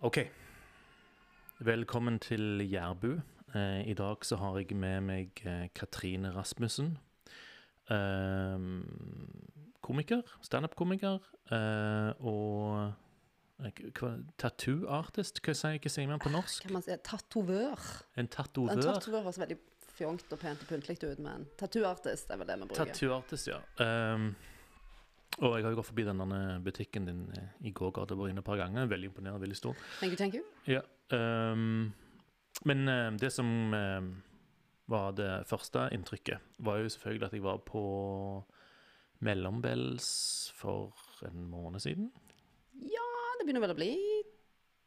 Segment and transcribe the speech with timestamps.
[0.00, 0.18] OK.
[1.58, 3.20] Velkommen til Jærbu.
[3.54, 6.92] Eh, I dag så har jeg med meg eh, Katrine Rasmussen.
[7.90, 8.58] Eh,
[9.82, 10.22] komiker.
[10.42, 11.18] Standup-komiker.
[11.50, 12.92] Eh, og
[13.64, 15.42] eh, tattoo artist.
[15.42, 16.62] Hva sier, hva sier man på norsk?
[16.68, 17.82] Kan man si tatovør?
[18.14, 18.84] En En tatovør.
[18.92, 19.58] tatovør høres veldig
[19.98, 22.84] fjongt og pent og pyntelig ut, men tattoo-artist er vel det vi bruker.
[22.84, 23.58] Tattoo artist, ja.
[23.82, 24.30] Ehm,
[25.38, 28.42] og jeg har jo gått forbi denne butikken din eh, i går, og vært inne
[28.42, 28.88] et par ganger.
[28.90, 29.82] Veldig imponerende, veldig stor.
[30.00, 30.44] Thank you, thank you.
[30.66, 30.82] Ja.
[31.14, 31.92] um,
[32.66, 34.08] men eh, det som eh,
[34.90, 37.82] var det første inntrykket, var jo selvfølgelig at jeg var på
[39.22, 40.08] Mellombels
[40.58, 40.96] for
[41.28, 42.10] en måned siden.
[42.82, 43.06] Ja,
[43.38, 43.92] det begynner vel å bli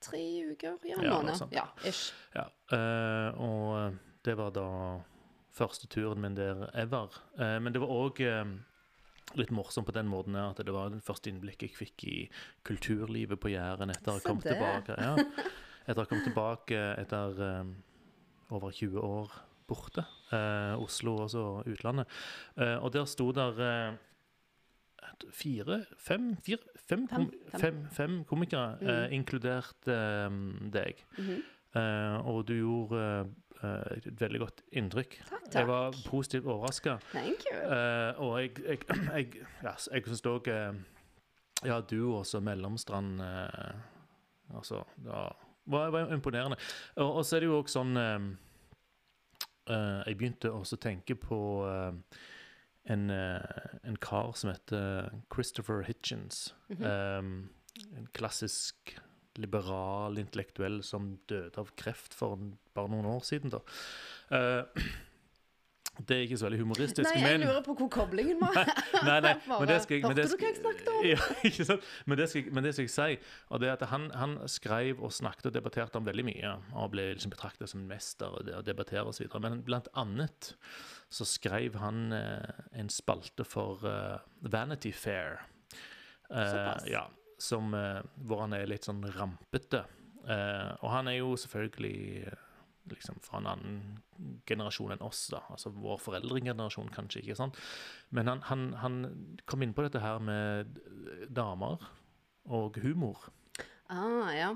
[0.04, 0.82] tre uker?
[0.90, 1.56] Ja, en Ja, måned.
[1.56, 2.12] Ja, ish.
[2.36, 4.68] Ja, uh, og det var da
[5.56, 7.16] første turen min der ever.
[7.40, 8.20] Uh, men det var òg
[9.40, 12.18] litt morsom på den måten at det var det første innblikket jeg fikk i
[12.68, 14.98] kulturlivet på Jæren etter å ha kommet tilbake.
[14.98, 15.16] Ja,
[15.88, 17.76] etter å ha kommet tilbake etter um,
[18.52, 19.32] over 20 år
[19.72, 20.04] borte.
[20.34, 22.08] Uh, Oslo og så utlandet.
[22.60, 24.00] Uh, og der sto der uh,
[25.32, 27.80] fire, fem, fire, fem, Fem, fem.
[27.94, 29.14] fem, komikere, eh, Mm.
[29.14, 29.86] inkludert
[30.74, 30.96] deg.
[31.18, 31.42] Mhm.
[31.76, 33.30] Eh, og du gjorde
[33.62, 35.18] et veldig godt inntrykk.
[35.28, 35.56] Takk, takk.
[35.60, 36.98] Jeg var positivt overraska.
[37.14, 38.82] Uh, og jeg, jeg,
[39.16, 40.50] jeg, ja, jeg syns òg
[41.62, 43.74] Ja, du også, Mellomstrand uh,
[44.58, 46.58] Altså, det var, var, var imponerende.
[46.96, 48.32] Og, og så er det jo òg sånn uh,
[49.70, 52.20] eh, Jeg begynte også å tenke på eh,
[52.92, 56.54] en, eh, en kar som heter Christopher Hitchens.
[56.70, 57.20] Mm -hmm.
[57.20, 57.50] um,
[57.98, 58.98] en klassisk
[59.40, 63.54] liberal intellektuell som døde av kreft for en, bare noen år siden.
[63.54, 63.62] da.
[64.32, 64.66] Uh,
[66.08, 68.56] det er ikke så veldig humoristisk, Nei, jeg men lurer på hvor koblingen var.
[69.08, 71.00] Nei, nei, men det skal jeg men det Hørte du hva jeg snakket om?
[71.12, 71.88] Ja, ikke sant?
[72.06, 75.04] Men det skal, men det skal jeg si, og det er at han, han skrev
[75.04, 78.48] og snakket og debatterte om veldig mye, og ble liksom betraktet som en mester og
[78.48, 79.44] og så videre.
[79.44, 80.54] Men blant annet
[81.12, 85.42] så skrev han eh, en spalte for eh, Vanity Fair.
[86.32, 86.88] Eh, Såpass.
[86.88, 87.04] ja,
[87.42, 89.84] som, eh, hvor han er litt sånn rampete.
[90.30, 91.98] Eh, og han er jo selvfølgelig
[92.30, 92.48] eh,
[92.92, 93.82] liksom fra en annen
[94.50, 95.42] generasjon enn oss, da.
[95.54, 97.58] Altså vår foreldregenerasjon, kanskje, ikke sant.
[98.14, 99.02] Men han, han, han
[99.50, 100.80] kom inn på dette her med
[101.30, 101.82] damer
[102.52, 103.30] og humor.
[103.92, 104.54] Ah, ja.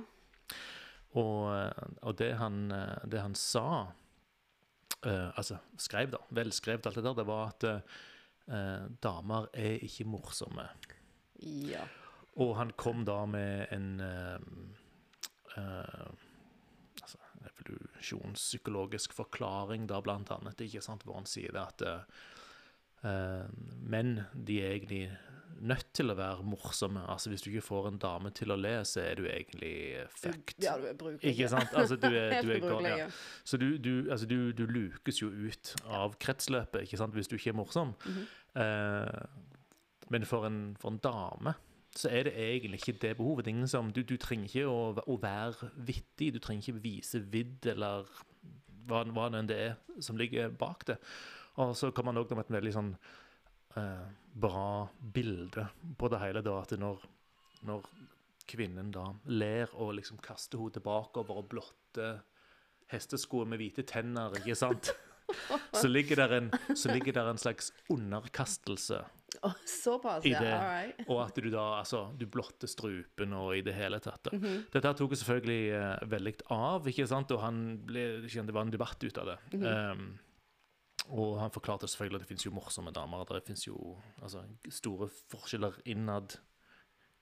[1.15, 1.45] Og,
[2.01, 2.65] og det, han,
[3.07, 6.19] det han sa uh, Altså skrev, da.
[6.35, 7.19] Velskrevet, alt det der.
[7.21, 10.67] Det var at uh, damer er ikke morsomme.
[11.45, 11.85] Ja.
[12.43, 14.39] Og han kom da med en uh,
[15.55, 16.09] uh,
[17.01, 22.25] altså, evolusjonspsykologisk forklaring, da blant annet, ikke sant, hvor han sier det at uh,
[23.05, 23.47] eh,
[23.85, 25.05] menn de er egentlig
[25.63, 27.05] nødt til å være morsomme.
[27.07, 30.57] Altså Hvis du ikke får en dame til å le, så er du egentlig fucked.
[30.63, 31.31] Ja, du er brukelig.
[31.31, 31.71] Ikke sant?
[31.71, 33.07] Altså, du er, du er gal, ubrukelig, ja.
[33.47, 37.15] Så du, du, altså, du, du lukes jo ut av kretsløpet ikke sant?
[37.15, 37.95] hvis du ikke er morsom.
[38.05, 38.27] Mhm.
[38.65, 39.53] eh,
[40.13, 41.55] men for en, for en dame
[41.95, 43.45] så er det egentlig ikke det behovet.
[43.45, 47.21] Det ingen som, du, du trenger ikke å, å være vittig, du trenger ikke vise
[47.31, 48.09] vidd eller
[48.89, 50.97] hva, hva det enn det er som ligger bak det.
[51.63, 52.91] Og så kommer han òg med et veldig sånn
[53.79, 54.67] eh, bra
[54.99, 57.07] bilde på det hele, da, at når,
[57.69, 57.87] når
[58.49, 62.19] kvinnen da ler og liksom kaster hodet bakover og blotter
[62.91, 64.91] hestesko med hvite tenner, ikke sant?
[65.73, 68.99] Så ligger der en, så ligger der en slags underkastelse
[69.43, 69.51] Å,
[69.83, 70.41] Såpass, ja.
[70.41, 71.01] right.
[71.11, 74.23] Og at du da altså, du blotter strupen og i det hele tatt.
[74.29, 74.37] Da.
[74.37, 74.69] -hmm.
[74.73, 77.31] Dette tok selvfølgelig uh, veldig av, ikke sant?
[77.31, 79.37] og han ble, det var en debatt ut av det.
[79.53, 79.65] Mhm.
[79.65, 80.19] Um,
[81.09, 83.25] og han forklarte selvfølgelig at det fins jo morsomme damer.
[83.29, 86.37] Det fins jo altså, store forskjeller innad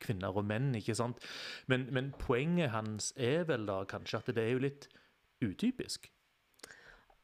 [0.04, 1.20] kvinner og menn, ikke sant.
[1.68, 4.88] Men, men poenget hans er vel da kanskje at det er jo litt
[5.44, 6.10] utypisk.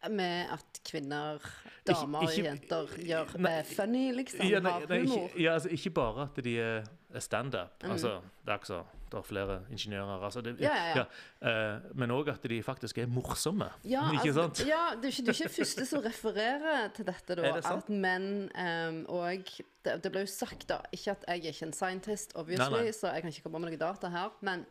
[0.08, 1.44] Med at kvinner,
[1.88, 4.46] damer og jenter gjør Nei, funny, liksom.
[4.48, 5.26] Ja, nei, har nei, humor.
[5.28, 7.84] ikke, ja, altså, ikke bare at de er standup.
[7.84, 7.92] Mm.
[7.92, 8.14] Altså,
[8.46, 10.24] det er ikke så det er flere ingeniører.
[10.24, 11.04] Altså, det, Ja, ja,
[11.50, 13.70] eh, men òg at de faktisk er morsomme.
[13.86, 14.68] Ja, ikke altså, sant?
[14.68, 17.54] ja du, er ikke, du er ikke første som refererer til dette, da.
[17.56, 17.66] Det?
[17.66, 19.54] At menn um, og
[19.86, 23.14] det, det ble jo sagt, da Ikke at jeg er ikke en scientist, obviously, så
[23.14, 24.30] jeg kan ikke komme med noe data her.
[24.42, 24.66] Men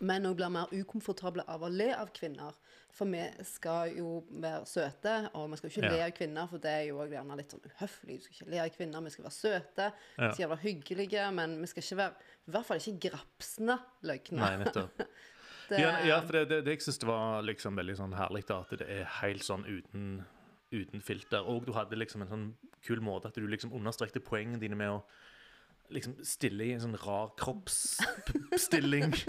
[0.00, 2.54] menn òg blir mer ukomfortable av å le av kvinner.
[2.94, 5.90] For vi skal jo være søte, og vi skal jo ikke Ja.
[5.96, 8.16] le av kvinner, for det er jo gjerne litt sånn uhøflig.
[8.16, 11.60] Vi skal ikke le av kvinner, vi skal være søte, vi skal være hyggelige, men
[11.60, 12.14] vi skal ikke være
[12.48, 14.38] I hvert fall ikke grapsende løgne.
[14.40, 14.96] Nei, nettopp.
[15.68, 18.60] Det- Ja, ja, for det, det, det jeg syns var liksom veldig sånn herlig, da,
[18.62, 20.24] at det er helt sånn uten,
[20.72, 21.44] uten filter.
[21.44, 24.88] Og du hadde liksom en sånn kul måte at du liksom understrekte poengene dine med
[24.88, 25.02] å
[25.94, 29.14] liksom stille i en sånn rar kroppsstilling.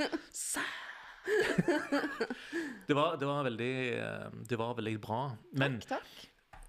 [2.88, 5.19] Det var, det var, veldig, eh, det var veldig bra.
[5.51, 6.63] Men, Takk, takk.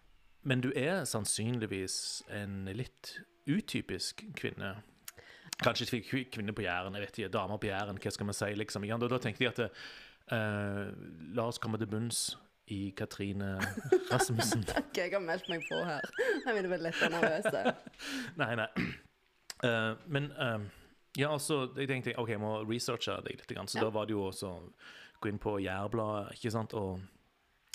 [0.45, 1.95] men du er sannsynligvis
[2.37, 3.15] en litt
[3.49, 4.75] utypisk kvinne.
[5.65, 8.51] Kanskje ikke kvinne på Jæren, jeg vet ikke, damer på Jæren, hva skal vi si?
[8.61, 8.85] liksom.
[8.91, 9.63] Da, da tenkte jeg at
[10.33, 10.93] uh,
[11.37, 12.37] la oss komme til bunns
[12.71, 13.55] i Katrine
[14.11, 14.67] Rasmussen.
[14.81, 16.05] Ok, jeg har meldt meg på her.
[16.45, 17.49] Jeg blir bli litt nervøs.
[18.41, 18.69] Nei, nei.
[19.65, 20.59] Eh, men eh,
[21.21, 23.55] ja, altså, jeg tenkte ok, jeg må researche deg litt.
[23.69, 23.85] Så Ja.
[23.87, 24.55] da var det jo også
[25.21, 27.01] gå inn på Jærbladet, ikke sant, og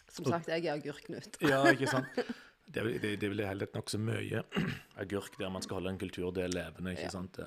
[0.10, 1.38] Som sagt, jeg er Agurknut.
[1.52, 2.08] Ja, ikke sant?
[2.16, 4.42] Det det, det er i hele nokså mye
[5.02, 6.92] agurk der man skal holde en kulturdel levende.
[6.96, 7.10] ikke Ja.
[7.14, 7.38] sant?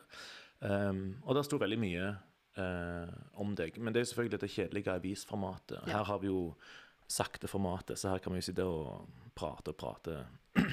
[0.61, 2.11] Um, og det sto veldig mye
[2.58, 3.08] uh,
[3.40, 3.79] om deg.
[3.79, 5.81] Men det er selvfølgelig dette kjedelige avisformatet.
[5.87, 5.99] Ja.
[5.99, 6.55] Her har vi jo
[7.08, 10.20] sakte formatet, så her kan vi jo sitte og prate og prate.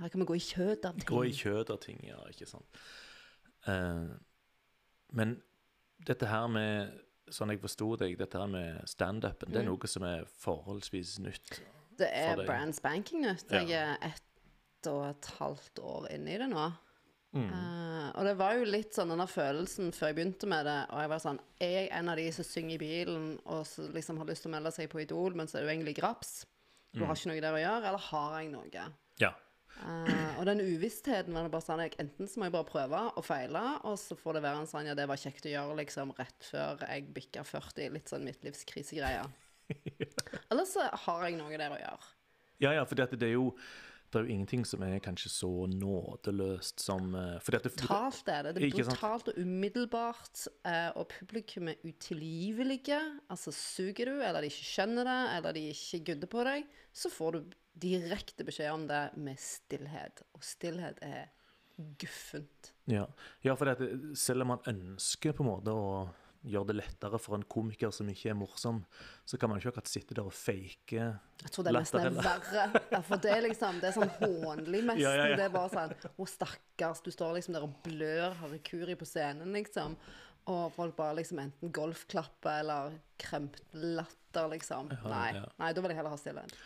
[0.00, 1.08] Her kan vi gå i kjøtt av ting.
[1.10, 2.64] Gå i kjøtt av ting, ja, ikke sant.
[3.66, 4.08] Eh,
[5.12, 5.42] men
[6.06, 6.98] dette her med
[7.30, 9.68] Sånn jeg forsto deg, dette her med standupen, det er Mm.
[9.78, 11.60] noe som er forholdsvis nytt.
[11.96, 13.44] Det er brand spanking nytt.
[13.52, 13.60] Ja.
[13.60, 16.72] Jeg er ett og et halvt år inne i det nå.
[17.32, 17.52] Mm.
[17.52, 20.90] Uh, og det var jo litt sånn denne følelsen før jeg begynte med det.
[20.90, 23.86] Og jeg var sånn Er jeg en av de som synger i bilen og så
[23.92, 26.46] liksom har lyst til å melde seg på Idol, men så er du egentlig graps?
[26.92, 27.06] Du Mm.
[27.06, 28.92] har ikke noe der å gjøre, eller har jeg noe?
[29.80, 33.02] Eh, og den uvisstheten var det bare sånn jeg, Enten så må jeg bare prøve
[33.16, 35.78] og feile, og så får det være en sånn Ja, det var kjekt å gjøre
[35.80, 37.92] liksom rett før jeg bikka 40.
[37.96, 39.28] Litt sånn midtlivskrisegreie.
[40.50, 42.10] Eller så har jeg noe der å gjøre.
[42.60, 43.54] Ja, ja, for det, det er jo
[44.10, 48.48] det er jo ingenting som er kanskje så nådeløst som det, For dette, Brutalt er
[48.48, 48.54] det.
[48.56, 50.46] Det er brutalt og umiddelbart.
[50.66, 52.98] eh, og publikum er utilgivelige.
[53.30, 57.12] Altså suger du, eller de ikke skjønner det, eller de ikke gudder på deg, så
[57.14, 60.24] får du direkte beskjed om det med stillhet.
[60.36, 61.30] Og stillhet er
[62.00, 62.74] guffent.
[62.90, 63.06] ja,
[63.40, 65.92] ja, for det, selv om man ønsker på en måte å
[66.40, 68.80] gjøre det lettere for en komiker som ikke er morsom,
[69.28, 72.64] så kan man ikke akkurat sitte der og fake Jeg tror det nesten er verre.
[72.94, 75.04] Ja, for det er liksom, det er sånn hånlig nesten.
[75.04, 75.36] Ja, ja.
[75.36, 79.52] Det er bare sånn Å, stakkars, du står liksom der og blør harikuri på scenen,
[79.56, 79.98] liksom.
[80.50, 84.88] Og folk bare liksom enten golfklapper eller kremt latter, liksom.
[85.04, 86.56] Nei, nei, da vil jeg heller ha stillhet.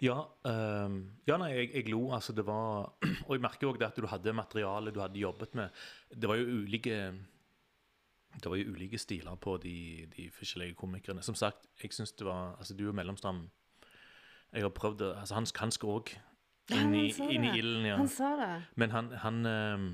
[0.00, 2.12] Ja, um, ja nei, jeg, jeg lo.
[2.14, 2.92] Altså, det var
[3.26, 5.74] Og jeg merker òg at du hadde materiale du hadde jobbet med.
[6.14, 7.00] Det var jo ulike
[8.38, 11.22] det var jo ulike stiler på de, de forskjellige komikerne.
[11.22, 13.48] Som sagt, jeg syns det var Altså, du er mellomstam.
[14.52, 16.12] Jeg har prøvd det altså, Han, han skal òg
[16.70, 17.96] Ja, inn, sa inn i ilden, ja.
[17.96, 18.52] Han sa det.
[18.76, 19.88] Men han, han, ehm,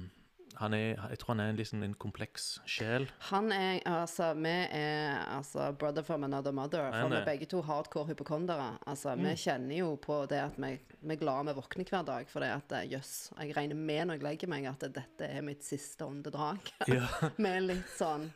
[0.60, 3.06] han er Jeg tror han er liksom, en kompleks sjel.
[3.30, 6.90] Han er altså Vi er altså brother from another mother.
[6.92, 8.78] For vi begge to hardcore hypokondere.
[8.86, 12.30] Altså, Vi kjenner jo på det at vi, vi er glade vi våkner hver dag.
[12.30, 15.44] For det at eh, jøss, jeg regner med når jeg legger meg, at dette er
[15.44, 16.72] mitt siste åndedrag.
[16.94, 17.06] Ja.
[17.36, 18.28] Vi er litt sånn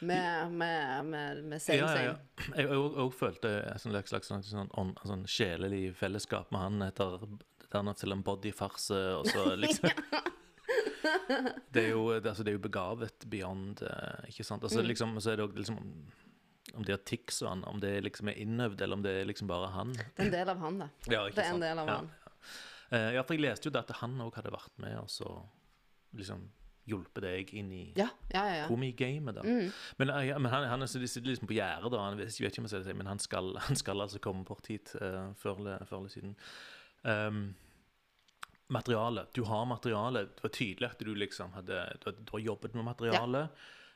[0.00, 2.54] Med, med, med, med same, Ja, ja, ja.
[2.56, 7.18] Jeg òg følte et sånn slags, slags sånn, sånn, sånn sjelelig fellesskap med han etter
[7.74, 9.90] den til en bodyfarse, og så liksom
[11.74, 14.64] Det er jo, det, altså, det er jo begavet beyond, eh, ikke sant?
[14.66, 15.80] Altså, liksom, så er det òg liksom
[16.76, 19.28] Om det er tics og han, om det liksom er innøvd, eller om det er
[19.28, 19.94] liksom bare han.
[19.94, 20.88] Det er en del av han, det.
[21.12, 22.10] Ja, Det er en del av ja, han.
[22.10, 22.32] Ja.
[22.90, 25.30] Eh, ja, for jeg leste jo det at han òg hadde vært med og så
[26.16, 26.48] liksom
[26.86, 28.56] hjulpet deg inn i Ja, ja, ja.
[28.62, 28.66] ja.
[28.70, 29.44] komigamet, da.
[29.98, 32.02] Men, eh, ja, men han, han de sitter liksom på gjerdet, da.
[32.04, 34.46] Han jeg vet ikke om jeg skal det, men han skal, han skal altså komme
[34.46, 36.36] bort hit uh, før eller siden.
[37.02, 37.48] Um,
[38.68, 39.26] materiale.
[39.32, 40.34] Du har materialet.
[40.36, 43.48] Det var tydelig at du liksom hadde Du, du har jobbet med materiale.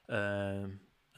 [0.09, 0.65] eh,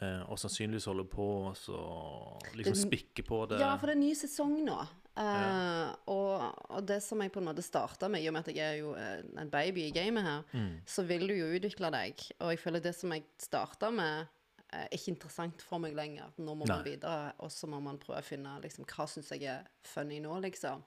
[0.02, 3.60] eh, og sannsynligvis holder på å liksom spikke på det.
[3.60, 4.80] Ja, for det er ny sesong nå.
[5.12, 8.54] Eh, og, og det som jeg på en måte starta med, i og med at
[8.56, 10.78] jeg er jo en baby i gamet her, Mm.
[10.88, 12.22] så vil du jo utvikle deg.
[12.40, 14.26] Og jeg føler det som jeg starta med,
[14.72, 16.30] er ikke interessant for meg lenger.
[16.40, 19.44] Nå må man videre, og så må man prøve å finne liksom, hva syns jeg
[19.44, 20.80] er funny nå, liksom.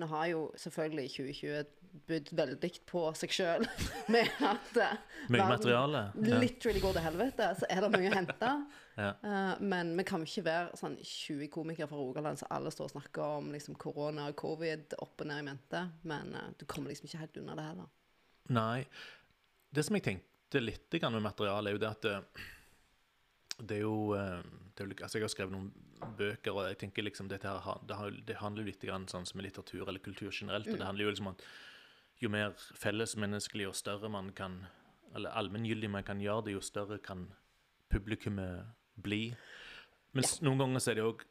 [0.00, 1.64] Nå har jo selvfølgelig 2020
[2.08, 3.66] budt veldig på seg sjøl
[4.14, 4.94] med at eh,
[5.32, 6.06] Mye materiale.
[6.16, 6.38] Ja.
[6.40, 8.54] literally går til helvete, så er det mye å hente.
[8.92, 9.14] Ja.
[9.24, 12.92] uh, men vi kan ikke være sånn 20 komikere fra Rogaland så alle står og
[12.92, 15.80] snakker om liksom, korona og covid opp og ned i mente.
[16.04, 17.88] Men uh, du kommer liksom ikke helt unna det heller.
[18.52, 18.82] Nei.
[19.72, 22.44] Det som jeg tenkte litt med materiale, er jo det at eh,
[23.60, 24.42] det er jo eh,
[24.72, 25.70] det er, jo altså Jeg har skrevet noen
[26.18, 29.86] bøker, og jeg tenker liksom dette her, det, handler litt grann sånn som med litteratur
[29.86, 30.66] eller kultur generelt.
[30.66, 31.44] og Det handler jo liksom om at
[32.22, 34.64] jo mer fellesmenneskelig og større man kan
[35.14, 37.26] Eller allmenngyldig man kan gjøre det, jo større kan
[37.92, 38.64] publikummet
[38.96, 39.34] bli.
[40.16, 41.24] Mens noen ganger så er det òg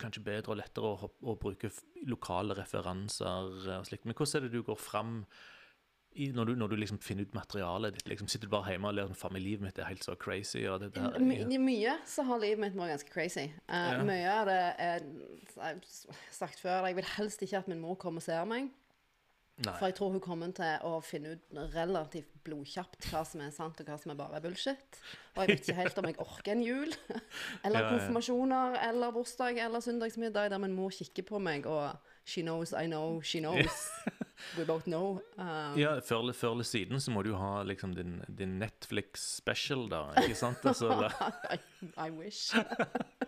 [0.00, 1.70] kanskje bedre og lettere å, å bruke
[2.04, 4.04] lokale referanser og slikt.
[4.04, 5.22] Men hvordan er det du går fram
[6.12, 8.08] i, når, du, når du liksom finner ut materialet ditt?
[8.10, 10.64] Liksom, sitter du bare hjemme og ler sånn, livet mitt er helt så crazy?
[10.66, 13.46] Og det der, My, mye så har livet mitt vært ganske crazy.
[13.70, 14.02] Uh, Ja.
[14.06, 15.06] Mye av det er
[16.34, 18.70] sagt før, jeg vil helst ikke at min mor kommer og ser meg.
[19.60, 19.74] Nei.
[19.76, 23.80] For jeg tror hun kommer til å finne ut relativt blodkjapt hva som er sant,
[23.82, 25.00] og hva som er bare bullshit.
[25.34, 26.94] Og jeg vet ikke helt om jeg orker en jul,
[27.66, 27.90] eller ja.
[27.92, 31.92] konfirmasjoner, eller bursdag, eller søndagsmiddag der min mor kikker på meg og
[32.24, 33.90] She knows, I know, she knows.
[34.58, 35.20] We both know.
[35.38, 38.58] Um, Ja, før, eller- før eller siden så må du jo ha liksom din, din
[38.58, 40.02] Netflix-special, da.
[40.22, 40.58] Ikke sant?
[40.64, 41.10] Altså,
[41.54, 41.58] I,
[42.06, 42.54] I wish.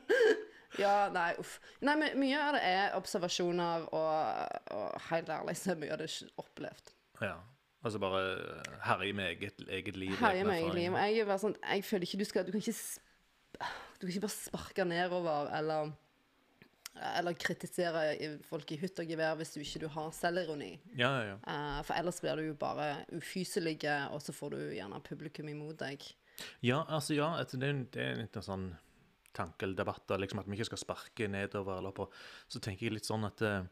[0.79, 1.59] ja, nei, uff.
[1.85, 5.99] Nei, men mye av det er observasjoner, og, og helt ærlig så er mye av
[6.05, 6.95] det opplevd.
[7.23, 7.35] ja.
[7.83, 8.19] Altså bare
[8.87, 10.13] herje med eget, eget liv.
[10.21, 10.93] Herje med eget liv.
[10.95, 12.75] Jeg, er bare sånn, jeg føler ikke du skal Du kan ikke,
[13.99, 15.91] du kan ikke bare sparke nedover eller
[16.95, 18.03] eller kritisere
[18.45, 20.73] folk i hytt og gevær hvis du ikke du har selvironi.
[20.99, 21.37] Ja, ja, ja.
[21.47, 23.79] Uh, for ellers blir du jo bare ufyselig,
[24.13, 26.05] og så får du gjerne publikum imot deg.
[26.65, 28.67] Ja, altså, ja, altså, det er, en- det er en liten sånn
[29.33, 32.07] tanke eller debatt, liksom at vi ikke skal sparke nedover eller på.
[32.53, 33.63] Så tenker jeg litt sånn at uh,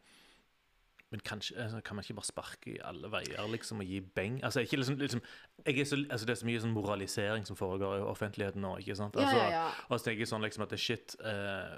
[1.10, 4.36] Men kanskje, altså, kan man ikke bare sparke i alle veier, liksom, og gi beng?
[4.46, 5.20] Altså, ikke liksom, liksom
[5.66, 8.76] jeg er så, altså, Det er så mye sånn moralisering som foregår i offentligheten nå,
[8.78, 9.16] ikke sant?
[9.18, 9.64] Ja, Altså, ja, ja.
[9.90, 11.74] Og så tenker jeg sånn liksom at det er shit eh,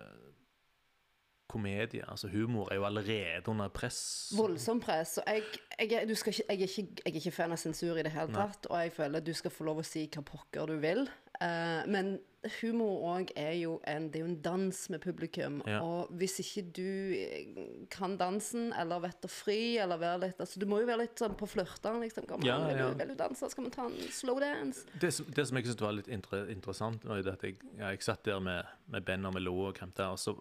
[1.52, 4.00] Komedie, altså humor, er jo allerede under press.
[4.38, 5.18] Voldsomt press.
[5.22, 5.44] Og jeg,
[5.78, 8.66] jeg, ikke, jeg, er ikke, jeg er ikke fan av sensur i det hele tatt,
[8.72, 11.04] og jeg føler du skal få lov å si hva pokker du vil.
[11.42, 12.16] Uh, men
[12.60, 15.60] humor òg er jo en Det er jo en dans med publikum.
[15.66, 15.78] Ja.
[15.82, 20.60] Og hvis ikke du eh, kan dansen, eller vet å fri, eller være litt Altså,
[20.62, 22.26] du må jo være litt sånn på flørtene, liksom.
[22.30, 22.88] Kom Ja, vil, ja.
[22.90, 23.50] du, vil du danse?
[23.50, 24.84] Skal vi ta en slow dance?
[25.02, 28.02] Det, som- det som jeg syntes var litt inter interessant, var jo det at jeg,
[28.02, 30.34] satt der med, med Ben og Melo og kremte, og så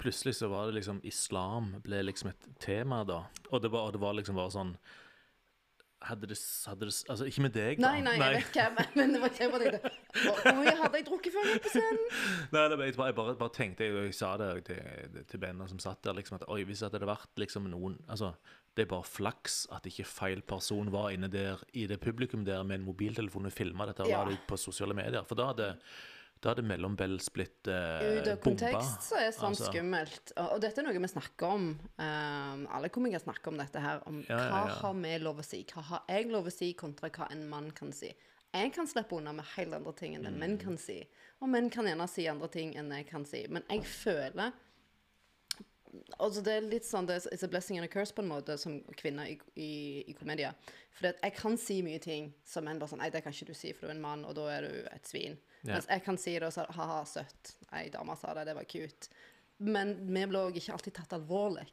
[0.00, 3.22] plutselig så var det liksom Islam ble liksom et tema da.
[3.52, 4.74] Og det var, og det var liksom bare sånn
[6.00, 7.90] hadde det, hadde det Altså, ikke med deg, da.
[7.90, 9.80] Nei, nei, jeg vet hvem, men det var ikke var det?
[10.16, 12.06] Hvor mye hadde jeg drukket før jeg gikk på scenen?
[12.54, 15.60] Nei, det, jeg, bare, jeg bare, bare tenkte, jeg, jeg sa det til, til Ben
[15.68, 18.32] som satt der, liksom at oi, hvis det hadde vært liksom noen Altså,
[18.78, 22.64] det er bare flaks at ikke feil person var inne der i det publikum der
[22.64, 24.22] med en mobiltelefon og filma dette og Ja.
[24.24, 25.26] la det ut på sosiale medier.
[25.28, 25.68] For da hadde,
[26.40, 28.44] da hadde Mellombells blitt eh, Ut av bomba.
[28.46, 30.32] kontekst så er sånt Altså, skummelt.
[30.40, 31.66] Og, og dette er noe vi snakker om.
[32.00, 34.00] Um, alle komikere snakker om dette her.
[34.08, 34.74] Om Ja, hva ja.
[34.80, 35.60] har vi lov å si?
[35.68, 38.08] Hva har jeg lov å si, kontra hva en mann kan si?
[38.54, 40.62] Jeg kan slippe unna med helt andre ting enn det menn Mm.
[40.64, 40.96] kan si.
[41.40, 43.44] Og menn kan gjerne si andre ting enn jeg kan si.
[43.48, 44.52] Men jeg føler
[46.22, 48.54] Altså det er litt sånn, det it's a blessing and a curse på en måte
[48.62, 49.70] som kvinne i, i,
[50.06, 50.54] i komedier.
[50.94, 53.54] For jeg kan si mye ting som menn bare sånn Nei, det kan ikke du
[53.58, 55.34] si, for du er en mann, og da er du et svin.
[55.62, 55.74] Ja.
[55.74, 57.54] Mens jeg kan si det og så ha-ha, søtt.
[57.76, 59.10] Ei dame sa det, det var cute.
[59.60, 61.66] Men vi ble òg ikke alltid tatt alvorlig.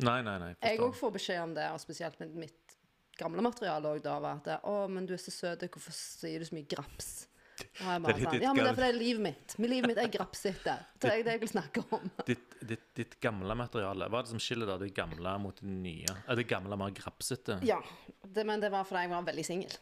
[0.00, 0.52] Nei, nei, nei.
[0.54, 0.86] Jeg forstår.
[0.86, 2.76] òg får beskjed om det, og spesielt med mitt
[3.20, 6.46] gamle materiale òg, da, var at 'Å, men du er så søt, hvorfor sier du
[6.48, 7.26] så mye graps?'
[7.60, 9.54] Jeg ja, men det er fordi det livet mitt.
[9.58, 10.76] Mitt livet mitt er grapsete.
[10.96, 12.06] Det er det jeg vil snakke om.
[12.30, 15.68] Ditt, ditt, ditt gamle materiale, hva er det som skiller da det gamle mot det
[15.68, 16.14] nye?
[16.24, 17.58] Er det gamle mer grapsete?
[17.66, 17.80] Ja,
[18.24, 19.76] det, men det var fordi jeg var veldig singel.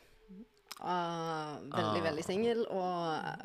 [0.80, 2.90] Ah, veldig, veldig singel, og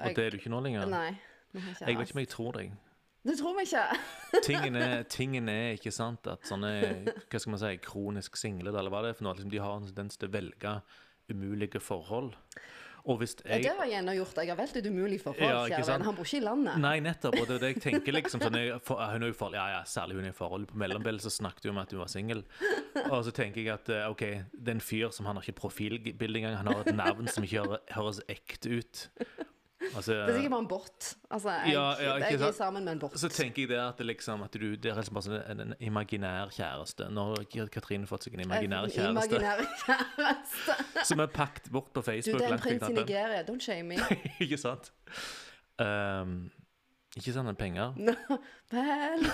[0.06, 0.86] Og det er du ikke nå lenger?
[0.90, 1.14] Nei.
[1.54, 2.74] nå Jeg vet ikke om jeg tror deg.
[3.24, 3.84] Du tror meg ikke.
[4.50, 6.72] Tingen er, tingen er ikke sant at sånne
[7.08, 9.78] hva skal man si, kronisk single, eller hva det er for noe, liksom, de har
[9.78, 10.74] en tendens til å velge
[11.32, 12.34] umulige forhold.
[13.04, 14.38] Og hvis jeg det har jeg ennå gjort.
[14.40, 16.06] Jeg har valgt et umulig forhold, Ja, kjære venn.
[16.08, 16.78] Han bor ikke i landet.
[16.80, 17.36] Nei, nettopp.
[17.42, 19.66] Og det er det jeg tenker liksom sånn, jeg, for, Hun er jo i ja,
[19.74, 20.68] ja, særlig hun er i forhold.
[20.72, 22.46] På mellombildet så snakket hun om at hun var singel.
[23.10, 24.24] Og så tenker jeg at eh, OK,
[24.56, 26.56] det er en fyr som han har ikke profilbilde engang.
[26.62, 29.04] Han har et navn som ikke høres ekte ut.
[29.96, 31.08] Altså, Det er sikkert bare en bot.
[31.30, 33.18] Altså, jeg, Ja, ja, jeg er sammen med en bot.
[33.20, 35.74] så tenker jeg det at liksom at du, det er liksom bare sånn en, en
[35.84, 37.10] imaginær kjæreste.
[37.14, 41.06] Nå har Katrine fått seg en imaginær kjæreste Imaginær kjæreste.
[41.10, 42.40] som er pakket bort på Facebook.
[42.40, 42.94] Du, det er en prins i.
[42.94, 43.44] Nigeria.
[43.44, 44.20] Don't shame me.
[44.44, 44.92] ikke sant?
[45.80, 46.52] Um,
[47.18, 47.94] ikke sant, en penger?
[48.72, 49.28] Vel,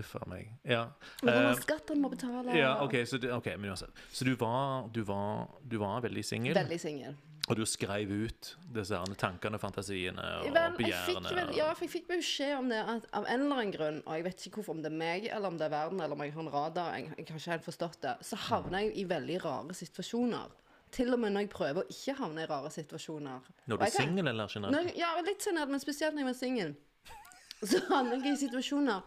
[0.00, 0.48] Uff a meg.
[0.64, 0.86] Ja.
[1.26, 2.54] Eh, skatt han må betale.
[2.56, 3.90] ja, OK, så, det, okay, men uansett.
[4.12, 7.16] Så du var, du var, du var veldig singel, Veldig singel.
[7.50, 11.34] og du skrev ut disse tankene, fantasiene og Vel, begjærene.
[11.36, 14.16] vel, ja, for jeg fikk beskjed om det at, av en eller annen grunn, og
[14.16, 16.24] jeg vet ikke hvorfor, om det er meg, eller om det er verden, eller om
[16.24, 19.04] jeg har en radar, jeg, jeg har ikke helt forstått det, så havner jeg i
[19.12, 20.58] veldig rare situasjoner.
[20.92, 23.46] Til og med når jeg prøver å ikke havne i rare situasjoner.
[23.68, 24.96] Når du er singel, eller generelt?
[24.96, 26.74] Ja, litt senere, men spesielt når jeg var singel.
[27.70, 29.00] Så havner jeg i situasjoner.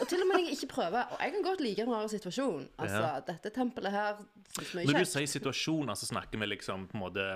[0.00, 1.02] Og til og med når jeg ikke prøver.
[1.12, 2.68] Og jeg kan godt like en rar situasjon.
[2.78, 3.20] Altså, Ja.
[3.32, 4.14] dette tempelet her
[4.56, 7.26] synes vi Når du sier situasjon, altså snakker vi liksom på en måte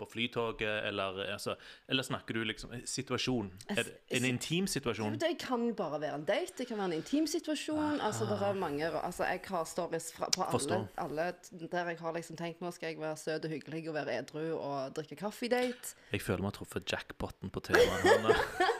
[0.00, 1.54] på flytoget, eller, altså,
[1.88, 3.50] eller snakker du liksom Situasjon.
[3.68, 5.18] Er det en intim situasjon?
[5.20, 8.00] Det kan bare være en date, det kan være en intim situasjon.
[8.00, 10.88] Altså, det er mange Altså, jeg har stories fra, på alle, Forstår.
[10.98, 11.32] alle
[11.72, 14.56] der jeg har liksom tenkt nå skal jeg være søt og hyggelig og være edru
[14.56, 15.94] og drikke kaffe-date.
[16.12, 18.00] Jeg føler meg truffet jackpoten på temaet.
[18.02, 18.34] her nå.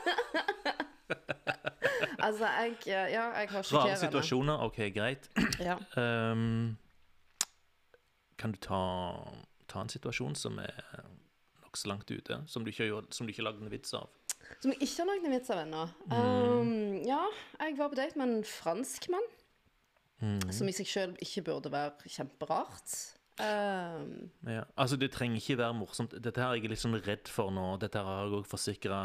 [2.23, 5.29] Altså, jeg Ja, jeg har Rare sjokkerende situasjoner, OK, greit.
[5.67, 5.77] Ja.
[5.97, 6.77] Um,
[8.37, 8.81] kan du ta,
[9.69, 10.79] ta en situasjon som er
[11.61, 14.09] nokså langt ute, som du ikke har, som du ikke har lagd en vits av?
[14.59, 15.83] Som jeg ikke har lagd en vits av ennå.
[16.09, 16.17] Mm.
[16.17, 16.73] Um,
[17.07, 17.21] ja,
[17.61, 19.29] jeg var på date med en fransk mann.
[20.21, 20.51] Mm.
[20.53, 22.97] Som i seg sjøl ikke burde være kjemperart.
[23.41, 24.65] Um, Ja.
[24.75, 26.13] Altså, det trenger ikke være morsomt.
[26.23, 27.77] Dette her er jeg litt sånn redd for nå.
[27.81, 28.99] Dette her har jeg òg forsikra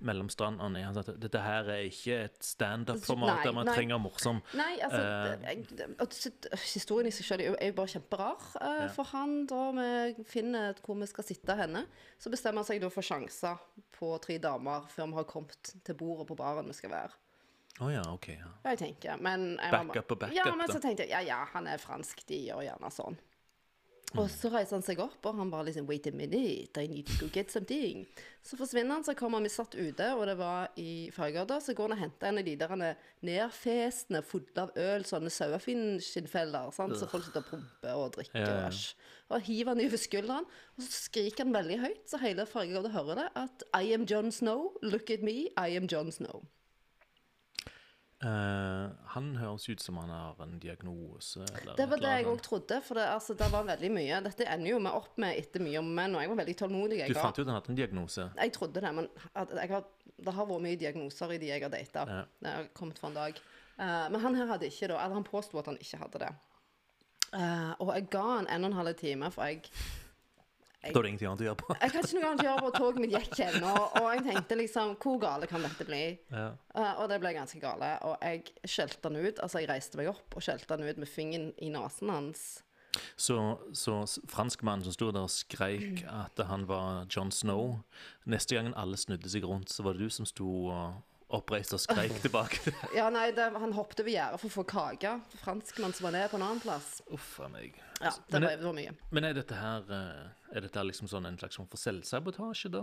[0.00, 0.84] mellomstrandene i.
[0.86, 3.74] Altså, at dette her er ikke et standup-format der man nei.
[3.74, 4.40] trenger morsom.
[4.54, 5.02] nei, altså
[6.10, 8.88] så- Historien i seg selv er jo- bare kjemperar uh, Ja.
[8.88, 9.46] for han.
[9.46, 11.86] Da vi finner hvor vi skal sitte henne,
[12.18, 13.58] så bestemmer han seg da for sjanser
[13.98, 17.10] på tre damer før vi har kommet til bordet på baren vi skal være.
[17.80, 18.28] Å ja, OK.
[18.28, 18.48] Ja.
[18.64, 20.50] Ja, jeg tenker, men jeg Backup og backup, da.
[20.50, 23.16] Ja, men så tenkte jeg, ja, ja, han er fransk, de gjør gjerne sånn.
[24.16, 27.06] Og så reiser han seg opp, og han bare liksom Wait a minute, I need
[27.10, 28.06] to go get something.
[28.42, 31.58] Så forsvinner han, så kommer vi satt ute, og det var i Fargata.
[31.60, 32.74] Så går han og henter en av de der
[33.28, 36.72] nedfesende, fulle av øl, sånne saueskinnfeller.
[36.72, 38.40] så folk sitter og promper og drikker.
[38.40, 38.66] Ja, ja.
[38.66, 38.94] Og, æsj.
[39.28, 43.24] og hiver han over skulderen, og så skriker han veldig høyt, så hele Fargata hører
[43.24, 46.46] det, at I am John Snow, look at me, I am John Snow.
[48.18, 52.40] Eh, han høres ut som han har en diagnose eller Det var det jeg òg
[52.42, 54.18] trodde, for det, altså, det var veldig mye.
[54.24, 56.98] Dette ender jo vi opp med etter mye om menn, og jeg var veldig tålmodig.
[56.98, 58.26] Jeg, Du fant ut at han hadde en diagnose?
[58.40, 59.06] jeg trodde det, men
[59.36, 59.86] jeg har,
[60.18, 62.04] det har vært mye diagnoser i de jeg har data.
[62.10, 62.24] Ja.
[62.42, 63.38] Det har kommet for en dag.
[63.78, 66.34] Uh, men han her hadde ikke det, eller han påsto at han ikke hadde det.
[67.28, 69.62] Uh, og jeg ga han en og en halv time, for jeg
[70.78, 71.74] Da er det ingenting annet å gjøre på.
[71.74, 74.58] Jeg hadde ikke noe annet å gjøre på, toget mitt gikk ennå, og jeg tenkte
[74.60, 76.02] liksom Hvor gale kan dette bli?
[76.30, 76.46] Ja.
[76.70, 77.90] Uh, og det ble ganske gale.
[78.06, 79.42] Og jeg skjelte han ut.
[79.42, 82.46] Altså, jeg reiste meg opp og skjelte han ut med fingeren i nesen hans.
[83.18, 83.36] Så,
[83.76, 83.98] så
[84.30, 87.82] franskmannen som sto der og skreik at han var John Snow
[88.24, 90.96] Neste gangen alle snudde seg rundt, så var det du som sto og
[91.30, 92.72] oppreist og skreik tilbake.
[92.96, 95.10] Ja, nei, det, Han hoppet over gjerdet for å få kake.
[95.42, 97.02] Franskmann som var nede på en annen plass.
[97.12, 97.76] Uff a meg.
[98.00, 98.94] Ja, det Men var, det- var mye.
[99.10, 102.82] Men er dette her eh, Er dette liksom sånn en slags form for selvsabotasje, da?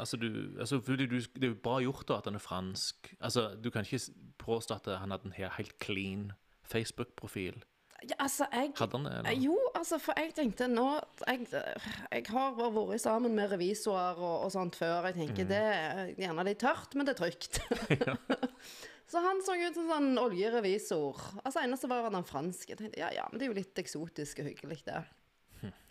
[0.00, 0.28] Altså, du,
[0.58, 3.12] altså du, Det er jo bra gjort da at han er fransk.
[3.20, 4.00] Altså, Du kan ikke
[4.42, 6.32] påstå at han hadde en helt clean
[6.66, 7.60] Facebook-profil.
[8.04, 9.12] Ja, altså, jeg Hadde han det?
[9.12, 9.44] Eh, Eller?
[9.46, 10.86] Jo, altså, for jeg tenkte nå
[11.26, 15.08] Jeg, jeg har vært sammen med revisorer og, og sånt før.
[15.10, 17.60] Jeg tenker det er gjerne litt tørt, men det er trygt.
[19.10, 21.26] så han så ut som sånn oljerevisor.
[21.42, 22.72] Altså, eneste var han fransk.
[22.74, 25.02] Jeg tenkte ja, ja, men det er jo litt eksotisk og hyggelig, det.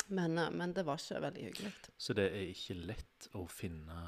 [0.08, 1.74] Men, eh, men det var ikke veldig hyggelig.
[1.98, 4.00] Så det er ikke lett å finne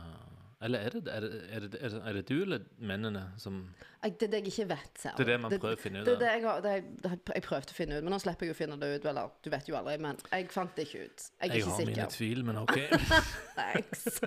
[0.65, 3.59] Eller er det er det, er det, er det, du eller mennene som
[4.05, 4.91] det er det jeg ikke vet.
[5.01, 5.17] Selv.
[5.19, 6.19] Det er det man prøver å finne ut av?
[6.21, 6.73] det jeg, det,
[7.03, 9.05] det er- jeg prøvde å finne ut, men nå slipper jeg å finne det ut.
[9.11, 11.25] Eller, du vet jo aldri, men jeg fant det ikke ut.
[11.41, 12.77] Jeg er Jeg ikke har mine tvil, men OK.
[13.59, 14.07] Thanks.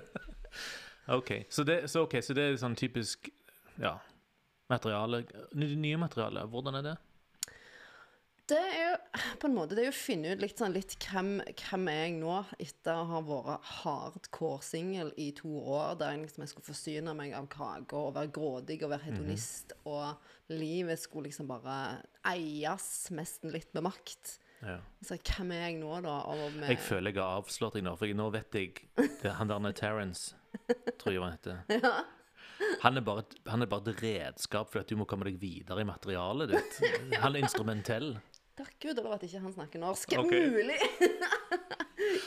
[1.09, 3.31] Ok, Så det, så, okay, så det er sånn typisk
[3.81, 3.95] Ja.
[4.69, 5.23] Materiale
[5.57, 6.95] Nye materiale, hvordan er det?
[8.49, 8.93] Det er jo
[9.41, 11.99] på en måte Det er jo å finne ut litt sånn litt hvem, hvem er
[11.99, 12.35] jeg nå,
[12.65, 17.15] etter å ha vært hardcore singel i to år, der jeg liksom jeg skulle forsyne
[17.17, 21.79] meg av kake og være grådig og være hedonist, og livet skulle liksom bare
[22.31, 24.37] eies nesten litt med makt.
[24.65, 24.79] Ja.
[25.05, 26.19] Så hvem er jeg nå, da?
[26.33, 29.37] Og med, Jeg føler jeg har avslørt deg nå, for nå vet jeg det er
[29.39, 30.35] Han der er Terence,
[30.99, 31.61] tror jeg han heter.
[32.83, 35.79] Han er, bare, han er bare et redskap for at du må komme deg videre
[35.79, 36.79] i materialet ditt.
[37.21, 38.09] Han er instrumentell.
[38.59, 40.15] Takk Gud over at ikke han snakker norsk.
[40.19, 40.49] Okay.
[40.51, 40.79] Mulig!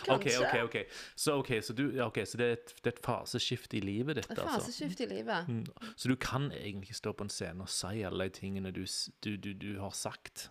[0.08, 0.40] OK, Kanskje.
[0.46, 0.56] OK.
[0.64, 0.76] ok.
[1.16, 4.18] Så, okay, så, du, okay, så det, er et, det er et faseskifte i livet
[4.20, 4.84] ditt, Et altså?
[4.84, 5.48] i livet.
[5.48, 5.64] Mm.
[5.96, 8.84] Så du kan egentlig stå på en scene og si alle de tingene du,
[9.24, 10.50] du, du, du har sagt,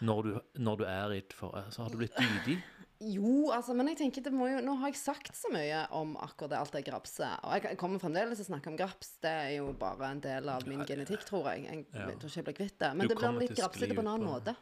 [0.00, 1.54] når du, når du er i et for...
[1.70, 2.58] Så har du blitt dydig?
[2.98, 6.16] Jo, altså, men jeg tenker det må jo Nå har jeg sagt så mye om
[6.18, 7.44] akkurat det, alt det grapset.
[7.46, 9.12] Og jeg, kommer fremdeles til å snakke om graps.
[9.22, 11.68] Det er jo bare en del av min genetikk, tror jeg.
[11.68, 12.08] Jeg Ja.
[12.10, 12.90] tror ikke jeg blir kvitt det.
[12.96, 14.56] Men Du det blir litt grapsete på en annen måte.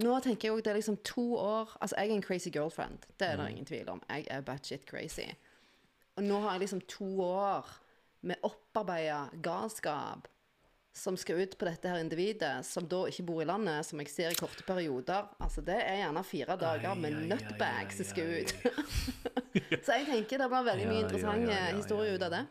[0.00, 3.06] Nå tenker jeg òg det er liksom to år Altså, jeg er en crazy girlfriend.
[3.18, 3.50] Det er det Mm.
[3.52, 4.02] ingen tvil om.
[4.08, 5.26] Jeg er batshit crazy.
[6.16, 7.66] Og nå har jeg liksom to år
[8.22, 10.28] med opparbeida galskap
[10.92, 14.08] som skal ut på dette her individet, som da ikke bor i landet, som jeg
[14.10, 15.28] ser i korte perioder.
[15.40, 18.54] Altså, det er gjerne fire dager med nutbags som skal ut.
[19.86, 22.46] Så jeg tenker det blir veldig mye interessante historier ut av det.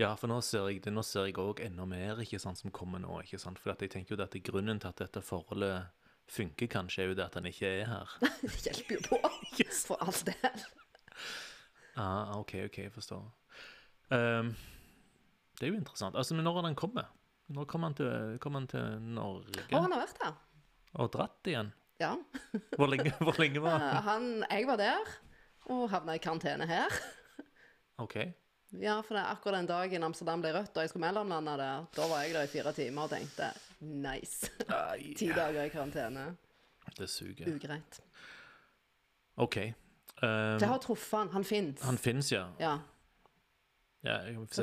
[0.00, 2.70] Ja, for nå ser jeg det, nå ser jeg òg enda mer ikke sant, som
[2.72, 3.18] kommer nå.
[3.22, 3.58] ikke sant?
[3.60, 5.84] For at jeg tenker jo at grunnen til at dette forholdet
[6.30, 8.16] funker, kanskje, er jo det at han ikke er her.
[8.42, 9.18] Det hjelper jo på,
[9.86, 10.66] for all del.
[12.40, 13.24] OK, OK, jeg forstår.
[14.10, 14.54] Um,
[15.58, 16.16] det er jo interessant.
[16.16, 17.10] Altså, men når har den kommet?
[17.50, 19.66] Når kom han til, kom han til Norge?
[19.72, 20.36] Og han har vært her.
[21.02, 21.72] Og dratt igjen?
[22.00, 22.14] Ja.
[22.78, 23.96] Hvor lenge, hvor lenge var han?
[24.08, 25.10] Han, jeg var der,
[25.68, 26.94] og havna i karantene her.
[28.00, 28.16] OK.
[28.80, 31.84] Ja, for det er akkurat den dagen Amsterdam ble rødt, og jeg skulle mellomlande der,
[31.96, 34.50] da var jeg der i fire timer og tenkte nice.
[35.18, 36.36] Ti dager i karantene.
[36.98, 37.48] det suger.
[37.54, 38.00] Ugreit.
[39.36, 39.56] OK.
[40.22, 41.28] Um, Det har truffet han.
[41.32, 41.82] Han fins.
[41.82, 42.46] han fins, ja.
[42.60, 42.78] Ja.
[44.04, 44.54] ja jeg, får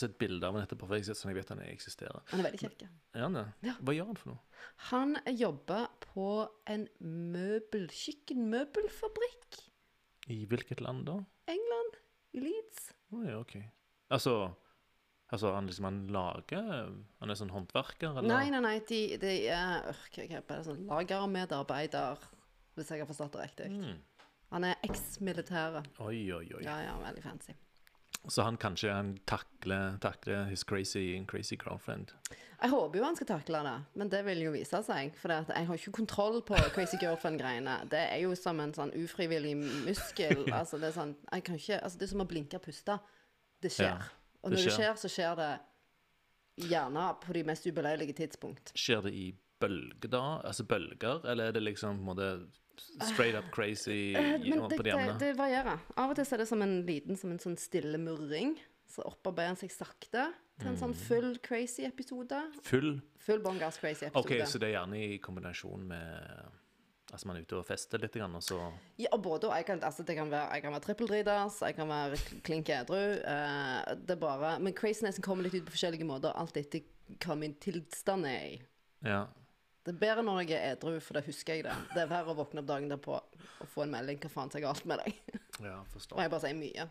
[0.00, 2.22] se et bilde- av ham etterpå, for jeg, sånn jeg vet han eksisterer.
[2.32, 2.86] Han er veldig kjekk.
[3.14, 3.76] Ja.
[3.80, 4.40] Hva gjør han for noe?
[4.90, 6.28] Han jobber på
[6.72, 9.60] en møbel, kjøkkenmøbelfabrikk.
[10.32, 11.20] I hvilket land da?
[11.46, 12.00] England.
[12.32, 12.92] I Leeds.
[13.12, 13.56] Oh, ja, OK.
[14.12, 14.54] Altså,
[15.32, 16.66] altså han liksom han lager
[17.20, 18.30] Han er sånn håndverker, eller?
[18.30, 22.26] Nei, nei, nei, de, de er øh, er det, sånn lagermedarbeider,
[22.76, 23.70] hvis jeg har forstått det riktig.
[23.72, 24.26] Mm.
[24.54, 25.82] Han er eks-militære.
[26.06, 26.64] Oi, oi, oi.
[26.64, 27.56] Ja, ja, veldig fancy.
[28.28, 32.12] Så han kanskje han takler, takler his crazy, crazy girlfriend.
[32.56, 35.14] Jeg håper jo han skal takle det, men det vil jo vise seg.
[35.20, 37.76] For jeg har ikke kontroll på Crazy Girlfriend-greiene.
[37.92, 40.46] Det er jo som en sånn ufrivillig muskel.
[40.58, 42.96] altså, det er sånn, ikke, altså, det er som å blinke og puste.
[43.62, 43.92] Det skjer.
[43.92, 44.76] Ja, og når det skjer.
[44.78, 45.50] skjer, så skjer det
[46.70, 48.72] gjerne på de mest ubeleilige tidspunkt.
[48.78, 49.26] Skjer det i
[49.60, 50.22] bølger da?
[50.44, 52.30] Altså bølger, eller er det liksom på en måte
[53.08, 55.78] straight up crazy uh, uh, Men på det, de det, det varierer.
[55.96, 58.56] Av og til er det som en liten, som en sånn stille murring.
[58.86, 60.28] Så opparbeider han seg sakte
[60.60, 61.00] til en sånn Mm.
[61.08, 62.38] full crazy-episode.
[62.62, 63.00] Full?
[63.18, 64.22] Full bånn gass crazy-episode.
[64.40, 66.52] OK, så det er gjerne i kombinasjon med
[67.16, 68.58] Altså man er ute og fester litt, og så
[69.00, 69.54] Ja, både og.
[69.56, 72.68] Jeg kan, altså, det kan være, jeg kan være trippeldritas, jeg kan være kl- klink
[72.68, 73.00] edru.
[73.24, 76.84] Uh, det er bare Men crazinessen kommer litt ut på forskjellige måter, alt etter
[77.24, 78.60] hva min tilstand er i.
[79.06, 79.24] Ja.
[79.86, 81.74] Det er bedre når jeg er edru, for da husker jeg det.
[81.94, 84.66] Det er verre å våkne opp dagen derpå og få en melding 'Hva faen er
[84.66, 86.88] galt med deg?' ja, Og jeg bare sier mye.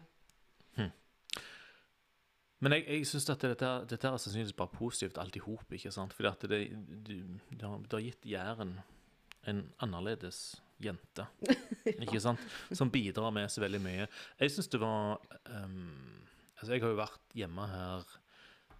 [2.64, 5.82] Men jeg, jeg syns at dette, dette er sannsynligvis bare positivt alt i hop, det,
[6.50, 6.60] det,
[7.06, 7.18] det,
[7.52, 8.80] det har gitt Jæren
[9.50, 10.44] en annerledes
[10.82, 11.26] jente,
[11.94, 12.42] ikke sant?
[12.76, 14.08] Som bidrar med så veldig mye.
[14.42, 15.82] Jeg syns det var um,
[16.56, 18.04] Altså, jeg har jo vært hjemme her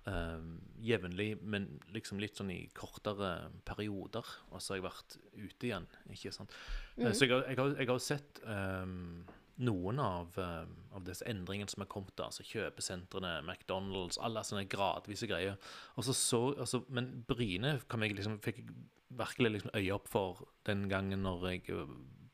[0.08, 0.52] um,
[0.86, 4.30] jevnlig, men liksom litt sånn i kortere perioder.
[4.52, 6.56] Og så har jeg vært ute igjen, ikke sant.
[6.96, 7.10] Mm.
[7.12, 9.26] Så jeg jeg har, jeg har sett ehm,
[9.64, 15.30] noen av, um, av disse endringene som er kommet, altså kjøpesentrene, McDonald's, alle sånne gradvise
[15.30, 15.56] greier.
[15.96, 18.76] Og så så, altså, men Bryne kan jeg liksom, fikk jeg
[19.16, 21.80] virkelig liksom øye opp for den gangen når jeg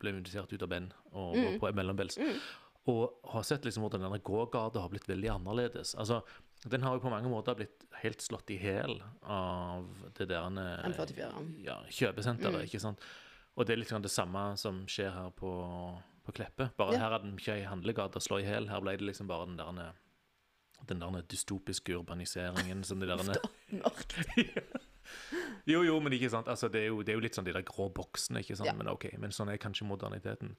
[0.01, 2.17] ble invitert ut av Ben og var på mellombels.
[2.89, 5.93] Og har sett liksom hvordan denne gågata har blitt veldig annerledes.
[6.01, 6.23] Altså,
[6.65, 9.85] den har jo på mange måter blitt helt slått i hæl av
[10.17, 11.29] det der eh, M44.
[11.65, 13.05] Ja, kjøpesenteret, ikke sant.
[13.57, 15.51] Og det er litt det samme som skjer her på,
[16.25, 16.69] på Kleppe.
[16.77, 16.99] Bare Ja.
[17.05, 18.69] her er den ikke ei handlegate å slå i hjel.
[18.69, 19.93] Her ble det liksom bare den der
[20.87, 24.15] den der dystopiske urbaniseringen som de der Mørkt.
[25.69, 26.47] Jo, jo, men ikke sant.
[26.47, 28.69] Altså, det, er jo, det er jo litt sånn de der grå boksene, ikke sant.
[28.71, 28.73] Ja.
[28.77, 30.55] Men OK, men sånn er kanskje moderniteten.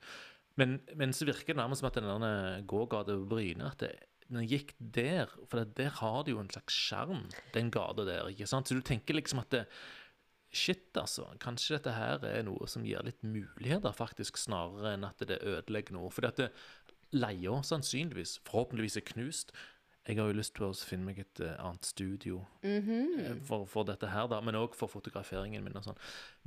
[0.61, 3.90] Men, men så virker det nærmest som at den der gågata over Bryne at det,
[4.29, 7.25] den gikk der, for der har det jo en slags skjerm,
[7.57, 8.68] den gata der, ikke sant.
[8.68, 9.64] Så du tenker liksom at det,
[10.53, 11.31] Shit, altså.
[11.41, 15.97] Kanskje dette her er noe som gir litt muligheter, faktisk, snarere enn at det ødelegger
[15.97, 16.11] noe.
[16.12, 16.51] Fordi at det,
[17.17, 19.55] leia sannsynligvis, forhåpentligvis, er knust.
[20.03, 22.88] Jeg har jo lyst til å finne meg et eh, annet studio eh,
[23.47, 26.01] for, for dette her, da, men òg for fotograferingen min og sånn.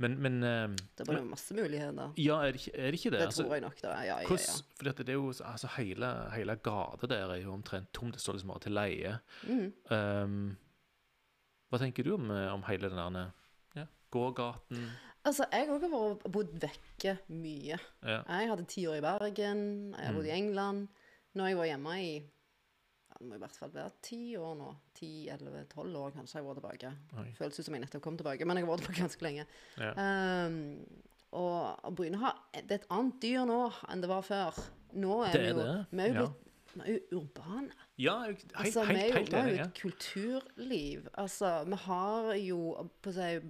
[0.04, 2.12] Men, men eh, Det var jo masse muligheter.
[2.20, 3.22] ja, er det er det, ikke det?
[3.22, 3.94] Det Altså, tror jeg nok, da.
[3.96, 4.58] Ja, ja, ja.
[4.76, 8.12] For det er jo, altså hele, hele gata der er jo omtrent tom.
[8.12, 9.16] Det står liksom bare til leie.
[9.48, 9.66] Mm.
[9.88, 10.38] Um,
[11.72, 13.32] hva tenker du om, om hele den der
[14.16, 14.86] gågaten?
[15.26, 17.78] Altså, jeg òg har også bodd vekke mye.
[18.06, 18.20] Ja.
[18.28, 19.62] Jeg hadde ti år i Bergen,
[19.98, 20.36] jeg har bodd i Mm.
[20.36, 20.88] England.
[21.36, 24.70] Når jeg var hjemme i ja, Det må i hvert fall være ti år nå.
[24.94, 26.92] Ti, elleve, tolv år kanskje jeg var tilbake.
[27.18, 27.26] Oi.
[27.36, 29.46] Føles ut som jeg nettopp kom tilbake, men jeg har vært tilbake ganske lenge.
[29.80, 29.92] Ja.
[30.46, 30.56] Um,
[31.32, 34.56] og, og Bryne har Det er et annet dyr nå enn det var før.
[34.96, 36.26] Nå er Det vi er jo det, Vi er jo ja.
[36.26, 36.42] blitt
[36.76, 37.70] vi er jo urbane.
[37.98, 41.06] Ja, jeg- helt, helt, vi er jo, helt vi er jo et kulturliv.
[41.18, 43.40] Altså, vi har jo på si,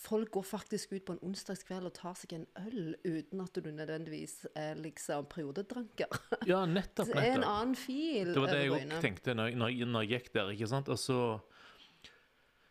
[0.00, 3.68] Folk går faktisk ut på en onsdagskveld og tar seg en øl uten at du
[3.68, 6.20] nødvendigvis er liksom periodedranker.
[6.50, 7.10] ja, nettopp.
[7.10, 7.14] nettopp.
[7.14, 10.12] Det er en annen fil Det var det jeg òg tenkte når, når, når jeg
[10.14, 10.88] gikk der, ikke sant.
[10.88, 11.18] Og så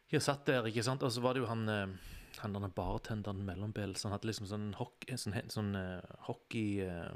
[0.10, 2.00] Jeg satt der, ikke sant, og så var det jo han eh,
[2.40, 7.12] han derne bartenderen mellombels, han hadde liksom sånn hockey, sånn, sånn eh, hockey eh,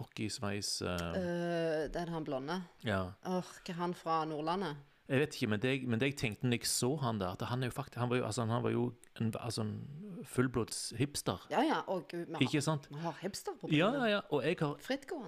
[0.00, 0.94] hockeysveis uh...
[1.12, 2.56] uh, er han blonde.
[2.86, 3.02] Ja.
[3.28, 4.78] Åh, hva er han fra Nordlandet?
[5.10, 7.42] Jeg vet ikke, men det, men det jeg tenkte når jeg så han der, at
[7.50, 8.84] han jo faktisk Han var jo, altså, han var jo
[9.18, 11.80] en altså, en fullblods hipster, Ja, ja.
[11.88, 12.86] Å, gud, vi har, ikke sant?
[12.92, 14.20] vi har hipster på Ja, ja, ja.
[14.30, 14.76] Og jeg har,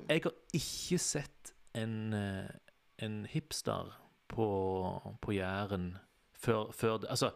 [0.07, 2.53] jeg har ikke sett en, eh,
[3.03, 3.90] en hipster
[4.31, 4.47] på,
[5.21, 5.97] på Jæren
[6.38, 7.33] før, før Altså,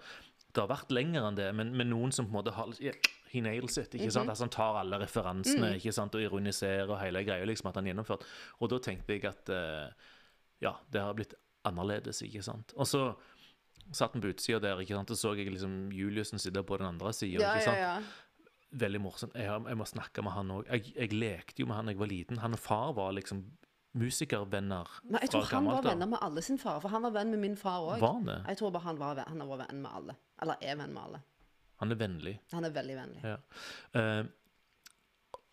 [0.54, 2.94] det har vært lenger enn det, men, men noen som på en måte har yeah,
[3.32, 3.94] He nails it.
[3.94, 4.30] ikke sant?
[4.30, 6.14] Altså, han tar alle referansene ikke sant?
[6.14, 8.22] og ironiserer og hele greia, liksom, at han gjennomførte.
[8.22, 8.62] gjennomført.
[8.62, 10.12] Og da tenkte jeg at uh,
[10.62, 11.34] ja, det har blitt
[11.66, 12.74] annerledes, ikke sant.
[12.76, 13.08] Og så
[13.94, 16.88] satt han på utsida der, ikke sant, og så jeg liksom Juliussen sitte på den
[16.88, 17.42] andre sida.
[17.42, 18.08] Ja, ikke ja, sant?
[18.08, 18.72] ja.
[18.86, 19.36] veldig morsomt.
[19.38, 20.66] Jeg, jeg må snakke med han òg.
[20.72, 22.42] Jeg, jeg lekte jo med han da jeg var liten.
[22.42, 23.44] Han og far var liksom
[23.96, 27.30] musikervenner Men jeg tror han var venner med alle sin far, for han var venn
[27.32, 28.02] med min far òg.
[28.50, 30.16] Jeg tror bare han var, han var venn med alle.
[30.42, 31.22] Eller er venn med alle.
[31.80, 32.34] Han er vennlig.
[32.52, 33.22] Han er veldig vennlig.
[33.24, 33.38] Ja.
[34.00, 34.26] Eh,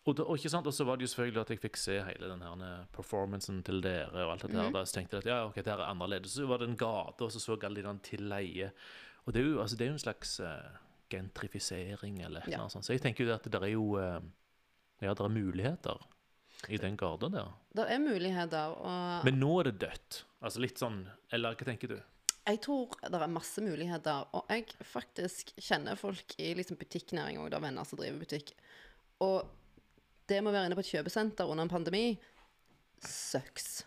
[0.04, 2.42] og, da, og og så var det jo selvfølgelig at jeg fikk se hele den
[2.44, 4.24] her eh, performancen til dere.
[4.26, 6.32] og alt det der, da, Så tenkte jeg at ja, ok, det her er annerledes.
[6.36, 8.70] Så var det en gate, og så så alle de til leie.
[9.24, 10.76] Og det er jo, altså, det er jo en slags uh,
[11.10, 12.58] gentrifisering eller Ja.
[12.58, 12.84] noe sånt.
[12.84, 14.20] Så jeg tenker jo at det er jo uh,
[15.00, 15.98] Ja, det er muligheter
[16.68, 17.48] i den gata der.
[17.74, 20.24] Det er muligheter, og Men nå er det dødt.
[20.40, 22.00] Altså litt sånn Eller hva tenker du?
[22.46, 24.26] jeg tror det er masse muligheter.
[24.36, 28.52] Og jeg faktisk kjenner folk i liksom butikknæring òg, venner som driver butikk.
[29.24, 29.48] Og
[30.30, 32.04] det med å være inne på et kjøpesenter under en pandemi
[33.04, 33.84] sucks.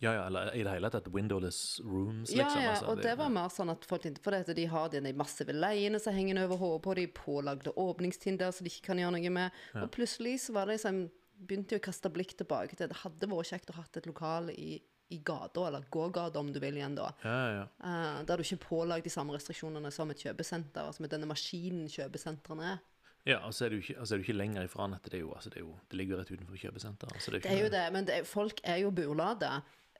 [0.00, 2.62] Ja, ja, eller i det hele tatt windowless rooms, liksom.
[2.62, 4.92] ja, altså, og det var mer sånn at folk tenkte på det, at de har
[4.92, 9.00] de massive leiene som henger over hodet på de pålagde åpningstider som de ikke kan
[9.02, 9.56] gjøre noe med.
[9.82, 13.30] Og plutselig så var det liksom begynte de å kaste blikk tilbake til det hadde
[13.30, 14.78] vært kjekt å ha et lokal i,
[15.14, 17.66] i gata, eller gågata om du vil igjen da, Ja, ja, ja.
[17.90, 21.30] eh, der du ikke er pålagt de samme restriksjonene som et kjøpesenter, altså med denne
[21.30, 22.80] maskinen kjøpesentrene er.
[23.28, 25.20] Ja, og så er du ikke, altså er du ikke lenger ifra enn at det
[25.20, 27.12] jo, altså det, jo, det ligger jo rett utenfor kjøpesenteret.
[27.18, 29.50] Altså det, Det er jo det, men er, folk er jo burlade.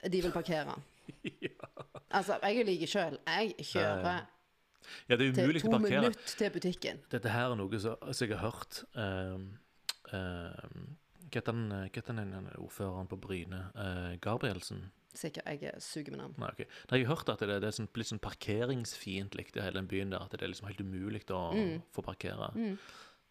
[0.09, 0.79] De vil parkere.
[2.11, 3.19] Altså, jeg er like sjøl.
[3.27, 4.23] Jeg kjører
[5.11, 7.01] Ja, det er til to minutter til butikken.
[7.13, 9.43] Dette her er noe som som jeg har hørt ehm,
[10.17, 10.87] ehm,
[11.29, 11.43] Hva
[11.93, 13.61] heter den, ordføreren på Bryne?
[13.77, 14.87] Uh, Gabrielsen?
[15.15, 16.35] Sikkert jeg suger med navn.
[16.41, 16.65] Nei, okay.
[16.91, 20.13] Nei, jeg har hørt at det, det er sånn, litt sånn parkeringsfiendtlig, hele den byen
[20.15, 20.25] der.
[20.25, 21.83] At det er liksom helt umulig å Mm.
[21.93, 22.49] få parkere.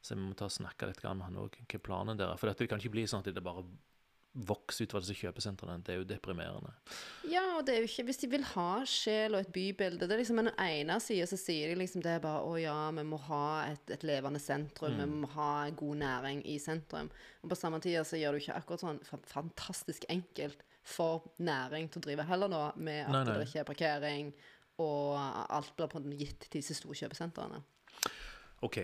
[0.02, 2.40] Så vi må ta og snakke litt med han òg, hva planen der er.
[2.40, 3.66] For dette, det kan ikke bli sånn at det bare
[4.38, 5.80] vokser utover disse kjøpesentrene.
[5.82, 6.70] Det er jo deprimerende.
[7.26, 10.14] Ja, og det er jo ikke Hvis de vil ha sjel og et bybilde Det
[10.14, 13.06] er liksom en ene sida så sier de liksom det er bare Å ja, vi
[13.08, 15.00] må ha et, et levende sentrum.
[15.00, 17.10] Vi må ha god næring i sentrum.
[17.42, 22.00] Og på samme tid så gjør du ikke akkurat sånn fantastisk enkelt for næring til
[22.00, 23.34] å drive heller nå, med at Nei, nei.
[23.42, 24.30] det ikke er parkering,
[24.80, 27.60] og alt blir på en gitt til disse store kjøpesentrene.
[28.64, 28.78] OK.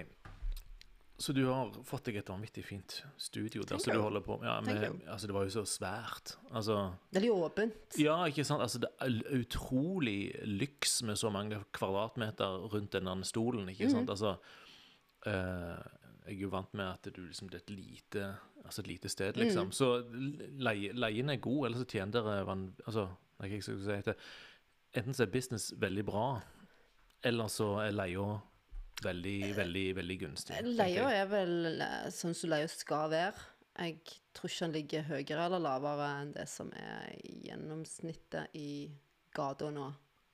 [1.18, 4.40] Så du har fått deg et vanvittig fint studio der Thank så du holder på
[4.42, 6.36] ja, Thank med, altså Det var jo så svært.
[6.52, 6.78] Altså
[7.14, 7.98] Veldig åpent.
[8.02, 8.64] Ja, ikke sant?
[8.66, 14.10] Altså, det er utrolig lyks med så mange kvadratmeter rundt denne stolen, ikke sant?
[14.10, 14.36] Altså,
[15.30, 15.84] eh,
[16.24, 18.28] jeg er jo vant med at du liksom, det er et lite,
[18.64, 19.72] altså et lite sted, liksom.
[19.76, 23.08] Så leie, leien er god, eller så tjener dere altså,
[23.44, 24.16] jeg skal si, det,
[24.96, 26.28] enten så er business veldig bra,
[27.24, 28.40] eller så er leia
[29.02, 30.60] veldig, veldig, veldig gunstig.
[30.78, 33.50] Leia er vel eh, sånn som leia skal være.
[33.74, 33.98] Jeg
[34.38, 37.16] tror ikke den ligger høyere eller lavere enn det som er
[37.48, 38.92] gjennomsnittet i
[39.34, 39.88] gata nå.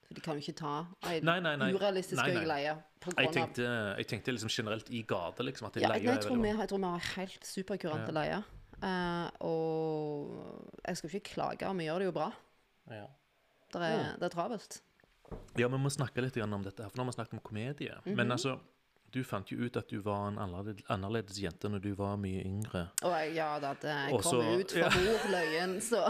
[0.10, 0.74] For de kan jo ikke ta
[1.06, 1.69] ei Nei, nei, nei.
[1.78, 2.74] urealistisk høy leie.
[3.13, 3.67] Jeg tenkte,
[4.02, 6.82] jeg tenkte liksom generelt i gata, liksom, at ja, leia er veldig vi, jeg tror
[6.82, 8.48] vi har helt superkurante leier.
[8.80, 12.30] Uh, og jeg skal ikke klage, vi gjør det jo bra.
[12.89, 13.06] Ja.
[13.69, 14.13] Det er, Ja.
[14.17, 14.80] det er travelt.
[15.60, 17.96] Ja, vi må snakke litt om dette, her, for nå har vi snakket om komedie.
[18.06, 18.15] Mhm.
[18.18, 18.58] Men altså,
[19.13, 22.44] du fant jo ut at du var en annerledes, annerledes jente når du var mye
[22.46, 22.86] yngre.
[23.02, 25.70] Jeg, ja da, det Og kom ut fra ja.
[25.82, 26.04] så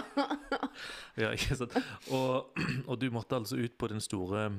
[1.23, 1.77] Ja, ikke sant?
[2.11, 2.51] Og,
[2.85, 4.49] og du måtte altså ut på den store,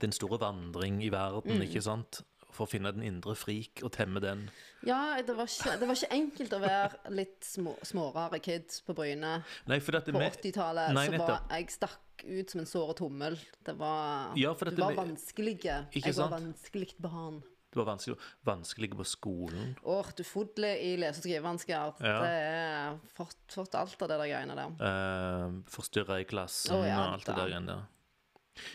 [0.00, 1.66] den store vandring i verden, mm.
[1.68, 2.22] ikke sant?
[2.52, 4.44] For å finne den indre frik og temme den.
[4.84, 8.96] Ja, det var ikke, det var ikke enkelt å være litt små, smårare kid på
[8.98, 9.38] Bryne.
[9.70, 13.38] Nei, på 80-tallet så var jeg stakk ut som en såret tommel.
[13.64, 15.56] Det var Ja, Du var vanskelig.
[15.62, 17.40] Ikke Jeg var vanskelig barn.
[17.72, 19.70] Det var vanskelig, vanskelig på skolen.
[19.88, 22.02] Åh, du fodler i lese- og skrivevansker.
[22.04, 22.18] Ja.
[22.20, 24.74] Det er fått, fått alt av det der greiene der.
[24.76, 28.66] Uh, Forstyrra i klassen oh, ja, og alt det der greiene der.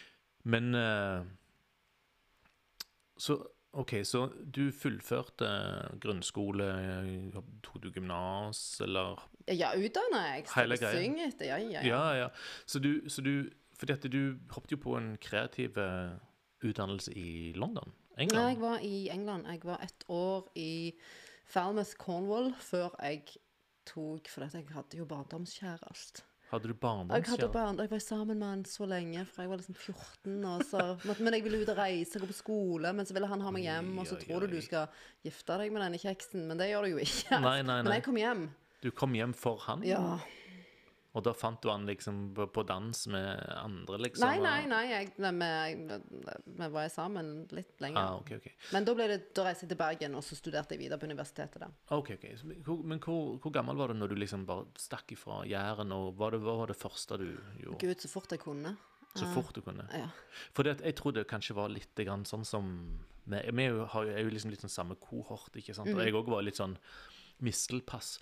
[0.49, 1.21] Men uh,
[3.21, 3.37] Så
[3.77, 5.47] OK, så du fullførte
[6.01, 6.65] grunnskole,
[7.65, 9.19] tok du gymnas, eller
[9.53, 10.47] Ja, utdanna jeg.
[10.55, 11.03] Hele Skal greia.
[11.03, 11.45] synge etter.
[11.51, 11.83] Ja, ja, ja.
[11.85, 12.29] Ja, ja.
[12.65, 16.15] Så du, så du Fordi at du hoppet jo på en kreativ eh,
[16.65, 18.41] utdannelse i London, England?
[18.41, 19.45] Nei, jeg var i England.
[19.45, 20.95] Jeg var ett år i
[21.45, 23.21] Falmouth, Cornwall, før jeg
[23.85, 26.25] tok For jeg hadde jo barndomskjæreste.
[26.47, 26.75] Hadde du
[27.11, 30.37] Jeg, barn, jeg var sammen med han så lenge, fra jeg var liksom 14.
[30.47, 30.83] Og så,
[31.19, 33.65] men jeg ville ut og reise, gå på skole, men så ville han ha meg
[33.67, 33.89] hjem.
[33.99, 34.87] Og så tror du du skal
[35.27, 37.41] gifte deg med denne kjeksen, men det gjør du jo ikke.
[37.43, 37.83] Nei, nei, nei.
[37.83, 38.47] Men jeg kom hjem.
[38.85, 39.83] Du kom hjem for han?
[39.83, 40.19] Ja.
[41.17, 44.27] Og da fant du han liksom på, på dans med andre, liksom?
[44.27, 45.31] Nei, nei, nei, jeg, nei
[45.79, 45.97] vi,
[46.59, 47.97] vi var sammen litt lenger.
[48.03, 48.53] Ah, okay, okay.
[48.75, 51.09] Men da, ble det, da reiste jeg til Bergen, og så studerte jeg videre på
[51.09, 51.73] universitetet der.
[51.97, 52.27] Ok, ok.
[52.85, 56.29] Men hvor, hvor, gammel var du når du liksom bare stakk ifra Jæren, og hva,
[56.37, 57.31] var det første du
[57.63, 57.81] gjorde?
[57.81, 58.77] Gud, så fort jeg kunne.
[59.17, 59.87] Så fort du kunne?
[59.97, 60.11] Ja.
[60.53, 62.67] For jeg tror det kanskje var litt grann sånn som
[63.27, 65.89] Vi er jo, er jo liksom litt sånn samme kohort, ikke sant?
[65.89, 65.97] Mm.
[65.97, 66.77] Og jeg òg var litt sånn
[67.43, 68.17] mistelpass.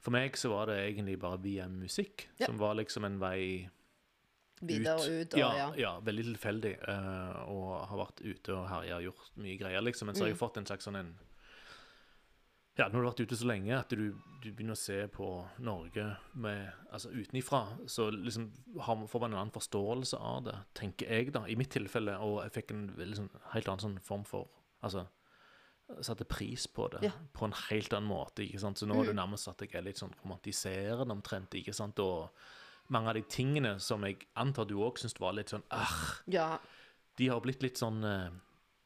[0.00, 2.46] For meg så var det egentlig bare via musikk, Ja.
[2.46, 3.68] som var liksom en vei
[4.60, 5.66] Videre og ut, og ja, ja.
[5.78, 5.90] ja.
[6.02, 6.72] veldig tilfeldig.
[6.82, 10.06] Uh, og har vært ute og herja og gjort mye greier, liksom.
[10.10, 10.24] Men så Mm.
[10.26, 11.12] har jeg fått en slags sånn en
[12.78, 15.26] Ja, nå har du vært ute så lenge at du, du begynner å se på
[15.58, 18.52] Norge med, altså utenifra, så liksom
[18.86, 21.42] har, får man en annen forståelse av det, tenker jeg, da.
[21.50, 22.14] I mitt tilfelle.
[22.22, 22.84] Og jeg fikk en
[23.18, 24.46] sånn, helt annen sånn form for
[24.80, 25.08] Altså
[26.04, 27.12] satte pris på det Ja.
[27.32, 28.42] på en helt annen måte.
[28.44, 28.78] ikke sant?
[28.78, 31.54] Så nå er det nærmest at jeg er litt sånn romantiserende omtrent.
[31.54, 31.98] ikke sant?
[31.98, 32.28] Og
[32.90, 36.58] mange av de tingene som jeg antar du òg syns var litt sånn ah, Ja,
[37.16, 38.30] De har blitt litt sånn eh,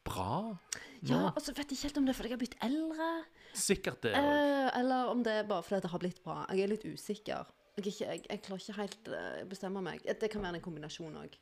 [0.05, 0.57] bra
[1.03, 1.09] nå.
[1.11, 4.15] ja altså vet ikke helt om det er fordi jeg har blitt eldre, Sikkert det.
[4.15, 6.47] eh, eller om det er bare fordi det har blitt bra.
[6.51, 7.47] Jeg er litt usikker.
[7.77, 10.03] Jeg, ikke, jeg, jeg klarer ikke helt å bestemme meg.
[10.03, 11.37] Det kan være en kombinasjon òg.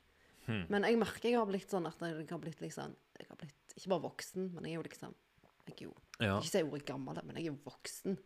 [0.46, 0.64] Hmm.
[0.68, 3.74] Men jeg merker jeg har blitt sånn at jeg har blitt liksom Jeg har blitt
[3.76, 5.14] ikke bare voksen, men jeg er jo liksom
[5.70, 8.18] Er jo Ja, Ikke si ordet gammel, men jeg er jo voksen.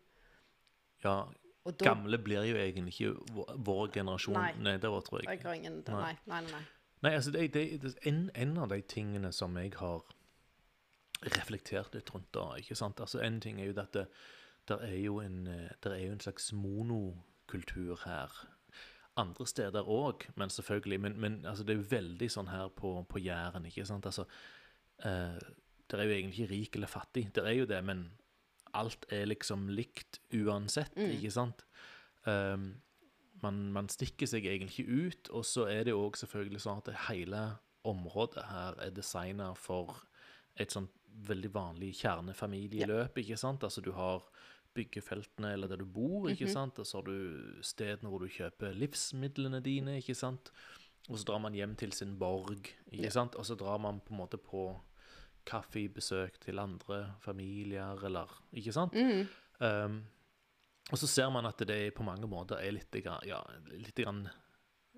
[1.04, 1.24] ja.
[1.64, 4.50] Og da Gamle blir jo egentlig ikke vår, vår generasjon Nei.
[4.60, 5.28] nedover, tror jeg.
[5.38, 5.78] Jeg har ingen.
[5.88, 6.50] Nei, nei, nei.
[6.50, 6.60] nei.
[7.02, 10.04] Nei, altså, det, det, det, en, en av de tingene som jeg har
[11.24, 13.00] reflektert litt rundt da, ikke sant?
[13.00, 14.06] Altså, en ting er jo at det,
[14.68, 18.36] der er jo en, eh, der er jo en slags monokultur her.
[19.16, 21.00] Andre steder òg, men selvfølgelig.
[21.00, 24.06] Men, men altså, det er jo veldig sånn her på, på Jæren, ikke sant?
[24.06, 24.24] Altså,
[25.04, 25.38] eh,
[25.88, 27.26] det er jo egentlig ikke rik eller fattig.
[27.36, 28.06] Det er jo det, men
[28.74, 31.64] alt er liksom likt uansett, ikke sant?
[32.26, 32.80] Um,
[33.42, 37.42] man, man stikker seg egentlig ut, og så er det jo selvfølgelig sånn at hele
[37.84, 40.00] området her er designa for
[40.56, 40.90] et sånt
[41.28, 43.62] veldig vanlig kjernefamilieløp, ikke sant?
[43.62, 44.24] Altså du har
[44.74, 46.78] byggefeltene eller der du bor, ikke sant?
[46.82, 50.50] Og så har du stedene hvor du kjøper livsmidlene dine, ikke sant?
[51.10, 53.10] Og så drar man hjem til sin borg, ikke Ja.
[53.10, 53.36] sant?
[53.36, 54.80] Og så drar man på en måte på
[55.48, 58.94] kaffebesøk til andre familier, eller Ikke sant?
[59.60, 60.00] Um,
[60.92, 63.40] og så ser man at det på mange måter er litt ja,
[63.72, 64.26] litt grann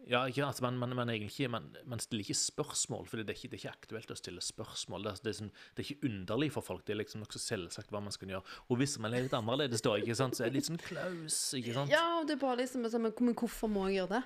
[0.07, 3.35] ja, ikke, altså man, man, man, ikke- man, man stiller ikke spørsmål, for det er
[3.35, 5.03] ikke, det er ikke aktuelt å stille spørsmål.
[5.03, 7.41] Det er, det, er sånn, det er ikke underlig for folk, det er liksom nokså
[7.43, 8.55] selvsagt hva man skal gjøre.
[8.71, 11.41] Og hvis man er litt annerledes da, ikke sant, så er det litt sånn klaus,
[11.59, 11.91] ikke sant?
[11.91, 14.23] Ja, og det er bare liksom men hvorfor må jeg gjøre det?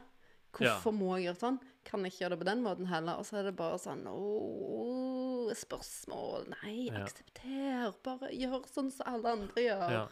[0.56, 1.58] Hvorfor må jeg gjøre sånn?
[1.86, 3.20] Kan jeg ikke gjøre det på den måten heller?
[3.20, 7.04] Og så er det bare sånn Åh, spørsmål Nei, Ja.
[7.04, 7.94] aksepter.
[8.04, 9.86] Bare gjør sånn som alle andre gjør.
[9.94, 10.02] Ja.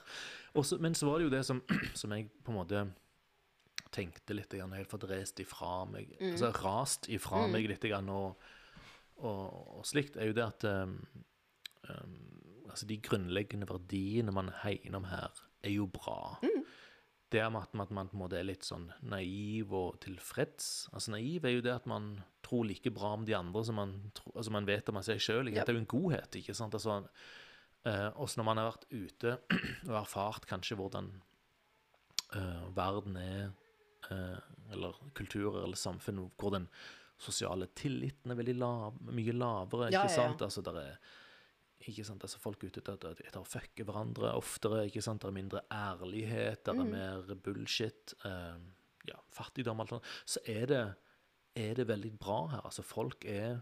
[0.54, 1.62] Også, men så var det jo det som,
[1.94, 2.86] som jeg på en måte
[3.94, 8.36] tenkte litt grann, helt fordrest ifra meg, altså rast ifra meg litt grann, og,
[9.16, 10.98] og, og slikt, er jo det at um,
[11.88, 12.18] um,
[12.68, 15.32] altså de grunnleggende verdiene man hegner om her,
[15.64, 16.36] er jo bra.
[17.30, 20.88] Det med at, man- man på en måte er litt sånn naiv og tilfreds.
[20.94, 24.10] Altså Naiv er jo det at man tror like bra om de andre som man,
[24.14, 25.50] tro, altså man vet om man seg sjøl.
[25.52, 25.64] Ja.
[25.64, 26.72] Det er jo en godhet, ikke sant?
[26.78, 27.02] Altså,
[27.84, 29.34] eh, også når man har vært ute
[29.90, 31.10] og erfart kanskje hvordan
[32.34, 33.50] eh, verden er,
[34.10, 34.38] eh,
[34.72, 36.68] eller kulturer eller samfunn, hvor den
[37.18, 40.28] sosiale tilliten er veldig lav, mye lavere, Ja, ikke ja, ja.
[40.28, 40.42] sant?
[40.48, 40.98] Altså, der er,
[41.86, 42.22] ikke sant?
[42.26, 45.20] Altså, folk ute etter, etter å fucke hverandre oftere, ikke sant?
[45.22, 46.90] Det er mindre ærlighet, det er Mm.
[46.90, 48.56] mer bullshit, eh,
[49.06, 50.04] ja, fattigdom, alt sånt.
[50.26, 50.94] Så er det,
[51.56, 52.60] er det veldig bra her.
[52.64, 53.60] Altså, folk er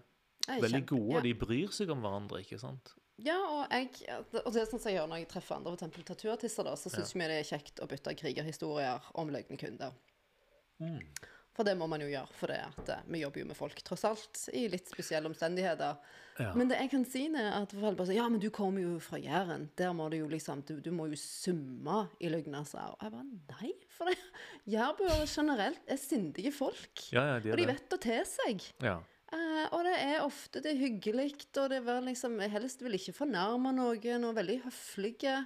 [0.48, 1.20] er veldig kjempe- gode, ja.
[1.20, 2.94] de bryr seg om hverandre, ikke sant?
[3.18, 6.64] Ja, og, jeg, og det er sånn jeg gjør når jeg treffer andre for tattooartister,
[6.64, 9.92] da, så syns vi det er kjekt å bytte krigerhistorier om løgne kunder.
[10.80, 11.00] Mm.
[11.56, 14.42] For det må man jo gjøre, for eh, vi jobber jo med folk, tross alt,
[14.52, 15.96] i litt spesielle omstendigheter.
[16.36, 16.50] Ja.
[16.52, 18.98] Men det jeg kan si, er at folk bare sier ja, men du kommer jo
[19.00, 19.70] fra Jæren.
[19.80, 22.92] Der må du jo liksom Du, du må jo summe i Lygnaser.
[22.92, 24.18] Og jeg bare nei, for det
[24.76, 27.06] jærbuere generelt er sindige folk.
[27.14, 27.76] Ja, ja, de Og de de det.
[27.78, 28.66] vet å te seg.
[28.84, 28.98] Ja.
[29.32, 33.16] Uh, og det er ofte det er hyggelig, og det er liksom helst vil ikke
[33.16, 35.38] fornærme noen, og veldig høflige.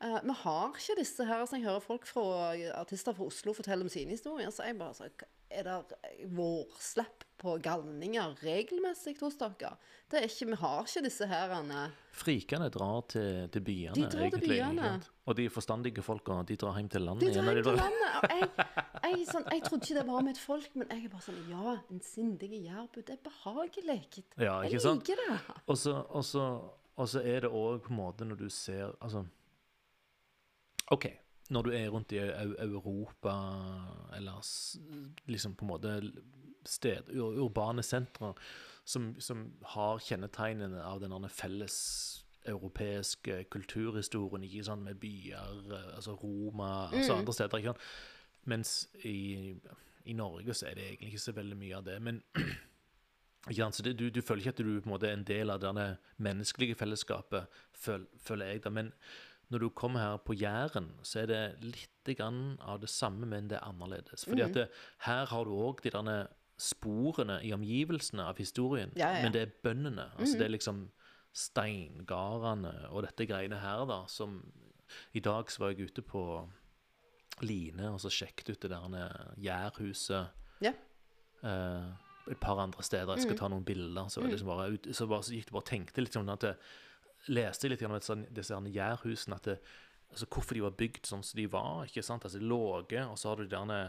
[0.00, 3.84] Uh, vi har ikke disse her, så jeg hører folk fra artister fra Oslo fortelle
[3.84, 5.10] om sine historier, så jeg bare så,
[5.50, 9.72] Er det vårslipp på galninger regelmessig hos dere?
[10.10, 11.80] Det er ikke, Vi har ikke disse herrene
[12.20, 14.90] Frikene drar til, til byene, De drar til byene.
[15.26, 18.28] Og de forstandige folka, de drar hjem til landet De drar hjem til landet.
[18.30, 18.68] Jeg,
[19.06, 21.76] jeg, sånn, jeg trodde ikke det var mitt folk, men jeg er bare sånn Ja,
[21.94, 24.00] en sindig jærbu, det er behagelig.
[24.36, 25.40] Ja, Jeg liker det.
[25.66, 25.78] Og
[27.08, 29.24] så er det òg på en måte når du ser Altså
[30.90, 31.06] OK,
[31.50, 33.34] når du er rundt i Europa,
[34.16, 34.40] eller
[35.26, 35.94] liksom på en måte
[36.66, 38.32] sted, urbane sentre,
[38.84, 39.44] som, som
[39.74, 41.76] har kjennetegnene av den felles
[42.48, 47.86] europeiske kulturhistorien, ikke sant, med byer, altså Roma, altså andre steder, ikke sant.
[48.44, 49.54] Mens i,
[50.04, 52.22] i Norge så er det egentlig ikke så veldig mye av det, men
[53.50, 53.76] ikke sant?
[53.76, 55.60] Så det, du, du føler ikke at du på en måte er en del av
[55.60, 58.72] denne menneskelige fellesskapet, føl, føler jeg da.
[58.72, 58.92] Men
[59.50, 63.48] når du kommer her på Jæren, så er det litt grann av det samme, men
[63.50, 64.24] det er annerledes.
[64.28, 64.68] Fordi at det,
[65.06, 66.18] her har du òg de derne
[66.60, 70.10] sporene i omgivelsene av historien, Ja, ja, men det er bøndene.
[70.18, 70.84] Altså det er liksom
[71.32, 74.40] steingardene og dette greiene her, da, som
[75.14, 76.22] I dag så var jeg ute på
[77.46, 80.28] Line og så sjekket ut det der Jærhuset
[80.60, 80.72] Ja.
[81.42, 81.90] eh,
[82.30, 83.14] et par andre steder.
[83.16, 84.08] Jeg skal ta noen bilder.
[84.08, 86.44] Så, det liksom bare så, bare, så gikk det bare og tenkte litt sånn at
[86.44, 86.56] jeg
[87.28, 89.58] leste litt om sånn, disse jærhusene, at det,
[90.10, 91.84] altså hvorfor de var bygd sånn som de var.
[91.86, 92.24] ikke sant?
[92.24, 93.80] Altså låge, og så har du de derne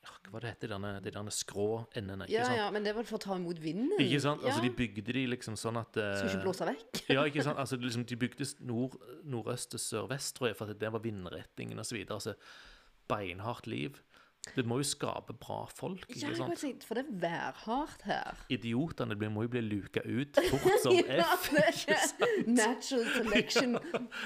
[0.00, 2.24] Hva var det heter de derne, de derne skrå endene?
[2.24, 2.56] ikke Ja, sant?
[2.56, 3.98] ja, men det var for å ta imot vinden.
[4.00, 4.44] Ikke sant?
[4.44, 4.68] Altså, ja.
[4.68, 7.00] de bygde de liksom sånn at Skulle Skal ikke blåse vekk.
[7.16, 7.58] ja, ikke sant?
[7.58, 11.82] Altså, liksom, de bygde nord, nordøst til sørvest, tror jeg, for at det var vindretningen
[11.90, 12.16] videre.
[12.16, 12.36] Altså,
[13.10, 13.98] beinhardt liv.
[14.56, 16.84] Det må jo skape bra folk, ikke Ja, sant?
[16.88, 18.38] for det er værhardt her.
[18.50, 21.50] Idiotene blir, må jo bli luka ut fort som F.
[21.52, 23.76] det er natural selection.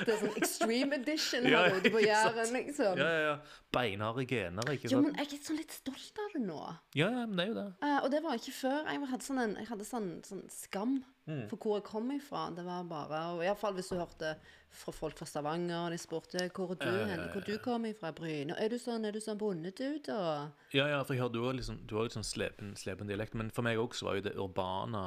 [0.06, 2.38] Det er sånn extreme edition Ja, her ute på ikke sant?
[2.38, 3.02] Jæren, liksom.
[3.02, 3.34] Ja, ja, ja.
[3.74, 5.10] Beinharde gener, ikke Jo, sant?
[5.10, 6.60] men jeg er sånn litt stolt av det nå.
[6.94, 7.66] Ja, ja, men det er jo det.
[7.90, 8.78] Eh, og det var ikke før.
[8.94, 10.96] Jeg hadde sånn, en, jeg hadde sånn, sånn skam
[11.26, 11.46] Mm.
[11.48, 12.50] for hvor jeg kom ifra.
[12.54, 14.34] Det var bare og i fall hvis du hørte
[14.74, 17.46] fra folk fra Stavanger, og de spurte hvor er du, Ja, ja, hen, ja, hvor
[17.46, 18.56] du kom ifra, Bryne.
[18.60, 20.12] Er du sånn, er du sånn bondedude?
[20.12, 23.08] Og Ja, ja, for jeg har, du har liksom, du har litt sånn slepen, slepen
[23.08, 25.06] dialekt, men for meg også var jo det urbane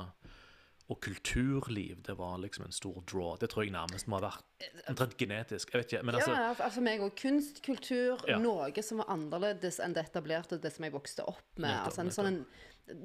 [0.88, 3.36] og kulturliv, det var liksom en stor draw.
[3.38, 5.74] Det tror jeg nærmest må ha vært omtrent genetisk.
[5.74, 8.38] Jeg vet ikke, men altså ja, ja, altså meg og kunst, kultur, Ja.
[8.40, 11.68] noe som var annerledes enn det etablerte, det som jeg vokste opp med.
[11.74, 12.46] Nettopp, altså en sånn en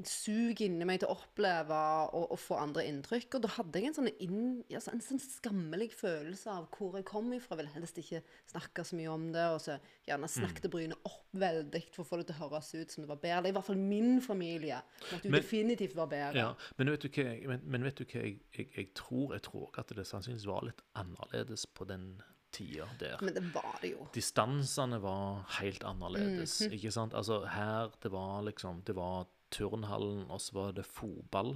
[0.07, 1.79] sug inni meg til å oppleve
[2.15, 3.35] og, og få andre inntrykk.
[3.39, 7.07] Og da hadde jeg en sånn, inn, altså en sånn skammelig følelse av hvor jeg
[7.09, 7.59] kom ifra.
[7.59, 8.23] Ville helst ikke
[8.53, 9.79] snakke så mye om det, og så
[10.09, 13.11] gjerne snakket brynet opp veldig for å få det til å høres ut som det
[13.11, 13.39] var bedre.
[13.41, 14.83] Eller i hvert fall min familie.
[15.13, 16.37] At du Men- definitivt var bedre.
[16.39, 19.33] Ja, men vet du hva, men, men vet du hva jeg, jeg, jeg tror?
[19.35, 22.21] Jeg tror at det sannsynligvis var litt annerledes på den
[22.53, 23.17] tida der.
[23.25, 24.07] Men det var det jo.
[24.13, 26.73] Distansene var helt annerledes, Mhm.
[26.77, 27.15] ikke sant?
[27.15, 31.53] Altså her, det var liksom, det var turnhallen, og så var det fotball.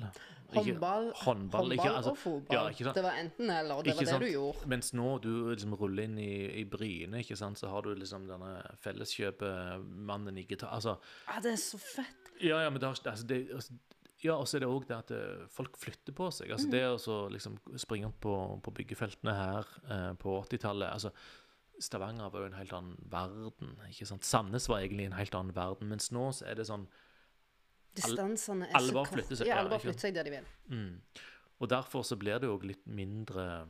[0.52, 2.70] Ikke- Håndball, håndball, ikke, altså, og fotball.
[2.78, 2.92] Ja?
[2.94, 4.22] Det var enten eller, det var det sant?
[4.22, 4.68] du gjorde.
[4.70, 6.30] Mens nå du liksom ruller inn i,
[6.60, 8.52] i Bryne, ikke sant, så har du liksom denne
[8.84, 10.70] felleskjøpemannen i gitar...
[10.76, 10.96] Altså,
[11.28, 12.30] Ja, det er så fett.
[12.40, 13.72] ja, ja, men det, har- altså, det altså,
[14.24, 16.50] Ja, og så er det òg det at eh, folk flytter på seg.
[16.54, 21.10] Altså Det å liksom springe opp på, på byggefeltene her eh, på 80-tallet altså
[21.78, 23.74] Stavanger var jo en helt annen verden.
[23.90, 24.24] ikke sant?
[24.24, 26.86] Sandnes var egentlig en helt annen verden, mens nå så er det sånn
[27.96, 30.46] Distansene er alle så flytter seg, Ja, bare flytter seg der de vil.
[30.72, 31.24] mm.
[31.56, 33.66] Og derfor så blir det jo litt mindre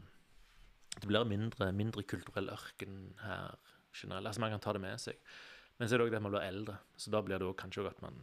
[0.97, 3.55] Det blir mindre, mindre kulturell ørken her
[3.95, 4.27] generelt.
[4.27, 5.20] Altså Man kan ta det med seg.
[5.79, 7.61] Men så er det òg det at man blir eldre, så da blir det også
[7.61, 8.16] kanskje òg at man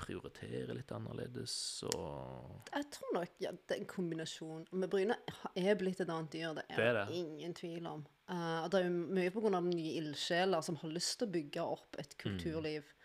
[0.00, 1.54] prioriterer litt annerledes
[1.90, 4.62] og Jeg tror nok ja, det er en kombinasjon.
[4.72, 5.16] Men Bryne
[5.58, 8.06] er blitt et annet dyr, det er Det er det ingen tvil om.
[8.30, 11.66] Uh, og det er jo mye av nye ildsjeler som har lyst til å bygge
[11.66, 12.86] opp et kulturliv.
[12.86, 12.99] Eh, Mm.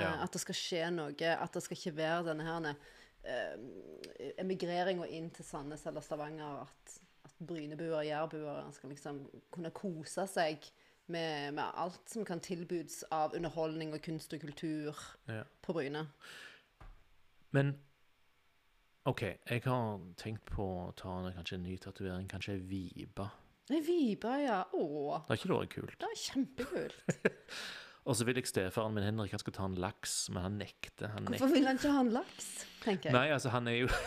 [0.00, 0.12] Ja.
[0.24, 1.32] At det skal skje noe.
[1.34, 3.56] At det skal ikke være denne her uh,
[4.40, 6.62] emigreringa inn til Sandnes eller Stavanger.
[6.64, 6.96] At,
[7.28, 9.24] at brynebuere og jærbuere skal liksom
[9.54, 10.64] kunne kose seg
[11.12, 15.42] med, med alt som kan tilbuds av underholdning og kunst og kultur ja.
[15.62, 16.06] på Bryne.
[17.52, 17.74] Men
[19.04, 23.26] OK, jeg har tenkt på å ta en, kanskje en ny tatovering, kanskje vibe.
[23.72, 24.58] Viba, ja.
[24.74, 24.82] Å,
[25.26, 25.96] Det har ikke vært kult?
[25.98, 27.16] det er kjempekult.
[28.02, 31.12] Og så vil jeg stefaren min Henrik han skal ta en laks, men han nekter.
[31.14, 31.38] Han nekter.
[31.38, 32.48] Hvorfor vil han ikke ha en laks,
[32.82, 33.14] tenker jeg.
[33.14, 33.88] Nei, altså, han er jo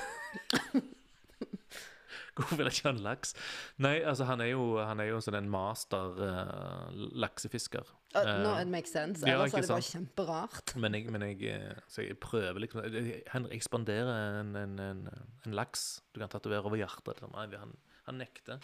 [2.35, 3.31] Hvorfor vil jeg ikke ha en laks?
[3.79, 7.87] Nei, altså, han er jo, han er jo sånn en master uh, laksefisker.
[7.87, 9.23] Uh, Eh, it makes sense.
[9.27, 10.75] Ellers ja, er det bare kjemperart.
[10.79, 12.83] men jeg, men jeg, eh, så jeg prøver liksom
[13.31, 15.01] Henrik ekspanderer en, en, en,
[15.45, 17.19] en laks du kan tatovere over hjertet.
[17.35, 17.75] Han,
[18.05, 18.63] han nekter.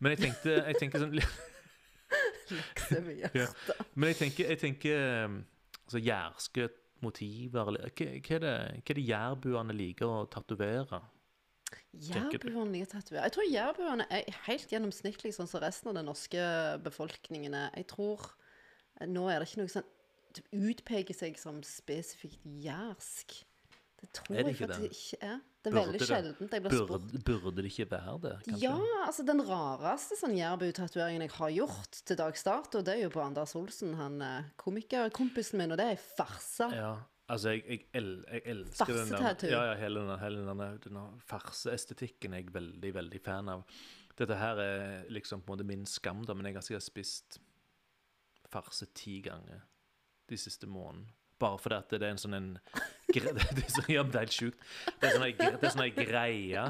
[0.00, 1.16] Men jeg tenkte jeg tenkte sånn
[2.56, 3.38] Lakse hjertet.
[3.70, 3.86] Ja.
[3.94, 5.40] Men jeg tenker, jeg tenker um,
[5.86, 6.68] altså jærske
[7.04, 8.52] motiver hva, hva, er det,
[8.84, 11.00] hva er det jærbuene liker å tatovere?
[11.94, 13.24] Jærbuene liker tatovering.
[13.26, 16.42] Jeg tror jærbuene er helt gjennomsnittlig sånn som resten av den norske
[16.84, 17.70] befolkningen er.
[17.78, 18.26] Jeg tror
[19.00, 19.88] eh, Nå er det ikke noe sånn
[20.54, 23.40] utpeker seg som spesifikt jærsk.
[24.00, 24.90] Det tror Er det jeg faktisk det?
[24.96, 25.38] ikke er.
[25.60, 26.88] Det er Burde veldig sjeldent jeg blir spurt.
[26.88, 28.60] Burde, burde det ikke være det, kanskje?
[28.64, 33.10] Ja, altså den rareste sånn jærbu-tatoveringen jeg har gjort til dags dato, det er jo
[33.12, 36.70] på Anders Olsen, han eh, komikerkompisen min, og det er farse.
[36.72, 36.94] Ja,
[37.28, 41.04] altså jeg, jeg, el, jeg elsker den der ja, ja, hele den, hele denne, denne
[41.28, 43.66] farseestetikken er jeg veldig, veldig fan av.
[44.16, 47.40] Dette her er liksom på en måte min skam, da, men jeg har sikkert spist
[48.50, 49.60] farse ti ganger
[50.32, 51.12] de siste månedene.
[51.40, 52.50] Bare fordi at det er en sånn en
[53.14, 54.66] gre, det, er så, ja, det er helt sjukt.
[55.00, 55.24] Det er sånn
[55.68, 56.66] er sånn greie.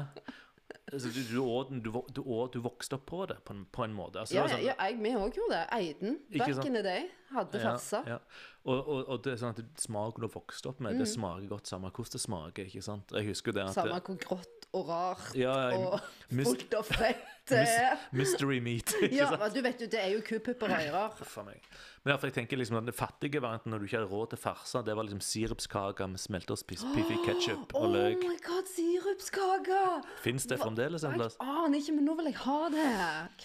[0.91, 4.19] Altså, du, du, du, du, du vokste opp på det, på en, på en måte.
[4.23, 5.65] Altså, Ja, sånn- ja, jeg, vi òg gjorde det.
[5.77, 6.65] Eiden, back sant?
[6.67, 8.01] in the day, hadde farsa.
[8.07, 8.47] Ja, ja.
[8.65, 10.99] Og, og, og det er sånn at smaken du har vokst opp med, Mm.
[11.03, 12.67] det smaker godt samme hvordan det smaker.
[12.67, 13.13] ikke sant?
[13.15, 15.99] Jeg husker det at Samme hvor grått og rart ja, og
[16.47, 17.97] fullt av fett er.
[18.15, 18.93] Mystery meat.
[19.11, 19.51] Ja, sant?
[19.55, 21.15] du vet jo, det er jo kupupper og ører.
[21.27, 21.59] For meg.
[22.05, 24.39] Men derfor jeg tenker liksom at Den fattige varianten når du ikke hadde råd til
[24.41, 28.23] farsa, det var liksom sirupskake med smelteost, pis- piffi ketchup Oh og løk.
[28.23, 29.81] my god, sirupskake!
[30.23, 32.87] Fins det fremdeles en Jeg aner ikke, men nå vil jeg ha det.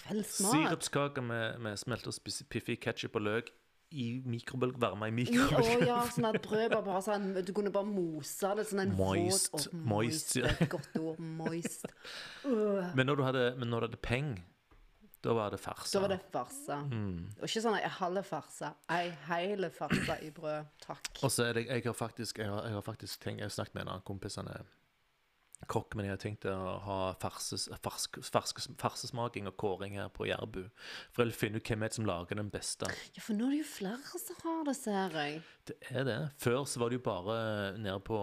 [0.01, 0.55] Kveldsmat.
[0.55, 1.77] Sirupskake med, med
[2.49, 3.51] piffi ketchup og løk
[3.91, 5.87] i mikrobølge, varme i mikrobølge.
[5.87, 9.49] ja, sånn at brød bare, bare sånn Du kunne bare mose det sånn en Moist,
[9.53, 10.61] våt oh, moist, moist.
[10.65, 11.23] et godt ord.
[11.39, 11.87] Moist.
[12.43, 12.83] Uh.
[12.97, 14.31] Men når du hadde, men når du hadde peng,
[15.23, 15.91] da var det farsa.
[15.97, 16.77] Da var det farsa.
[16.91, 17.29] Mm.
[17.39, 18.73] Og ikke sånn ei halv farsa.
[18.93, 20.67] Ei hele farsa i brød.
[20.83, 21.09] Takk.
[21.23, 23.55] Og så er det, jeg har faktisk jeg har, jeg har faktisk tenkt, jeg har
[23.55, 24.67] snakket med en annen kompis, han er
[25.65, 26.53] kokk, men jeg har tenkt å
[26.85, 27.65] ha farses,
[28.77, 30.61] farsesmaking og kåring her på Jærbu.
[31.11, 32.89] For jeg vil finne ut hvem er det som lager den beste.
[33.17, 35.41] Ja, for nå er det jo flere som har det, ser jeg.
[35.67, 36.17] Det er det.
[36.43, 37.39] Før så var det jo bare
[37.81, 38.21] nede på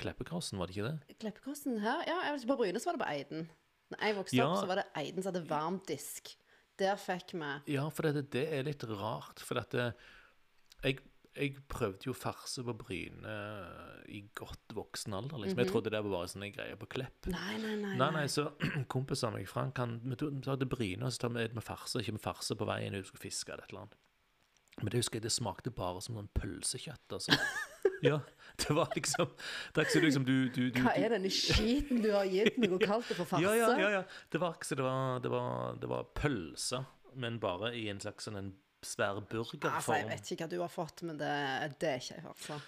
[0.00, 1.16] Kleppekrossen, var det ikke det?
[1.20, 3.48] Kleppekrossen her Ja, jeg vet ikke, på Bryne så var det på Eiden.
[3.90, 4.46] Når jeg vokste Ja.
[4.48, 6.34] opp, så var det Eiden som hadde varmdisk.
[6.80, 9.38] Der fikk vi Ja, for det, det er litt rart.
[9.44, 9.92] For dette
[10.82, 10.98] jeg,
[11.40, 13.36] jeg prøvde jo farse på Bryne
[14.12, 15.62] i godt voksen alder, liksom.
[15.62, 17.30] Jeg trodde det var bare sånne greier på Klepp.
[17.32, 17.94] Nei, nei, nei.
[18.00, 18.50] Nei, nei, så
[18.92, 22.02] kompisen av meg, Frank, han vi tar til Bryne, og så tar vi med farse,
[22.02, 23.98] ikke med farse på veien ut, skulle fiske eller et eller annet.
[24.80, 27.36] Men det husker jeg, det smakte bare som sånn pølsekjøtt, altså.
[28.04, 28.16] Ja,
[28.56, 29.28] det var liksom
[29.74, 32.56] Det er ikke så liksom du, du, du, Hva er denne skiten du har gitt
[32.60, 33.44] meg og kalt det for farse?
[33.44, 34.00] ja, ja, ja, ja.
[34.32, 36.80] Det var ikke så det var, det var, det var pølse,
[37.20, 38.50] men bare i en slags sånn en
[38.86, 41.32] svær Altså, jeg vet ikke hva du har fått, men det,
[41.80, 42.60] det er ikke ei farse.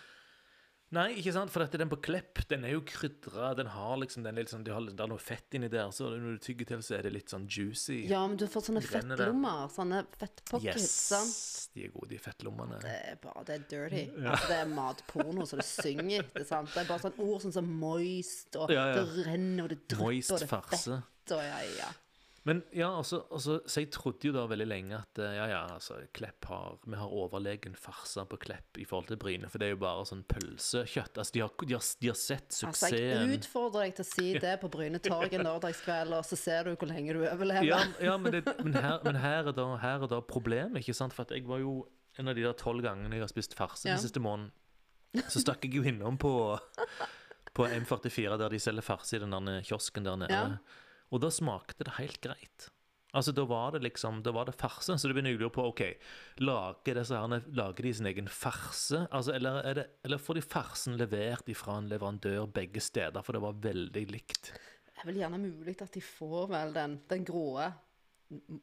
[0.93, 4.27] Nei, ikke sant, for dette, den på Klepp, den er jo krydra, den har liksom
[4.27, 6.43] den er litt sånn, de har, Det er noe fett inni der, så når du
[6.45, 8.03] tygger til, så er det litt sånn juicy.
[8.11, 9.71] Ja, men du har fått sånne fettlommer.
[9.73, 10.85] Sånne fettpockets.
[10.85, 10.99] yes!
[11.15, 11.73] sant?
[11.73, 12.83] De er gode, de fettlommene.
[12.85, 14.03] Det er bare det er dirty.
[14.21, 16.45] Altså, det er matporno så det synger etter.
[16.51, 16.75] sant?
[16.75, 19.01] Det er bare sånn ord sånn som moist, og Ja, ja.
[19.01, 21.37] det renner, og det drypper, Moist og det er fett.
[21.39, 21.89] Og ja, ja.
[22.45, 25.61] Men ja, altså, altså, så jeg trodde jo da veldig lenge at eh, ja, ja,
[25.77, 29.69] altså, Klepp har Vi har overlegen farse på Klepp i forhold til Bryne, for det
[29.69, 31.21] er jo bare sånn pølsekjøtt.
[31.23, 34.27] Altså, de har, de har, de har sett Altså, jeg utfordrer deg til å si
[34.47, 37.69] det på Bryne torg en lørdagskveld, og så ser du hvor lenge du overlever.
[37.69, 40.99] Ja, ja men, det, men, her, men her, er da, her er da problemet, ikke
[40.99, 41.15] sant?
[41.15, 41.79] For jeg var jo
[42.19, 43.95] en av de der tolv gangene jeg har spist farse Ja.
[43.95, 44.51] den siste måneden.
[45.31, 46.33] Så stakk jeg jo innom på,
[47.55, 50.33] på M44, der de selger farse i den der kiosken der nede.
[50.35, 50.91] Ja.
[51.13, 52.71] Og da smakte det helt greit.
[53.13, 55.67] Altså, da var det liksom, da var det farse, så det begynner å lure på,
[55.69, 55.83] ok,
[56.41, 59.03] lager, disse herne, lager de sin egen farse?
[59.13, 63.37] Altså, eller, er det, eller får de farsen levert fra en leverandør begge steder, for
[63.37, 64.55] det var veldig likt?
[64.89, 67.47] Det er vel gjerne mulig at de får vel den, den grå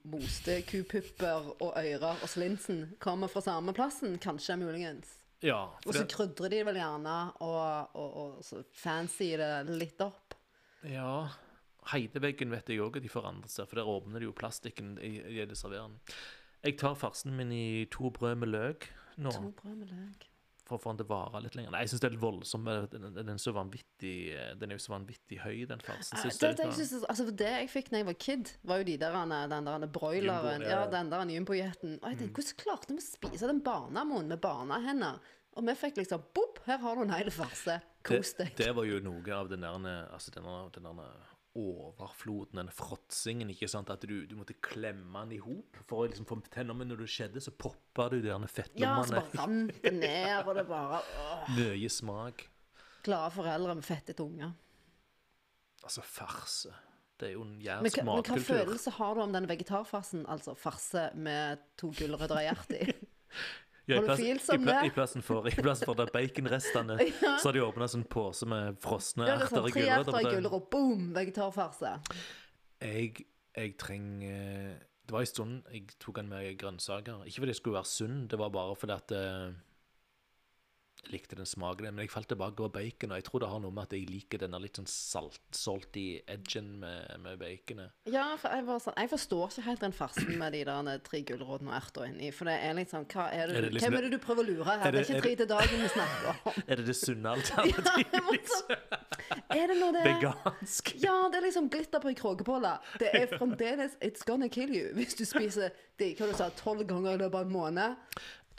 [0.09, 5.11] moste kupupper og ører og slinsen kommer fra samme plassen, kanskje muligens.
[5.45, 10.01] Ja, Og så det, krydrer de vel gjerne og, og, og så fancy det litt
[10.03, 10.33] opp.
[10.89, 11.29] ja,
[11.93, 15.17] Heideveggen vet jeg òg at de forandrer seg, for der åpner de jo plastikken i,
[15.39, 16.01] i det serverende.
[16.63, 20.25] Jeg tar farsen min i to brød med løk nå, To brød med løk.
[20.67, 21.71] for å få den til å vare litt lenger.
[21.73, 22.67] Nei, jeg syns det er litt voldsomt.
[22.91, 24.13] Den, den, er så vanvittig,
[24.59, 26.19] den er jo så vanvittig høy, den farsen.
[26.21, 28.87] Synes Det, det, jeg synes, altså, det jeg fikk da jeg var kid, var jo
[28.91, 29.17] de der,
[29.55, 30.67] den der broileren.
[30.67, 31.97] Ja, Ja, den der jumbojeten.
[32.03, 32.29] Mm.
[32.35, 35.19] hvordan klarte vi å spise den barnamoen med barnehender?
[35.57, 37.79] Og vi fikk liksom Bopp, her har du en hel farse.
[38.05, 38.55] Kos det, deg.
[38.61, 43.51] det var jo noe av den der, altså den der, den der overfloden, den fråtsingen,
[43.53, 43.91] ikke sant?
[43.93, 47.03] At du, du måtte klemme den i hop for å liksom få tenner, men når
[47.03, 48.47] det skjedde, så poppa du de der
[48.79, 51.49] Ja, så bare rant det ned, og det bare åh.
[51.57, 52.45] Mye smak.
[53.05, 54.55] Glade foreldre med fette tunger.
[55.83, 56.73] Altså, farse.
[57.19, 58.07] Det er jo en Men, matkultur.
[58.07, 63.08] men hva følelse har du om den vegetarfarsen, altså farse med to gulrøtter i hjertet?
[63.89, 64.81] Ja, i, plass, i, pla, det?
[64.85, 66.97] i plassen for, i plassen for de baconrestene,
[67.41, 70.11] så har de åpna sånn pose med frosne Ja, det er erter sånn gulrøtter.
[70.11, 71.95] tre erter og gulrot, boom, vegetarfarse.
[72.85, 73.25] Jeg,
[73.57, 74.77] jeg trenger
[75.09, 77.25] Det var en stund jeg tok den med grønnsaker.
[77.25, 79.49] Ikke fordi jeg skulle være sunn, det var bare fordi at eh,
[81.09, 83.71] likte den smaken, men jeg falt tilbake på bacon, og jeg tror det har noe
[83.73, 87.93] med at jeg liker denne litt sånn salt, salty edgen med, med baconet.
[88.11, 91.21] Ja, for jeg, var sånn, jeg forstår ikke helt den farsen med de der tre
[91.25, 92.31] gulrotene og erter inni.
[92.35, 94.43] For det er liksom Hva er det, Er det liksom Hvem er det du prøver
[94.43, 94.83] å lure her?
[94.85, 96.59] Er Det, det- er ikke tre til dagen vi snakker om.
[96.69, 98.13] Er det det sunne alternativet?
[98.13, 98.75] ja, liksom?
[99.55, 100.93] Er det noe det Vegansk?
[101.01, 102.75] Ja, det er liksom glitter på ei kråkebolle.
[103.01, 106.85] Det er fremdeles It's gonna kill you hvis du spiser det hva du sa, tolv
[106.87, 107.95] ganger i løpet av en måned.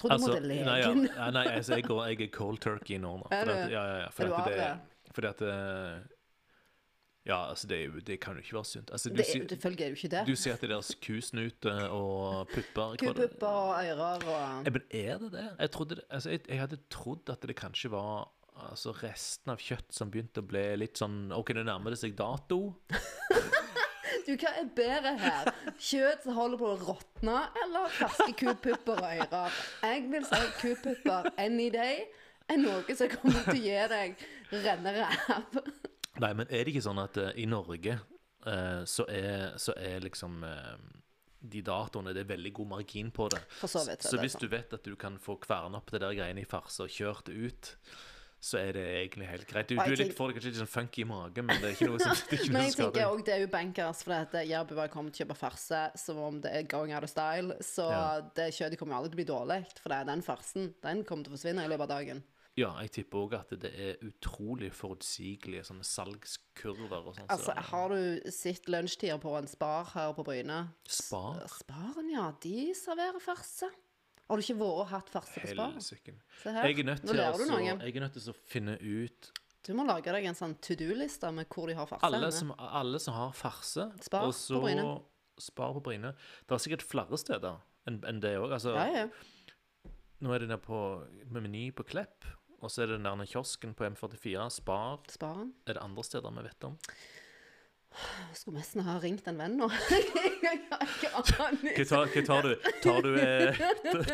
[0.01, 2.97] Tror du må til Altså, nei, ja, nei altså, jeg, går, jeg er cold turkey
[3.03, 3.13] nå.
[3.21, 3.37] nå du?
[3.37, 5.13] at, ja, ja, ja, du at det, det?
[5.13, 6.01] fordi at eh,
[7.29, 8.91] Ja, altså, det, det kan jo ikke være sunt.
[8.97, 10.25] Altså, du, Det er, selvfølgelig er det jo ikke det.
[10.27, 15.19] du sier at det er kusnute og pupper Kupupper og ører og ja, Men er
[15.25, 15.49] det det?
[15.61, 18.31] Jeg, det, altså, jeg, jeg hadde trodd at det kanskje var
[18.71, 22.17] altså, resten av kjøtt som begynte å bli litt sånn OK, nå nærmer det seg
[22.19, 22.63] dato.
[24.31, 25.49] Du, hva er bedre her?
[25.75, 29.57] Kjøtt som holder på å råtne, eller ferske kupupper og ører?
[29.83, 32.05] Jeg vil si kupupper any day
[32.47, 34.23] er noe som kommer til å gi deg
[34.53, 35.59] renneræv.
[36.23, 39.99] Nei, men er det ikke sånn at uh, i Norge uh, så, er, så er
[40.07, 40.77] liksom uh,
[41.41, 43.43] de datoene Det er veldig god margin på det.
[43.59, 44.07] For så vidt.
[44.07, 44.47] Så det hvis sånn.
[44.47, 47.31] du vet at du kan få kverna opp det der greiene i farse og kjørt
[47.33, 47.75] det ut,
[48.41, 49.69] så er det egentlig helt greit.
[49.69, 51.75] Du, du er litt, får det kanskje litt sånn funky i magen, men det er
[51.77, 54.17] ikke noe som, det er ikke Men jeg tenker òg det er jo bankers, for
[54.17, 57.13] at Jærbu bare kommer til å kjøpe farse som om det er going out of
[57.13, 57.59] style.
[57.61, 58.21] Så Ja.
[58.35, 60.71] det kjøttet kommer jo aldri til å bli dårlig, for det er den farsen.
[60.83, 62.23] Den kommer til å forsvinne i løpet av dagen.
[62.59, 67.29] Ja, jeg tipper òg at det er utrolig forutsigelige sånne salgskurver og sånn.
[67.31, 70.59] Altså, har du sett lunsjtider på en Spar her på Bryne?
[70.89, 71.45] Spar?
[71.61, 72.27] Sparen, ja.
[72.43, 73.69] De serverer farse.
[74.31, 75.65] Har du ikke vært og hatt farse på spa?
[75.75, 76.13] Helsike.
[76.41, 76.69] Se her.
[76.71, 77.65] Jeg er nødt Nå til lærer du altså, noe.
[77.83, 79.31] jeg er nødt til å finne ut
[79.67, 82.07] Du må lage deg en sånn to do-liste med hvor de har farse.
[82.07, 82.33] alle henne.
[82.39, 84.87] som, alle som har farse, Spar og så på Bryne.
[85.41, 86.15] Spar på Bryne.
[86.47, 87.59] Det er sikkert flere steder
[87.91, 88.53] enn enn det òg.
[88.57, 89.09] Altså, Ja, ja.
[90.21, 90.79] Nå er det der på
[91.33, 92.25] med Meny på Klepp,
[92.61, 94.49] og så er det den der kiosken på M44.
[94.53, 95.55] Spar Sparen.
[95.67, 96.77] er det andre steder vi vet om.
[98.35, 99.67] Skulle nesten ha ringt en venn nå.
[100.47, 101.11] Jeg har ikke
[101.47, 101.75] aning.
[101.77, 102.53] Hva tar, tar du?
[102.85, 103.61] Tar du, eh,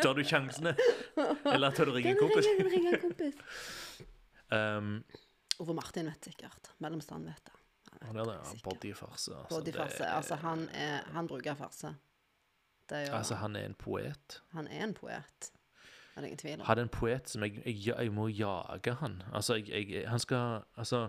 [0.01, 0.73] tar du sjansene?
[1.53, 2.47] Eller tar du ringe en kompis?
[2.49, 3.37] ringe, ringe en kompis?
[4.49, 4.89] Um,
[5.61, 6.71] Ove Martin vet sikkert.
[6.83, 7.53] Mellomstand vet det.
[8.07, 9.33] Han er det bodyfarse.
[9.35, 9.97] Altså, Bodyfarse.
[10.03, 11.93] det- Altså, han, er, han bruker farse.
[12.91, 14.41] Jo, altså, han er en poet.
[14.53, 15.51] han er en poet.
[16.15, 16.65] Det er ingen tvil om.
[16.65, 19.21] Han er en poet som jeg, jeg, jeg må jage han.
[19.33, 21.07] Altså, jeg, jeg, han skal Altså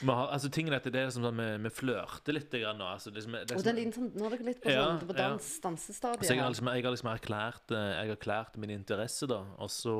[0.00, 2.88] har, altså tingen er at det er som sånn vi, vi flørter litt grann nå.
[2.96, 5.08] Altså, liksom, det er Og det er sånn, nå er dere litt på, Ja, sånn,
[5.08, 5.30] på ja.
[5.66, 9.28] dansestadiet Så jeg har liksom, jeg har liksom erklært, eh, jeg har erklært min interesse,
[9.30, 9.42] da.
[9.60, 9.96] Og så,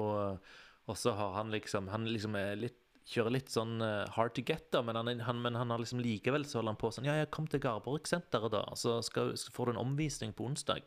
[0.89, 2.79] og så har han liksom Han liksom er litt
[3.13, 5.99] Kjører litt sånn eh, hard to get, da, men han, han, men han har liksom
[6.01, 9.33] likevel så holder han på sånn Ja, jeg kom til Garborg-senteret, da, og så, skal,
[9.41, 10.87] så får du en omvisning på onsdag.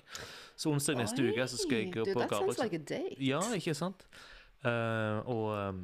[0.55, 2.55] Så onsdag neste uke så skal jeg gå du, på Garborg.
[2.71, 3.01] like.
[3.19, 4.07] Ja, ikke sant?
[4.63, 5.83] Uh, og um,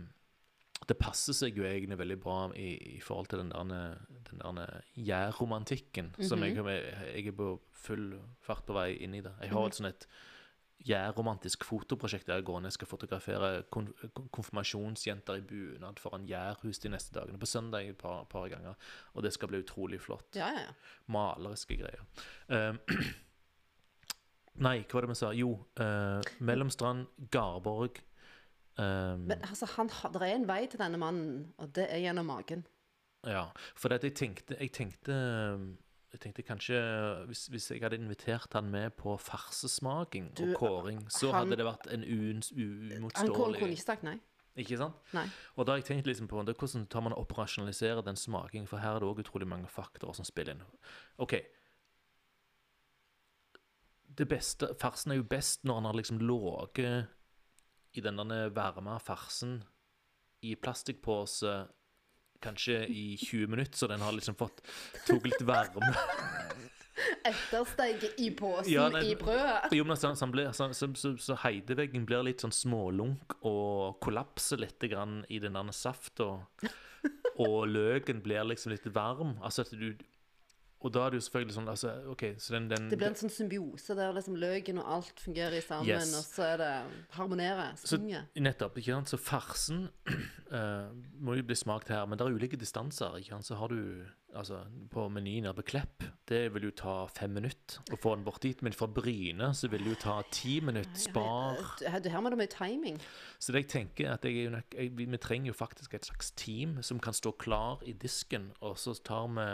[0.89, 3.97] det passer seg jo egentlig veldig bra i, i forhold til den der,
[4.31, 9.33] den der jærromantikken som jeg, jeg er på full fart på vei inn i det.
[9.45, 10.07] Jeg har et sånn et
[10.81, 16.81] jærromantisk fotoprosjekt der jeg går ned skal fotografere kon kon- konfirmasjonsjenter i bunad foran jærhus
[16.81, 17.37] de neste dagene.
[17.37, 18.73] På søndag et par, par ganger.
[19.13, 20.33] Og det skal bli utrolig flott.
[20.35, 20.73] Ja, ja, ja.
[21.13, 22.01] Maleriske greier.
[22.49, 22.81] Um,
[24.65, 25.29] nei, hva var det vi sa?
[25.37, 28.01] Jo, uh, Mellomstrand, Garborg
[28.77, 32.25] um, Men altså, han, det er en vei til denne mannen, og det er gjennom
[32.25, 32.65] magen.
[33.27, 33.45] Ja,
[33.77, 35.13] for at jeg tenkte Jeg tenkte,
[36.11, 36.79] jeg tenkte kanskje
[37.29, 41.65] hvis, hvis jeg hadde invitert han med på farsesmaking og kåring, så han- hadde det
[41.65, 44.17] vært en uimotståelig Han kunne ikke sagt nei.
[44.55, 44.95] Ikke sant?
[45.13, 45.27] Nei.
[45.55, 48.77] Og da har jeg tenkt liksom på det, hvordan tar man operasjonaliserer den smakingen, for
[48.83, 50.63] her er det òg utrolig mange faktorer som spiller inn.
[51.17, 51.37] OK.
[54.17, 57.07] Det beste Farsen er jo best når han har liksom ligget
[57.93, 58.21] i den
[58.55, 59.59] varme farsen
[60.41, 61.55] i plastikkpose
[62.41, 64.63] kanskje i 20 minutter, så den har liksom fått
[65.07, 65.91] tok litt varme.
[67.25, 69.73] Ettersteike i posen Ja, nei, i brødet.
[69.75, 74.01] Jo, men så, så, blir, så, så, så, så heideveggen blir litt sånn smålunk og
[74.03, 76.33] kollapser litt grann i den der safta.
[77.41, 79.37] Og løken blir liksom litt varm.
[79.41, 79.93] Altså at du
[80.81, 83.17] Og da er det jo selvfølgelig sånn altså, okay, så den, den Det blir en
[83.19, 86.13] sånn symbiose der liksom løken og alt fungerer sammen, Yes.
[86.17, 86.71] og så er det
[87.17, 89.11] harmonerer, Så nettopp, ikke sant?
[89.11, 90.89] Så farsen uh,
[91.23, 93.19] må jo bli smakt her, men det er ulike distanser.
[93.19, 93.45] ikke sant?
[93.45, 94.05] Så har du
[94.35, 94.61] altså
[94.91, 98.41] på menyen nede på Klepp, det vil jo ta fem minutter å få den bort
[98.43, 98.61] dit.
[98.63, 100.95] Men fra Bryne så vil det jo ta ti minutter.
[100.97, 101.59] Spar.
[101.83, 102.99] Her, her må det mye timing.
[103.39, 106.79] Så det jeg tenker er at jeg, jeg, vi trenger jo faktisk et slags team
[106.85, 109.47] som kan stå klar i disken, og så tar vi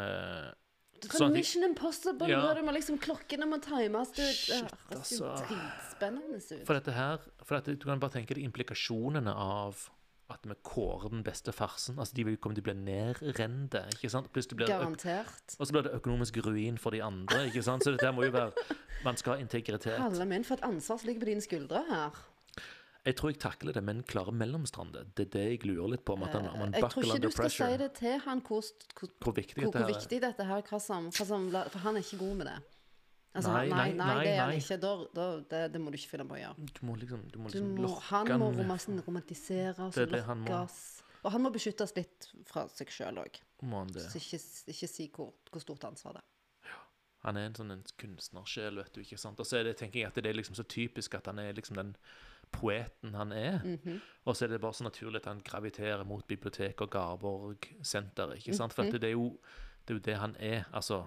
[1.01, 2.41] Det Sånn Mission Impossible, Ja.
[2.41, 4.09] der du må liksom klokkene må times.
[4.09, 4.15] ut.
[4.15, 5.47] Shit, det høres jo altså.
[5.47, 6.65] dritspennende ut.
[6.65, 9.89] For dette her For dette, Du kan bare tenke deg implikasjonene av
[10.29, 11.95] at vi kårer den beste farsen.
[11.97, 13.85] Altså, De komme til å bli nedrende.
[13.93, 14.27] ikke sant?
[14.33, 15.55] Blir Garantert.
[15.59, 17.45] og så blir det økonomisk ruin for de andre.
[17.49, 17.83] ikke sant?
[17.83, 18.51] Så dette må jo være
[19.03, 19.99] Man skal ha integritet.
[19.99, 22.11] Alle min, for et ansvar som ligger på dine skuldre her.
[23.07, 25.13] Jeg tror jeg takler det, men klarer mellomstrandet.
[25.15, 26.17] Det er det jeg lurer litt på.
[26.17, 28.65] om at han, om han Jeg tror ikke du skal si det til han hvor,
[28.99, 29.93] hvor, Hvor viktig hvor, dette hvor er.
[29.95, 32.57] viktig dette her hva som, hva som, For han er ikke god med det.
[33.37, 34.77] Altså, Nei, nei, nei, nei, det er han ikke.
[34.81, 36.67] Da, da, det, det må du ikke finne på å gjøre.
[36.73, 40.15] Du må liksom, du må Du liksom må, lokke han må han romas- romantiseres er
[40.17, 40.47] og må.
[40.47, 40.77] lokkes.
[41.23, 43.37] Og han må beskyttes litt fra seg sjøl òg.
[43.67, 43.83] Må.
[43.93, 44.39] Så ikke,
[44.73, 46.33] ikke si hvor, hvor stort ansvar det er.
[47.25, 49.01] Han er en sånn en kunstnersjel, vet du.
[49.01, 49.39] ikke sant?
[49.41, 51.53] Og så er det, tenker jeg at det er liksom så typisk at han er
[51.57, 51.95] liksom den
[52.51, 53.59] poeten han er.
[53.63, 54.01] Mhm.
[54.25, 58.33] Og så er det bare så naturlig at han graviterer mot biblioteket og Garborg senter,
[58.33, 58.73] ikke sant?
[58.73, 59.39] For at det, er jo,
[59.87, 60.63] det er jo det han er.
[60.73, 61.03] Altså,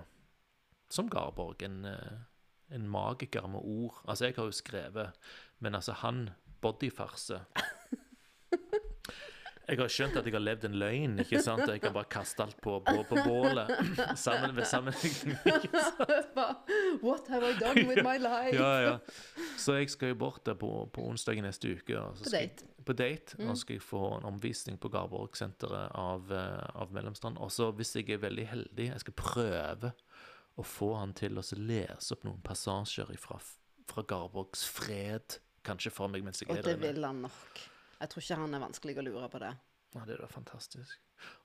[0.90, 4.02] som Garborg, en, eh, en magiker med ord.
[4.08, 5.10] Altså, jeg har jo skrevet,
[5.58, 6.30] men altså, han
[6.60, 7.40] bodyfarse
[9.70, 11.62] Jeg har skjønt at jeg har levd en løgn, ikke sant?
[11.70, 13.70] Jeg kan bare kaste alt på, på, på bålet.
[14.18, 15.36] Sammen ved sammenligning.
[17.06, 18.56] What have I done with my life?
[18.56, 18.98] Ja, ja.
[19.56, 21.96] Så jeg skal jo bort der på, på onsdag neste uke.
[22.00, 22.66] Og så På date.
[22.66, 23.38] Jeg, på date.
[23.46, 27.38] Og så skal jeg få en omvisning på Garborg-senteret av, eh, av Mellomstrand.
[27.38, 29.92] Og så, hvis jeg er veldig heldig, jeg skal prøve
[30.58, 33.38] å få han til å lese opp noen passasjer fra,
[33.90, 35.38] fra Garborgs fred.
[35.64, 36.94] Kanskje for meg mens jeg Og er det der inne.
[36.96, 37.68] vil han nok.
[38.00, 39.52] Jeg tror ikke han er vanskelig å lure på det.
[39.94, 40.98] Ja, det er da fantastisk.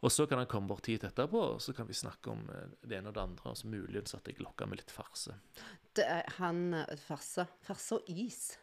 [0.05, 2.67] Og så kan han komme bort hit etterpå, og så kan vi snakke om eh,
[2.85, 3.49] det ene og det andre.
[3.51, 5.33] Og så muligens at jeg lokker med litt farse.
[5.97, 7.47] Det er han eh, farse.
[7.65, 8.53] Farse og is.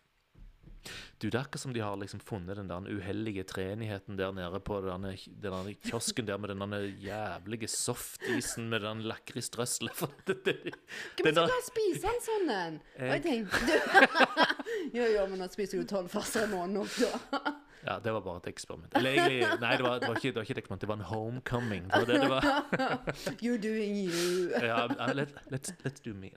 [1.19, 4.59] Du, Det er akkurat som de har liksom funnet den der uheldige treenigheten der nede
[4.67, 5.05] på den
[5.43, 6.73] der- kiosken der med den
[7.03, 9.95] jævlige softisen med den lakrisstrøsselet.
[10.01, 10.75] For det- det-
[11.21, 12.81] Hvem Den som der- spise en sånn en?
[12.97, 13.23] Og jeg Jeg.
[13.27, 14.23] tenkte
[14.99, 17.55] Jo, jo, men nå spiser du tolv farser i måneden òg, da.
[17.87, 18.93] Ja, det var bare et eksperiment.
[18.95, 20.99] Eller egentlig, nei, det var, det var, ikke, det var ikke et eksperiment, det var
[21.01, 21.89] en homecoming.
[21.91, 22.47] Det var det det var.
[23.43, 24.53] You're doing you.
[24.71, 26.31] Ja, let, let's, let's do me.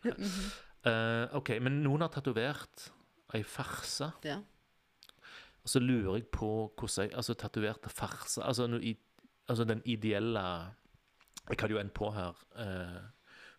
[0.86, 2.90] Uh, OK, men noen har tatovert
[3.36, 4.10] ei farse.
[4.26, 4.40] Ja.
[5.66, 8.92] Og så lurer jeg på hvordan jeg Altså tatoverte farse Altså, no, i,
[9.50, 10.44] altså den ideelle
[11.50, 12.42] Jeg hadde jo en på her.
[12.54, 13.02] Uh,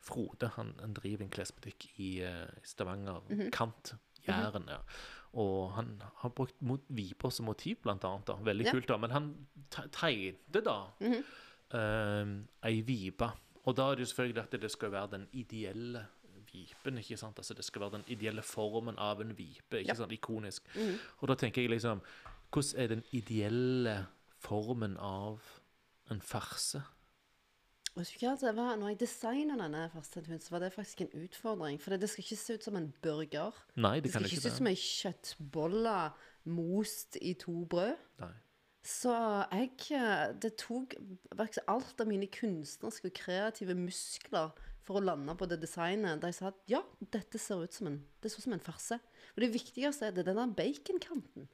[0.06, 3.22] Frode han, han driver en klesbutikk i uh, Stavanger.
[3.52, 3.94] Kant.
[4.26, 4.78] Jæren, ja.
[5.36, 8.24] Og han har brukt mot viper som motiv, blant annet.
[8.26, 8.34] da.
[8.40, 8.72] Veldig Ja.
[8.72, 8.96] kult, da.
[8.96, 10.76] Men han te- tegnet da
[11.72, 12.26] eh,
[12.64, 13.28] ei vipe.
[13.66, 16.06] Og da er det jo selvfølgelig at det skal være den ideelle
[16.52, 16.98] vipen.
[16.98, 17.36] ikke sant?
[17.38, 19.78] Altså Det skal være den ideelle formen av en vipe.
[19.80, 19.94] ikke Ja.
[19.94, 20.12] sant?
[20.12, 20.62] Ikonisk.
[21.20, 22.00] Og da tenker jeg liksom
[22.52, 24.06] Hvordan er den ideelle
[24.38, 25.40] formen av
[26.10, 26.82] en farse?
[27.96, 31.78] Var, når jeg designet denne farsen, så var det faktisk en utfordring.
[31.80, 33.56] For det skal ikke se ut som en burger.
[33.76, 35.94] Nei, det Det kan skal ikke se ut som ei kjøttbolle
[36.44, 37.96] most i to brød.
[38.20, 38.34] Nei.
[38.86, 39.12] Så
[39.50, 40.94] jeg eh, Det tok
[41.66, 44.52] alt av mine kunstneriske og kreative muskler
[44.86, 47.88] for å lande på det designet der jeg sa at ja, dette ser ut som
[47.90, 49.00] en, det så ut som en farse.
[49.34, 51.48] Og det viktigste er det den der baconkanten.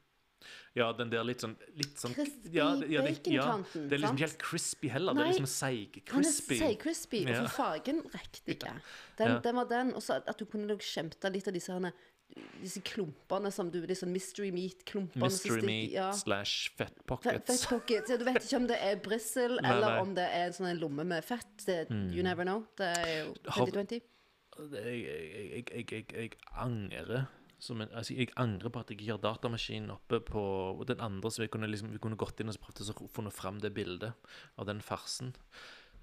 [0.75, 3.93] Ja, den der litt sånn, litt sånn Crispy ja, det- ja, det, ja, baconkanten, det
[3.99, 5.15] er liksom ikke helt crispy heller.
[5.15, 6.59] Det er liksom seig Han er crispy.
[6.59, 8.59] seig crispy, og for fargen riktig.
[9.19, 9.93] Den, den var den.
[9.95, 11.93] Og så at du kunne nok skjemte litt av disse, herne,
[12.63, 15.21] disse klumpene som du Disse mystery meat-klumpene.
[15.27, 16.11] Mystery stikker- meat ja.
[16.13, 17.45] slash fat pockets.
[17.47, 18.09] fett pockets.
[18.11, 19.99] Ja, du vet ikke om det er brissel, eller nei.
[20.01, 21.67] om det er en sånn en lomme med fett.
[21.67, 22.65] Det, You never know.
[22.77, 24.01] Det er jo Har- 2020.
[24.73, 27.27] Jeg, jeg, jeg, jeg, jeg, angrer
[27.71, 31.43] en, altså jeg angrer på at jeg ikke har datamaskinen oppe på den andre, så
[31.45, 34.13] vi kunne, liksom, vi kunne gått inn og så prøvd å funnet fram det bildet
[34.59, 35.35] av den farsen.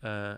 [0.03, 0.37] Uh,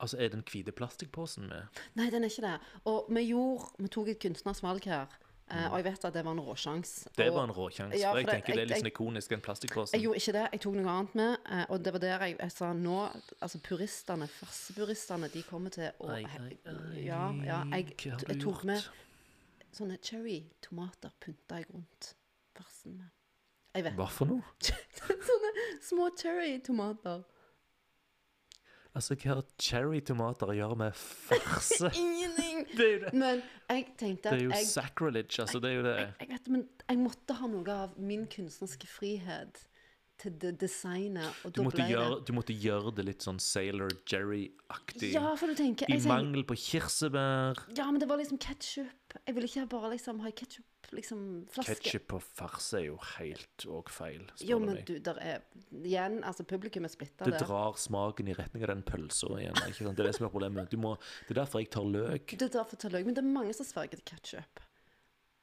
[0.00, 1.82] altså, er den hvite plastikkposen med?
[1.98, 2.54] Nei, den er ikke det.
[2.88, 5.06] Og vi gjorde Vi tok et kunstnerisk valg her,
[5.50, 6.94] eh, og jeg vet at det var en råsjans.
[7.18, 8.00] Det var en råsjanse.
[8.00, 9.92] Ja, for jeg det- tenker det er litt sånn ikonisk, den plastikkposen.
[9.98, 10.48] Jeg gjorde ikke det.
[10.52, 11.38] Jeg tok noe annet med.
[11.50, 12.98] eh, Og det var der jeg, jeg sa nå
[13.42, 16.16] Altså, puristene, farsepuristene, de kommer til å
[16.96, 17.64] Ja, ja.
[17.76, 18.82] Jeg, jeg tok med
[19.72, 22.14] sånne cherrytomater pynta jeg rundt
[22.56, 23.10] farsen med.
[23.72, 23.96] Jeg vet.
[23.96, 24.72] Hva for noe?
[25.28, 27.22] Sånne små cherry-tomater.
[28.92, 31.88] Altså, hva har cherrytomater å gjøre med farse?
[32.02, 32.66] Ingenting!
[32.76, 33.12] Det er jo det.
[33.16, 35.60] Men jeg tenkte Det er jo jeg, sacrilege, altså.
[35.60, 35.94] Det er jo det.
[35.98, 39.64] jeg, jeg vet, men jeg måtte ha noe av min kunstneriske frihet
[40.22, 41.38] til det designet.
[41.44, 45.12] Og Du måtte, gjøre, du måtte gjøre det litt sånn Sailor Jerry-aktig.
[45.14, 47.58] Ja, for du tenker I tenker- mangel på kirsebær.
[47.76, 49.16] Ja, men det var liksom ketsjup.
[49.26, 50.64] Jeg ville ikke bare liksom ha ketsjup,
[50.96, 51.76] liksom flaske.
[51.82, 55.42] Ketchup og farse er jo helt òg feil, Jo, men du, der er
[55.72, 59.56] Igjen, altså publikum er splitta Det drar smaken i retning av den pølsa igjen.
[59.68, 59.96] Ikke sant?
[59.96, 60.70] Det er det som er problemet.
[60.70, 60.96] Du må,
[61.28, 62.36] det er derfor jeg tar løk.
[62.38, 63.06] Det er derfor jeg tar løk.
[63.06, 64.62] Men det er mange som sverger til ketsjup.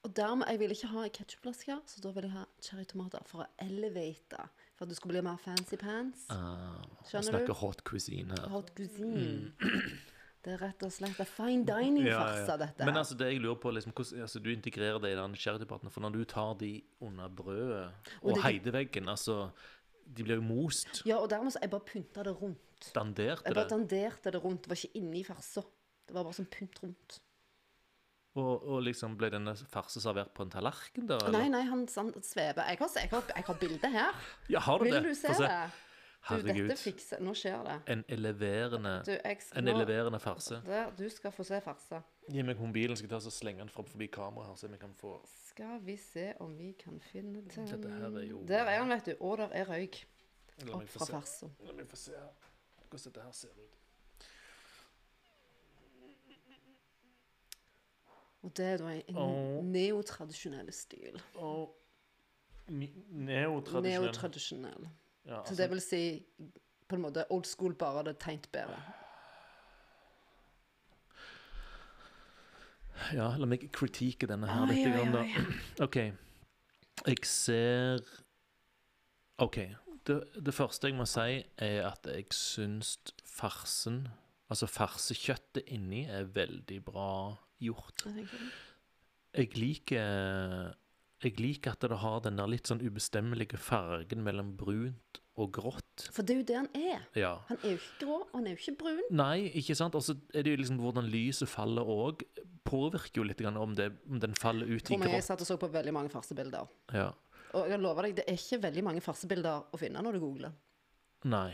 [0.07, 3.47] Og dermed, jeg vil ikke ha ketsjupflasker, så da vil jeg ha cherrytomater for å
[3.65, 4.45] elevate.
[4.79, 6.21] For at du skulle bli mer fancy pants.
[6.31, 7.57] Uh, Skjønner snakker du?
[7.59, 8.45] hot cuisine her.
[8.53, 9.51] Hot cuisine.
[10.39, 13.73] Det er rett og slett en fine dining-farse, dette Men altså, det jeg lurer på,
[13.75, 16.69] liksom, hvordan altså, du integrerer det i den cherrydebatten, for når du tar de
[17.03, 17.89] under brødet
[18.21, 19.49] og, det- heideveggen, altså,
[20.07, 22.87] de blir jo most, Ja, og dermed så jeg bare pynta det rundt.
[22.95, 24.63] dandert Jeg bare det, danderte det rundt.
[24.63, 25.61] Det var ikke inni farsa.
[26.07, 27.19] Det var bare sånn pynt rundt.
[28.35, 31.39] Og, og liksom ble denne farse servert på en tallerken da, eller?
[31.39, 32.63] Nei, nei, han, han svever.
[32.69, 34.13] Jeg har, jeg har, jeg har bildet her.
[34.49, 35.03] Ja, har du Vil det?
[35.03, 35.47] du se se.
[35.47, 35.61] det?
[36.29, 37.75] Du, dette fikser Nå skjer det.
[37.93, 40.59] en eleverende, Du, skal en eleverende farse.
[40.65, 42.01] Der, du skal få se farse.
[42.29, 44.77] Gi meg mobilen, skal jeg ta og slenge den fram forbi kameraet her, så vi
[44.81, 45.13] kan få...
[45.47, 48.89] Skal vi se om vi kan finne den Dette her er jo- Der er han,
[48.91, 49.15] vet du.
[49.21, 50.01] Og der er røyk
[50.67, 51.49] opp fra farsa.
[51.65, 52.29] La meg få se her.
[52.89, 53.78] hvordan dette her ser ut.
[58.43, 61.19] Og det er da en neotradisjonell stil.
[61.35, 61.73] Og
[62.69, 64.05] neotradisjonell.
[64.05, 64.87] Neotradisjonell.
[65.27, 66.03] Ja, Så det vil si
[66.89, 68.79] på en måte old school, bare det tegnet bedre.
[73.15, 74.87] ja, la meg kritike denne her Oi, litt.
[74.87, 75.21] Ja, grann da.
[75.23, 75.85] oi.
[75.85, 75.99] OK.
[77.07, 78.01] Jeg ser
[79.39, 79.59] OK.
[80.07, 84.07] Det, det første jeg må si, er at jeg syns farsen,
[84.49, 87.09] altså farsekjøttet inni, er veldig bra
[87.61, 88.05] gjort.
[89.35, 90.75] Jeg liker
[91.19, 96.05] Jeg liker at det har den der litt sånn ubestemmelige fargen mellom brunt og grått.
[96.11, 97.03] For det er jo det han er.
[97.19, 97.31] Ja.
[97.49, 99.01] Han er jo ikke grå, og han er jo ikke brun.
[99.15, 99.95] Nei, ikke sant?
[99.95, 102.25] Og så er det jo liksom hvordan lyset faller òg,
[102.67, 105.15] påvirker jo litt grann om, det, om den faller ut i grått.
[105.15, 106.67] jeg satt og så på veldig mange farsebilder.
[106.95, 107.09] Ja.
[107.57, 110.53] Og jeg lover deg, det er ikke veldig mange farsebilder å finne når du googler.
[111.29, 111.51] Nei.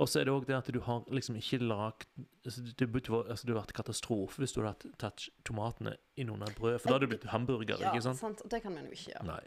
[0.00, 2.06] Og så er det òg det at du har liksom ikke lagd
[2.44, 6.54] altså, Det burde altså, det vært katastrofe hvis du hadde tatt tomatene i noen av
[6.56, 8.18] brød, for da hadde det blitt hamburger, Ja, ikke sant?
[8.18, 8.42] sant?
[8.50, 9.24] Det kan man jo ikke gjøre.
[9.28, 9.42] Nei.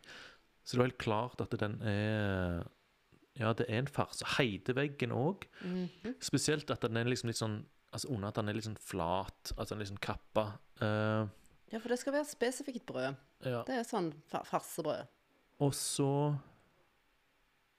[0.63, 2.63] Så det er helt klart at den er
[3.37, 4.23] Ja, det er en farse.
[4.37, 5.43] Heideveggen òg.
[5.61, 6.15] Mhm.
[6.23, 7.65] Spesielt at den er liksom litt sånn
[7.95, 10.43] Altså under at den er litt sånn flat, altså den er litt sånn kappa.
[10.81, 11.27] Uh,
[11.71, 13.15] Ja, for det skal være spesifikt brød.
[13.45, 13.61] ja.
[13.63, 15.07] Det er sånn fa farsebrød.
[15.63, 16.35] Og så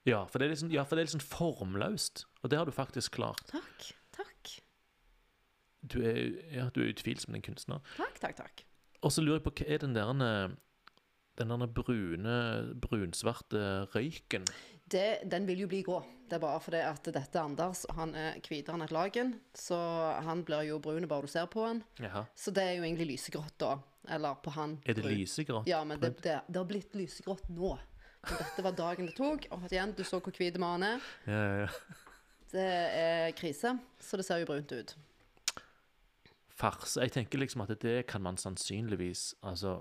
[0.07, 2.25] ja for, det er litt sånn, ja, for det er litt sånn formløst.
[2.41, 3.43] Og det har du faktisk klart.
[3.51, 4.53] Takk, takk,
[5.87, 7.83] Du er, ja, du er utvilsomt en kunstner.
[7.99, 8.39] takk, takk.
[8.41, 8.63] takk.
[9.05, 10.55] Og så lurer jeg på hva er den der
[11.37, 12.37] den der brune,
[12.81, 14.47] brunsvarte røyken?
[14.89, 15.99] Det, den vil jo bli grå.
[16.27, 19.77] Det er bare fordi at dette Anders han er hvitere enn et laken, så
[20.25, 21.83] han blir jo brun bare du ser på han.
[22.01, 22.25] Jaha.
[22.35, 23.75] Så det er jo egentlig lysegrått da.
[24.09, 24.77] Eller på han.
[24.87, 25.13] Er det brun.
[25.19, 25.69] lysegrått?
[25.69, 27.75] Ja, men det, det, det har blitt lysegrått nå.
[28.25, 29.47] Så dette var dagen det tok.
[29.51, 31.09] Og igjen, du så hvor hvit mannen er.
[31.27, 32.03] Ja, ja, ja.
[32.47, 34.95] Det er krise, så det ser jo brunt ut.
[36.57, 39.75] Farse Jeg tenker liksom at det kan man sannsynligvis Altså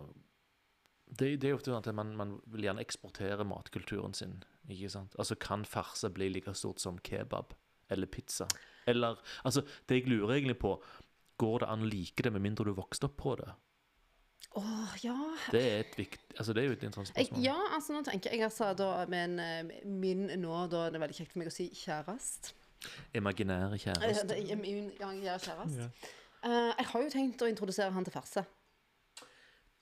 [1.07, 4.41] det, det er jo ofte sånn at man, man vil gjerne eksportere matkulturen sin.
[4.69, 5.15] ikke sant?
[5.23, 7.55] Altså Kan farse bli like stort som kebab
[7.89, 8.49] eller pizza?
[8.87, 9.15] Eller
[9.45, 10.75] Altså, det jeg lurer egentlig på
[11.39, 13.53] Går det an å like det med mindre du vokste opp på det?
[14.57, 15.17] Åh, ja.
[15.53, 17.45] Det er et viktig Altså, det er jo et interessant Jeg, spørsmål.
[17.45, 21.05] ja, altså nå tenker jeg altså da med en, eh, min nå, da det er
[21.05, 22.53] veldig kjekt for meg å si kjærest.
[23.17, 24.29] Imaginære kjæreste.
[24.31, 25.81] det er Min er kjærest.
[25.81, 25.91] Ja.
[26.47, 28.45] Uh, jeg har jo tenkt å introdusere han til farse.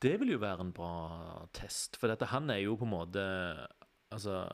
[0.02, 0.94] Det vil jo være en bra
[1.56, 3.24] test, for dette, han er jo på en måte
[4.14, 4.44] Altså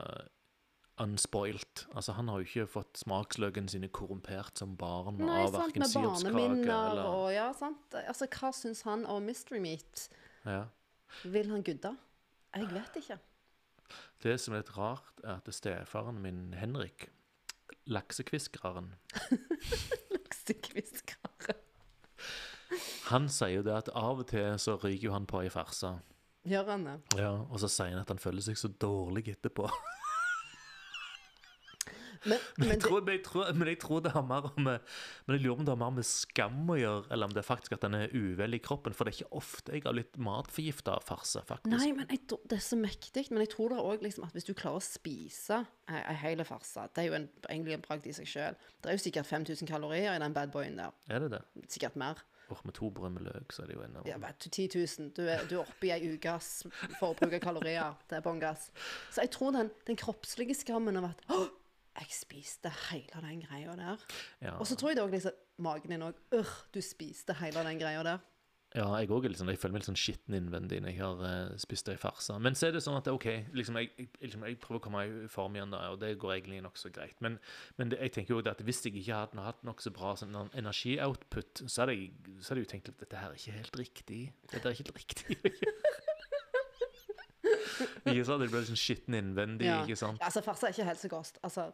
[1.01, 1.87] unspoilt.
[1.97, 6.69] Altså, han har jo ikke fått smaksløkene sine korrumpert som barn Nei, av verken barneminner
[6.69, 7.97] eller og ja, sant.
[8.05, 10.09] Altså, hva syns han om Mystery Meat?
[10.45, 10.67] ja.
[11.27, 11.91] Vil han gudde?
[12.55, 13.17] Jeg vet ikke.
[14.23, 17.09] Det som er litt rart, er at stefaren min, Henrik,
[17.91, 18.93] laksekviskeren,
[20.15, 21.59] Laksekviskeren.
[23.11, 25.91] han sier jo det at av og til så ryker jo han på ei farse.
[26.47, 26.95] Gjør han det?
[27.19, 29.67] Ja, og så sier han at han føler seg så dårlig etterpå.
[32.29, 32.39] Men,
[32.73, 34.83] jeg, tror, men, jeg tror, men jeg tror det har mer med
[35.27, 37.49] Men jeg lurer om det har mer med skam å gjøre, eller om det er
[37.49, 38.97] faktisk at den er uvel i kroppen.
[38.97, 41.71] For det er ikke ofte jeg har blitt matforgifta farse, faktisk.
[41.73, 43.27] nei, men jeg, det er så mektig.
[43.31, 46.89] Men jeg tror det òg liksom at hvis du klarer å spise ei, hel farse
[46.95, 48.59] Det er jo en, egentlig en bragd i seg sjøl.
[48.81, 50.95] Det er jo sikkert 5000 kalorier i den bad boyen der.
[51.11, 51.45] Er det det?
[51.69, 52.21] Sikkert mer.
[52.51, 54.69] Åh, med to brød med løk, så er det jo ennå Ja, vet du, 10
[54.75, 55.11] 000.
[55.15, 56.49] Du er, du er oppe i ei ukes
[56.99, 57.99] forbruk av kalorier.
[58.11, 58.73] Det er bånn gass.
[59.15, 61.23] Så jeg tror den, den kroppslige skammen av at
[61.99, 64.03] jeg spiste hele den greia der.
[64.41, 64.57] ja.
[64.57, 67.79] Og så tror jeg det òg liksom Magen din òg Øh, du spiste hele den
[67.81, 68.19] greia der.
[68.75, 71.57] ja, jeg òg liksom, jeg føler meg litt sånn skitten innvendig når jeg har uh,
[71.59, 72.37] spist ei farse.
[72.39, 75.03] Men så er det sånn at OK, liksom, jeg, jeg, liksom, jeg prøver å komme
[75.09, 77.19] i form igjen, da, og det går egentlig nokså greit.
[77.21, 77.41] Men,
[77.81, 80.55] men det, jeg tenker jo at hvis jeg ikke hadde hatt nokså bra sånn, en
[80.63, 83.83] energioutput, så hadde, jeg, så hadde jeg jo tenkt at dette her er ikke helt
[83.83, 84.23] riktig.
[84.55, 86.07] Dette er ikke helt riktig.
[88.11, 88.41] Ikke sant?
[88.43, 89.81] Det blir liksom skitten innvendig, Ja.
[89.85, 90.21] ikke sant?
[90.23, 91.39] Altså, farse er ikke helsekost.
[91.43, 91.69] Altså,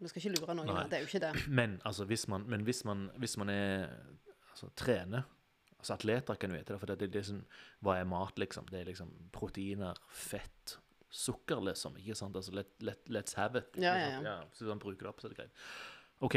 [0.00, 0.68] du skal ikke lure noen.
[0.74, 0.84] Nei.
[0.92, 1.46] Det er jo ikke det.
[1.60, 3.86] Men altså, hvis man, men hvis man, hvis man er
[4.50, 5.22] altså, trener
[5.78, 7.42] altså Atleter kan vite det, for det er det som
[7.84, 8.66] Hva er mat, liksom?
[8.70, 10.78] Det er liksom proteiner, fett,
[11.10, 11.96] sukker, liksom.
[12.02, 12.36] Ikke sant?
[12.36, 13.76] Altså, let, let, let's have it.
[13.76, 14.38] Ja, Ja, ja, ja.
[14.52, 15.52] Så man bruker det opp, så er det greit.
[16.26, 16.36] OK.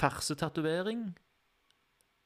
[0.00, 1.12] Farsetatovering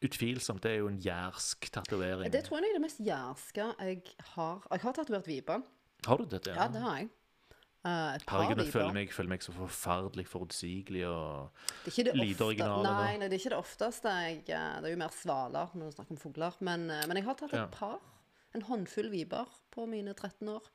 [0.05, 0.62] Utvilsomt.
[0.62, 2.32] Det er jo en jærsk tatovering.
[2.32, 4.03] Det tror jeg er det mest jærske jeg
[4.34, 4.66] har.
[4.70, 5.61] Jeg har tatovert vipe.
[6.07, 6.53] Har du dette?
[6.53, 7.09] Ja, det har jeg.
[7.86, 11.53] Uh, Herregud, jeg føler meg, føler meg så forferdelig forutsigelig og
[12.18, 12.82] lite original.
[12.82, 14.14] Nei, nei, det er ikke det ofteste.
[14.24, 16.57] Jeg, eh, det er jo mer svaler når du snakker om fugler.
[16.66, 17.68] Men, eh, men jeg har tatt et Ja.
[17.70, 18.01] par.
[18.59, 20.66] En håndfull viper på mine 13 år.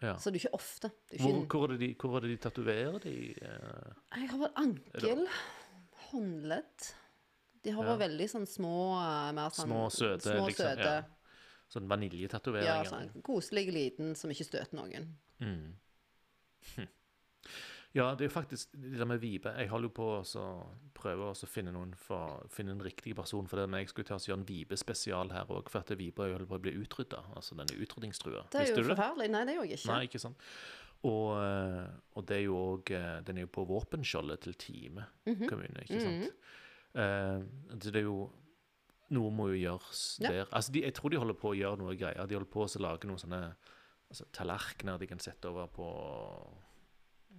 [0.00, 0.14] ja.
[0.16, 0.90] Så det er ikke ofte.
[1.12, 3.34] Er ikke Hvor, hvor, er det de, hvor er det de tatoverer de?
[3.42, 5.28] Uh, jeg har vel ankel,
[6.08, 6.92] håndledd.
[7.66, 10.90] De har vært veldig sånn små eh, mer sånn, Små, søte, små, liksom, søte.
[10.92, 11.62] ja.
[11.74, 12.84] Sånn vaniljetatoveringer?
[12.84, 15.08] Ja, sånn koselig liten som ikke støter noen.
[15.42, 15.72] Mm.
[16.76, 16.86] Hm.
[17.96, 19.54] Ja, det er jo faktisk det der med Vibe.
[19.56, 20.48] Jeg holder jo på å
[20.92, 24.18] prøve å finne noen for, finne en riktig person for det, men jeg skulle ta
[24.18, 27.22] oss gjøre en Vibe-spesial her òg, for at Vibe er holder på å bli utrydda.
[27.38, 28.42] Altså, den er utrydningstrua.
[28.52, 29.30] Det er jo forferdelig.
[29.32, 29.88] Nei, det er jo ikke.
[29.94, 30.44] Nei, ikke sant.
[31.08, 31.88] Og, eh,
[32.20, 32.92] og det er jo òg
[33.24, 35.48] Den er jo på våpenskjoldet til Time Mhm.
[35.48, 36.28] kommune, ikke sant.
[36.28, 36.65] Mm så
[36.96, 38.30] det er jo
[39.14, 40.30] Noe må jo gjøres Ja.
[40.32, 40.48] der.
[40.50, 42.26] Altså, de, jeg tror de holder på å gjøre noe greier.
[42.26, 43.38] De holder på å lage noen sånne
[44.10, 45.86] altså, tallerkener de kan sette over på,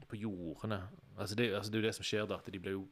[0.08, 0.78] på jordene.
[1.18, 2.86] Altså, det, altså, det er jo det som skjer da, at de blir jo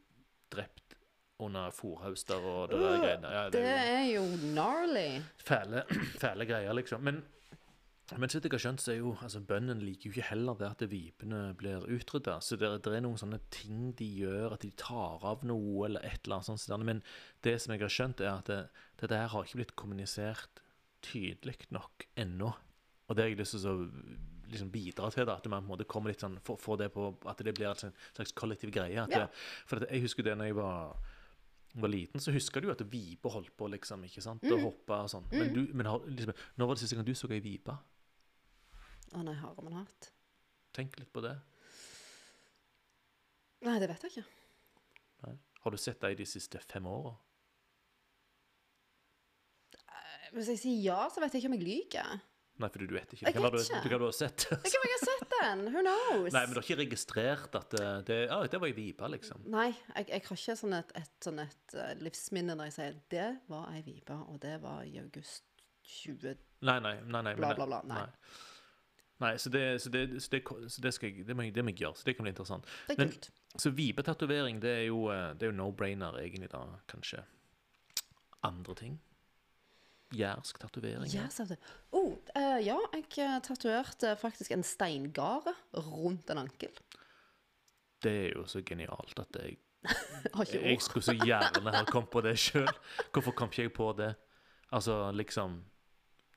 [0.52, 0.96] drept
[1.40, 3.30] under fòrhauster og det der greiene.
[3.32, 5.08] Ja, Det det, er jo gnarly.
[5.44, 5.82] fæle,
[6.22, 7.00] fæle greier, liksom.
[7.04, 7.22] Men,
[8.14, 10.68] men så jeg har skjønt, så er jo altså Bøndene liker jo ikke heller det
[10.68, 12.36] at vipene blir utrydda.
[12.44, 16.06] Så det, det er noen sånne ting de gjør, at de tar av noe eller
[16.06, 16.86] et eller annet sånt.
[16.86, 17.02] Men
[17.42, 18.60] det som jeg har skjønt, er at det,
[19.02, 20.62] dette her har ikke blitt kommunisert
[21.06, 22.52] tydelig nok ennå.
[23.06, 23.76] Og det har jeg lyst til å
[24.46, 26.90] liksom bidra til, da, at man på en måte kommer litt sånn, får får det
[26.94, 28.94] på, at det blir en sånn slags kollektiv greie.
[28.94, 29.06] Ja.
[29.10, 29.26] det,
[29.66, 30.96] for at jeg husker det når jeg var
[31.76, 34.44] var liten, så husker du at vipe holdt på, liksom, ikke sant?
[34.48, 35.26] Og hoppe og sånn.
[35.32, 37.74] Men, du, men har, liksom, når var det siste gang du så ei vipe?
[39.14, 40.10] Å nei, har man hatt?
[40.76, 41.36] Tenk litt på det.
[43.66, 44.26] Nei, det vet jeg ikke.
[45.26, 45.36] Nei.
[45.64, 47.14] Har du sett deg de siste fem åra?
[50.34, 52.18] Hvis jeg sier ja, så vet jeg ikke om jeg lyver.
[52.56, 53.26] Nei, fordi du vet ikke.
[53.28, 53.80] Jeg Det vet du, ikke.
[53.84, 54.44] det kan du har sett.
[54.48, 55.62] Det kan jeg har sett den.
[55.74, 56.32] Who knows?
[56.32, 59.44] Nei, men du har ikke registrert at det, det, ja, det var ei vipe, liksom.
[59.52, 62.98] Nei, jeg, jeg har ikke sånn et, et, sånn et eh, livsminne når jeg sier
[63.12, 65.44] det var ei vipe, og det var i august
[66.00, 66.32] 20
[66.66, 66.94] Nei, nei.
[67.04, 68.00] nei, nei Bla, bla, bla, nei.
[68.00, 68.36] Nei,
[69.18, 71.72] så, det, så, det, så, det, så det, skal jeg, det, må jeg, det må
[71.72, 71.96] jeg gjøre.
[71.96, 72.66] Så det kan bli interessant.
[72.86, 73.30] Det er Men- kult.
[73.56, 76.58] Så vipetatovering, det er jo, eh, det er jo no-brainer, egentlig, da,
[76.88, 77.22] kanskje.
[78.44, 78.98] Andre ting?
[80.14, 81.08] Jærsk tatovering?
[81.14, 81.40] Yes.
[81.92, 86.76] Oh, uh, ja, jeg eh, tatoverte faktisk en steingare rundt en ankel.
[88.02, 89.56] Det er jo så genialt at jeg
[90.34, 92.70] har ikke Jeg skulle så gjerne ha kommet på det sjøl.
[93.12, 94.12] Hvorfor kom ikke jeg på det?
[94.72, 95.64] Altså liksom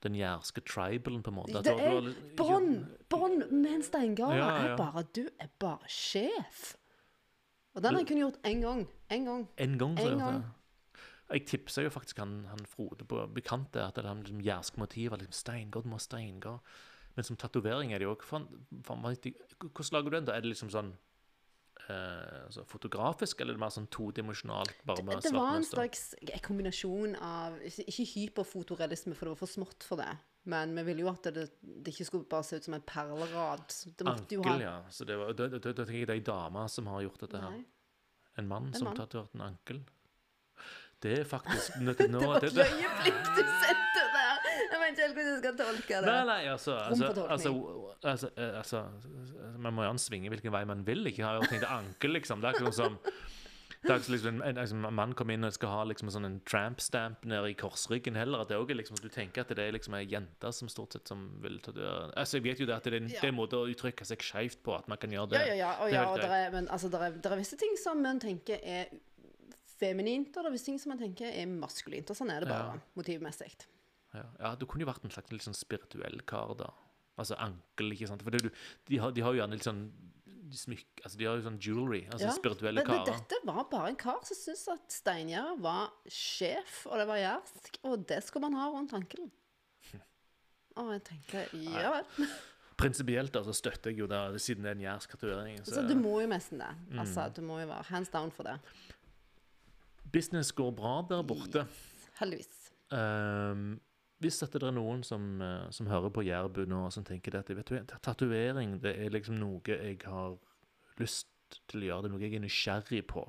[0.02, 1.62] Den jærske tribalen, på en måte.
[1.64, 4.36] Det er litt- bånd, bånd med en steingare.
[4.38, 4.76] Ja, ja.
[4.80, 6.76] bare, du er bare sjef.
[7.76, 8.88] Og den har jeg kun gjort én gang.
[9.12, 9.48] En gang.
[9.58, 10.42] En gang, så En jeg gang.
[10.42, 10.52] det.
[11.32, 15.18] Jeg tipsa jo faktisk han, han Frode på bekante at det er liksom jærske motiver.
[15.18, 16.60] Liksom steingard må ha steingard.
[17.16, 20.26] Men som tatovering er det jo òg Hvordan lager du den?
[20.26, 20.32] da?
[20.34, 20.94] Er det liksom sånn
[21.88, 24.74] eh, altså fotografisk, eller er det mer sånn todimensjonalt?
[24.90, 26.04] Bare med Det svart var en slags
[26.46, 30.10] kombinasjon av Ikke hyperfotorealisme, for det var for smått for det.
[30.50, 33.66] Men vi ville jo at det, det ikke skulle bare se ut som en perlerad.
[34.00, 34.76] Det måtte jo ha Ankel, ja.
[34.90, 37.26] Så det var, da, da, da tenker jeg det er ei dame som har gjort
[37.26, 37.58] dette her.
[37.60, 37.66] Nei,
[38.40, 38.96] En mann En som mann.
[38.98, 39.82] tatoverte en ankel.
[41.04, 44.39] Det er faktisk nå, det var det, et det, løyeblikk du sendte der!
[44.60, 46.06] Jeg vet ikke helt hvordan jeg skal tolke det.
[46.12, 47.52] Nei, nei, altså altså, altså,
[48.04, 48.84] altså, eh, altså
[49.58, 51.06] Man må jo ansvinge hvilken vei man vil.
[51.12, 51.24] Ikke?
[51.24, 52.42] Har jo tenkt ankel, liksom.
[52.42, 53.00] Det er ikke noe som
[53.80, 56.34] det er liksom, en, en, en mann kommer inn og skal ha liksom sånn en
[56.44, 58.42] tramp-stamp nede i korsryggen heller.
[58.44, 61.08] At det også liksom, Du tenker at det er liksom ei jente som stort sett
[61.08, 63.22] som vil tatovere Altså, Jeg vet jo det at det er, en, Ja.
[63.22, 65.40] det er en måte å uttrykke seg skeivt på, at man kan gjøre det.
[65.40, 65.72] Ja, ja, ja.
[65.80, 68.20] Og, ja, og der er, men altså, der er, der er visse ting som man
[68.20, 68.92] tenker er
[69.80, 72.12] feminint, og det er visse ting som man tenker er maskulint.
[72.12, 72.88] Og sånn er det bare, Ja.
[73.00, 73.54] motivmessig.
[74.14, 76.72] Ja, ja, du kunne jo vært en slags litt sånn spirituell kar, da.
[77.20, 78.24] Altså ankel, ikke sant.
[78.26, 78.50] For det, du,
[78.90, 79.84] de, har, de har jo gjerne litt sånn
[80.56, 82.00] smykk Altså, de har jo sånn jewelry.
[82.10, 83.20] Altså Ja, spirituelle Men det, karer.
[83.20, 87.82] dette var bare en kar som syntes at Steingjerde var sjef, og det var jærsk,
[87.86, 89.30] og det skulle man ha rundt ankelen.
[90.80, 92.30] Og jeg tenker ja vel.
[92.80, 95.58] Prinsipielt altså, støtter jeg jo det, siden det er en jærsk tatovering.
[95.68, 96.70] Så du må jo nesten det.
[96.96, 98.56] Altså, du må jo være hands down for det.
[100.14, 101.66] Business går bra der borte.
[102.22, 102.72] Heldigvis.
[102.96, 103.74] Ehm,
[104.20, 107.50] hvis det er noen som, eh, som hører på Jærbu nå, og som tenker at
[107.50, 110.36] vet du, tatovering det er liksom noe jeg har
[111.00, 111.30] lyst
[111.72, 113.24] til å gjøre, det er noe jeg er nysgjerrig på,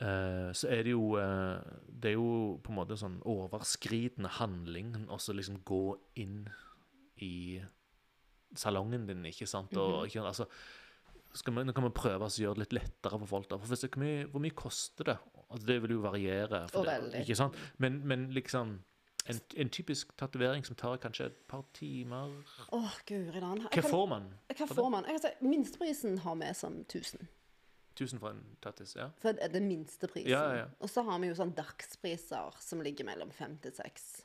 [0.00, 1.58] uh, så er det jo uh,
[1.88, 5.82] Det er jo på en måte sånn overskridende handling å liksom gå
[6.22, 6.46] inn
[7.20, 7.60] i
[8.56, 9.74] salongen din, ikke sant?
[9.76, 10.46] Og, ikke, altså,
[11.36, 13.50] skal vi, nå kan vi prøve å gjøre det litt lettere for folk.
[13.50, 15.16] da, for hvor, mye, hvor mye koster det?
[15.46, 16.62] Altså, det vil jo variere.
[16.70, 17.48] Det?
[17.82, 18.78] Men, men liksom
[19.28, 22.32] en, en typisk tatovering som tar kanskje et par timer
[22.72, 23.62] Åh, guri land.
[23.66, 24.28] Hva kan- får man?
[24.52, 25.04] Hva får man?
[25.22, 27.26] Si, minsteprisen har vi som 1000.
[27.96, 28.94] 1000 for en tattis?
[28.96, 29.08] Ja.
[29.22, 30.30] For det er den minste prisen.
[30.30, 30.64] Ja, ja, ja.
[30.80, 34.22] Og så har vi jo sånn dagspriser som ligger mellom fem til seks.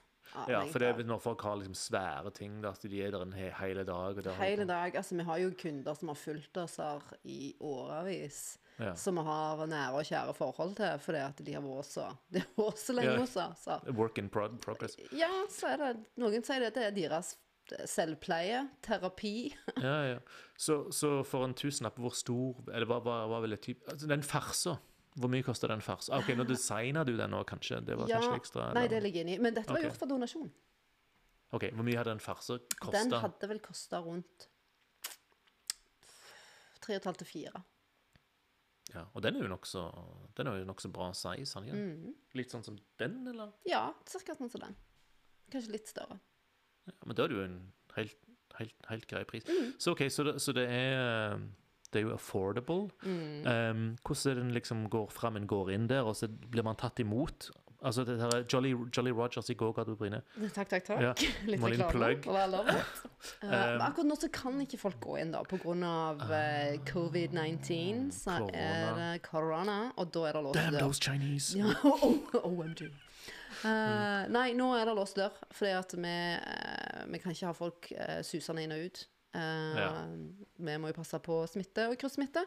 [0.47, 3.21] ja, for det er når folk har liksom svære ting, da, så de er der
[3.21, 4.19] en he hele dag.
[4.39, 4.95] Hele dag.
[4.95, 8.57] Altså, vi har jo kunder som har fulgt oss her i årevis.
[8.79, 8.95] Ja.
[8.97, 12.41] Som vi har nære og kjære forhold til, fordi at de har vært så, de
[12.41, 13.67] har vært så lenge hos oss.
[13.97, 14.97] Work in progress.
[15.13, 15.91] Ja, så er det
[16.21, 17.35] Noen sier det, det er deres
[17.87, 19.53] selvpleie, terapi.
[19.85, 20.17] Ja, ja.
[20.57, 24.09] Så, så for en tusenlapp, hvor stor Eller hva, hva, hva vil jeg typ altså,
[24.09, 24.75] Den farsa,
[25.19, 26.13] hvor mye koster den farsa?
[26.15, 27.81] Ah, ok, nå designer du den nå, kanskje?
[27.85, 28.69] Det var Ja, kanskje ekstra?
[28.77, 29.39] Nei, det ligger inni.
[29.43, 29.89] Men dette var okay.
[29.89, 30.51] gjort for donasjon.
[31.51, 32.61] Ok, Hvor mye hadde den farsa
[32.93, 34.47] Den hadde vel kosta rundt
[36.81, 37.63] 3,5 til 4.
[38.91, 39.85] Ja, og den er jo nokså
[40.67, 41.53] nokså bra size.
[41.55, 41.77] Han, ja.
[41.77, 42.11] Mm.
[42.37, 43.53] Litt sånn som den, eller?
[43.67, 44.35] Ja, ca.
[44.35, 44.75] sånn som den.
[45.51, 46.19] Kanskje litt større.
[46.89, 47.57] Ja, men da er det jo en
[47.95, 48.17] helt,
[48.57, 49.47] helt, helt grei pris.
[49.47, 49.73] Mm.
[49.79, 51.39] Så ok, så det, så det er
[51.91, 52.87] det er jo affordable.
[53.03, 53.43] Mm.
[53.43, 56.79] Um, hvordan er den liksom går fram, en går inn der, og så blir man
[56.79, 57.49] tatt imot?
[57.81, 60.21] Altså, det her er Jolly, Jolly Rogers i gågata, Bryne.
[60.53, 61.01] Takk, takk, takk.
[61.01, 61.13] Ja,
[61.49, 62.19] Litt reklame.
[63.41, 65.63] Um, akkurat nå så kan ikke folk gå inn da pga.
[65.65, 68.11] Uh, covid-19.
[68.13, 70.67] Så er det korona, og da er det låst dør.
[70.69, 71.57] Damn those Chinese!
[71.57, 71.73] Ja,
[72.51, 72.91] OMG.
[73.61, 77.55] Eh, nei, nå er det låst dør, fordi at vi, uh, vi kan ikke ha
[77.57, 79.03] folk uh, susende inn og ut.
[79.33, 79.91] Eh, Ja.
[80.61, 82.43] Vi må jo passe på smitte og kryssmitte.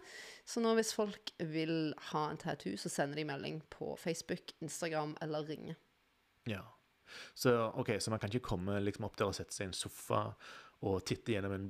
[0.47, 5.17] Så nå hvis folk vil ha en tattoo, så sender de melding på Facebook, Instagram
[5.25, 5.75] eller ringer.
[6.47, 6.61] Ja.
[7.35, 9.77] Så, okay, så man kan ikke komme liksom opp der og sette seg i en
[9.77, 10.23] sofa
[10.85, 11.67] og titte gjennom en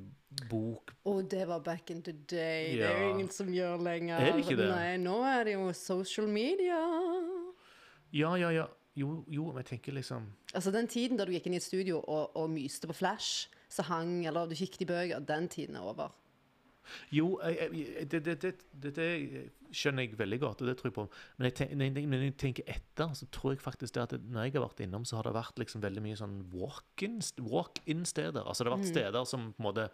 [0.51, 0.91] bok.
[1.07, 2.75] Og det var back in the day.
[2.77, 4.19] Det er jo ingen som gjør lenger.
[4.19, 4.69] Er det ikke det?
[4.73, 6.81] Nei, nå er det jo social media.
[8.15, 8.67] Ja, ja, ja.
[8.97, 11.65] Jo, jo, men jeg tenker liksom Altså Den tiden da du gikk inn i et
[11.67, 15.77] studio og, og myste på Flash, så hang, eller du kikket i bøker, den tiden
[15.81, 16.13] er over.
[17.15, 19.05] Jo, det, det, det, det,
[19.75, 21.05] skjønner jeg veldig godt, og det tror jeg på.
[21.39, 24.53] Men jeg, tenker, når jeg- tenker etter, så tror jeg faktisk det at når jeg
[24.59, 28.45] har vært innom, så har det vært liksom veldig mye sånn walk-in- walk-in-steder.
[28.45, 29.89] altså det har vært steder som på en måte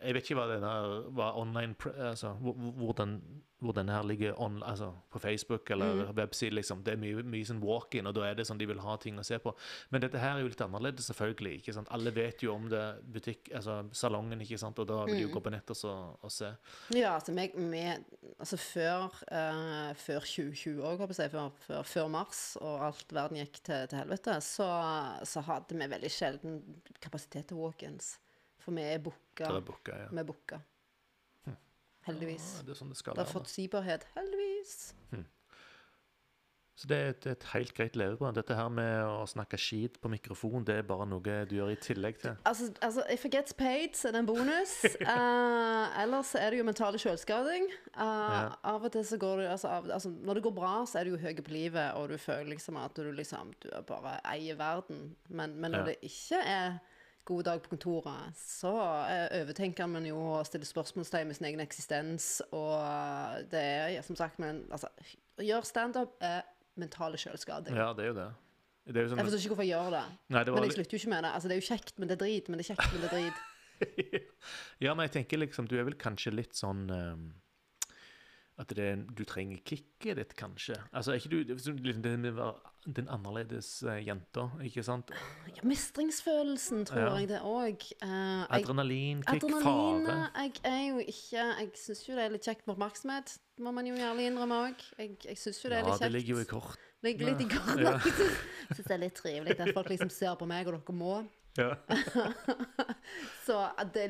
[0.00, 0.72] Jeg vet ikke hva denne
[1.16, 3.18] hva online altså, hvor, hvor, den,
[3.60, 6.54] hvor her ligger on, altså, på Facebook eller webside.
[6.54, 6.84] liksom.
[6.84, 9.18] Det er mye, mye sånn walk-in, og da er det sånn de vil ha ting
[9.20, 9.52] å se på.
[9.92, 11.58] Men dette her er jo litt annerledes, selvfølgelig.
[11.60, 11.90] ikke sant?
[11.92, 14.80] Alle vet jo om det, butikk, altså salongen, ikke sant?
[14.80, 16.54] og da vil de jo gå på nett og, så, og se.
[16.96, 22.10] Ja, altså, meg, med, altså før, uh, før 2020 òg, håper jeg, før, før, før
[22.16, 24.72] mars, og alt verden gikk til, til helvete, så,
[25.28, 26.60] så hadde vi veldig sjelden
[27.02, 28.14] kapasitet til walk-ins.
[28.70, 29.44] For vi er booka.
[29.50, 30.08] Der er booka, ja.
[30.14, 30.60] Vi er booka.
[32.06, 32.44] Heldigvis.
[32.56, 33.34] Ja, det er sånn det skal Det har være.
[33.36, 34.06] forutsigbarhet.
[34.16, 34.78] Heldigvis.
[36.80, 38.38] Så det er et, et helt greit levebrød.
[38.38, 41.76] Dette her med å snakke skit på mikrofon, det er bare noe du gjør i
[41.76, 42.38] tillegg til.
[42.48, 44.72] Altså, altså if it gets paid, så er det en bonus.
[45.04, 47.68] uh, ellers er det jo mentale selvskading.
[47.92, 48.40] Uh, Ja.
[48.72, 51.04] Av og til så går du altså, av, altså, Når det går bra, så er
[51.04, 54.16] du jo høy på livet, og du føler liksom at du liksom Du er bare
[54.32, 55.10] eier verden.
[55.28, 55.84] Men, men når Ja.
[55.92, 56.78] det ikke er
[57.30, 58.72] god dag på kontoret, så
[59.06, 64.18] eh, overtenker man jo og stiller spørsmålstegn med sin egen eksistens, og det er som
[64.18, 64.90] sagt men, altså,
[65.40, 66.42] Å gjøre standup er
[66.80, 67.76] mentale selvskading.
[67.78, 68.30] Ja, det er jo det.
[68.90, 70.02] Det er jo Jeg sånn, forstår ikke hvorfor jeg gjør det.
[70.34, 71.30] nei, det Men jeg slutter jo ikke med det.
[71.36, 72.48] Altså, det er jo kjekt, men det er drit.
[72.50, 73.46] Men det er kjekt, men det er drit.
[74.84, 77.22] Ja, men jeg tenker liksom, du er vel kanskje litt sånn ehm,
[78.60, 80.74] At det du trenger kicket ditt, kanskje.
[80.92, 82.26] Altså, er ikke du liksom den,
[82.84, 85.08] den annerledes eh, jenta, ikke sant?
[85.48, 87.14] Ja, mestringsfølelsen tror Ja.
[87.22, 87.86] jeg det òg.
[88.04, 90.44] Uh, Adrenalin, kick, adrenalinet fare.
[90.44, 93.34] Jeg er jo ikke Jeg syns jo det er litt kjekt med oppmerksomhet.
[93.64, 94.84] Må man jo gjerne innrømme òg.
[94.98, 96.04] Jeg, jeg syns jo det er litt kjekt.
[96.04, 96.86] Ja, det ligger jo i kort.
[97.08, 97.82] Ligger litt i kortene.
[97.82, 97.96] Ja.
[98.70, 101.14] Jeg syns det er litt trivelig at folk liksom ser på meg, og dere må.
[101.58, 101.72] Ja.
[103.46, 103.56] Så
[103.94, 104.04] det,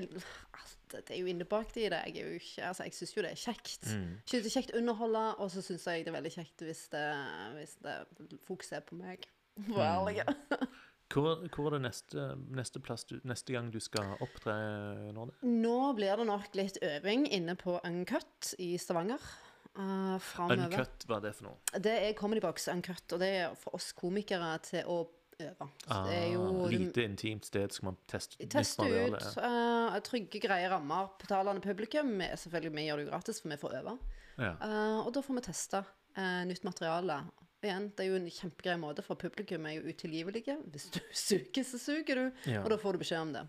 [0.52, 2.02] altså, det er jo innebakt i det.
[2.10, 3.88] Jeg ikke Altså, jeg syns jo det er kjekt.
[3.88, 4.12] Mm.
[4.26, 6.84] Synes det er kjekt å underholde, og så syns jeg det er veldig kjekt hvis
[6.92, 7.04] det,
[7.56, 7.96] hvis det
[8.46, 9.28] fokus er på meg.
[9.66, 10.68] For Mm.
[11.10, 14.54] Hvor, hvor er det neste, neste plass du, neste gang du skal opptre,
[15.10, 15.34] Norde?
[15.42, 19.18] Nå blir det nok litt øving inne på Uncut i Stavanger.
[19.74, 20.68] Uh, framover.
[20.68, 21.80] Uncut, hva er det for noe?
[21.82, 25.00] Det er Comedy Box Uncut, og det er for oss komikere til å
[25.48, 25.68] øve.
[25.86, 30.40] Ah, det er jo lite intimt sted skal man teste nytt Teste ut uh, trygge,
[30.42, 31.12] greie rammer.
[31.20, 32.16] Betalende publikum.
[32.20, 33.96] Selvfølgelig, vi gjør det jo gratis, for vi får øve.
[34.40, 34.54] Ja.
[34.62, 37.20] Uh, og da får vi teste uh, nytt materiale.
[37.60, 40.56] Igjen, det er jo en kjempegrei måte, for publikum er jo utilgivelige.
[40.72, 42.26] Hvis du suger, så suger du.
[42.48, 42.64] Ja.
[42.64, 43.46] Og da får du beskjed om det.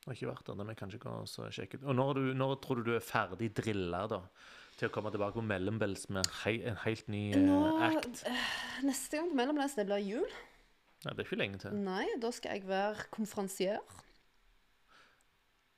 [0.00, 1.82] Det Har ikke vært der, må jeg kanskje gå og så sjekke ut.
[1.90, 4.22] Og når, du, når tror du du er ferdig drilla, da?
[4.80, 8.22] Til å komme tilbake på mellombels med hei, en helt ny eh, Nå, act?
[8.86, 10.38] Neste gang på Mellombels, det blir jul.
[11.04, 11.74] Nei, det er ikke lenge til.
[11.84, 13.82] Nei, da skal jeg være konferansier.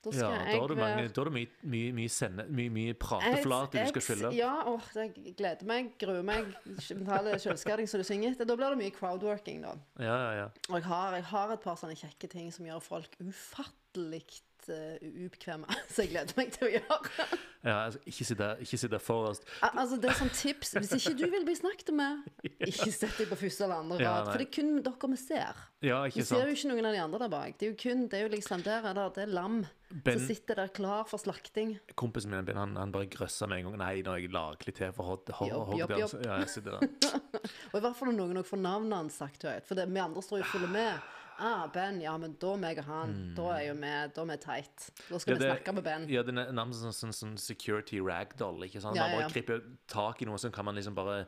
[0.03, 2.95] Da Ja, da har du, mange, da har du mye, mye, mye, sende, mye, mye
[2.99, 4.31] prateflate du skal fylle.
[4.35, 6.49] Ja, åh, jeg gleder meg, gruer meg.
[6.65, 8.47] Mentale selvskading som du synger etter.
[8.47, 9.77] Da blir det mye crowdworking, da.
[10.03, 10.49] Ja, ja, ja.
[10.67, 14.25] Og jeg har, jeg har et par sånne kjekke ting som gjør folk ufattelig
[14.71, 14.95] uh,
[15.25, 15.67] ubekvemme.
[15.93, 17.27] Så jeg gleder meg til å gjøre.
[17.63, 19.47] ja altså, ikke ikke sitte forrest.
[19.61, 20.73] Al- Altså, det er sånn tips.
[20.79, 22.23] Hvis ikke du vil bli snakket med,
[22.71, 24.31] ikke sett deg på første eller andre Ja, rad.
[24.31, 25.63] For det er kun dere vi ser.
[25.83, 27.57] Ja, Vi ser jo ikke noen av de andre der bak.
[27.59, 29.63] Det er jo kun, det er jo liksom der er det, det er lam
[29.93, 31.75] Ben, som sitter der klar for slakting.
[31.99, 33.81] kompisen min Ben, han, han bare grøssa med en gang.
[33.83, 34.31] Nei, nå er jeg
[34.65, 36.23] litt til for jobb.
[36.23, 37.19] Ja, jeg sitter der.
[37.73, 39.67] Og i hvert fall når noen også får navnet hans sagt høyt.
[39.67, 41.11] For det, vi andre står jo og følger med.
[41.39, 44.37] Ah, Ben, ja, men da meg og han, da er jo vi, da er vi
[44.37, 44.89] tight.
[45.09, 45.33] Da skal.
[45.33, 46.07] Ja, vi det- snakke med Ben.
[46.09, 48.95] Ja, det er nærmest sånn, sånn, sånn security ragdoll, ikke sant?
[48.95, 49.33] Ja, Man ja, bare ja.
[49.33, 51.25] griper tak i noe, så kan man liksom bare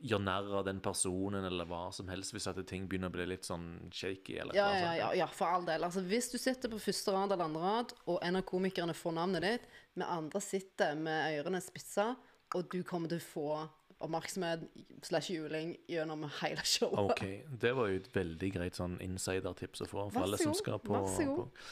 [0.00, 3.26] gjøre narr av den personen, eller hva som helst, hvis at ting begynner å bli
[3.26, 4.98] litt sånn shaky, eller Ja, noe ja, sånt.
[4.98, 5.82] ja, ja, for all del.
[5.82, 9.12] Altså, hvis du sitter på første rad eller andre rad, og en av komikerne får
[9.14, 9.62] navnet ditt,
[9.96, 12.16] vi andre sitter med ørene spissa,
[12.54, 13.68] og du kommer til å få
[13.98, 14.64] oppmerksomhet
[15.02, 16.98] slash juling gjennom hele showet.
[16.98, 17.22] Ok,
[17.60, 20.94] det var jo et veldig greit sånn insider-tips å få for alle som skal på,
[20.94, 21.62] vær så god.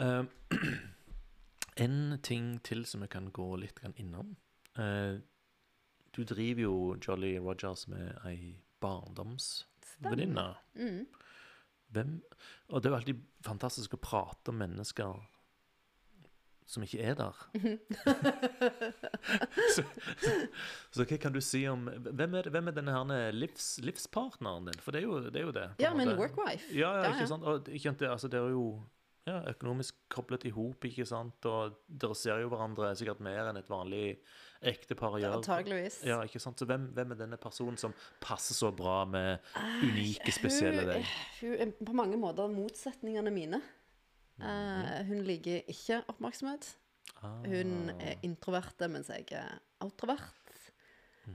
[0.00, 0.70] Eh,
[1.84, 4.36] en ting til som vi kan gå litt innom.
[4.78, 5.18] Uh,
[6.14, 10.46] du driver jo Jolly Rogers med ei barndomsvenninne.
[10.74, 11.04] Mm.
[11.90, 12.22] Hvem
[12.68, 15.24] Og det er jo alltid fantastisk å prate om mennesker
[16.70, 17.40] som ikke er der.
[19.74, 19.82] så,
[20.22, 20.34] så,
[20.94, 24.78] så hva kan du si om Hvem er, hvem er denne her livs, livspartneren din?
[24.84, 25.34] For det er jo det.
[25.34, 26.70] Er jo det Ja, en men workwife.
[26.70, 27.44] Ja, ja, ikke sant?
[27.44, 28.64] Og ikke altså, det er jo
[29.28, 31.44] ja, økonomisk koblet i hop, ikke sant?
[31.48, 34.04] Og dere ser jo hverandre sikkert mer enn et vanlig
[34.70, 35.38] ektepar gjør.
[35.40, 36.00] Antageligvis.
[36.06, 36.60] Ja, ikke sant?
[36.60, 39.42] Så hvem, hvem er denne personen som passer så bra med
[39.84, 41.12] unike, spesielle hun, deg?
[41.40, 43.62] Hun er på mange måter motsetningene mine.
[44.40, 46.74] Eh, hun liker ikke oppmerksomhet.
[47.20, 47.96] Hun Ah.
[48.00, 50.34] er introverte, mens jeg er outrovert.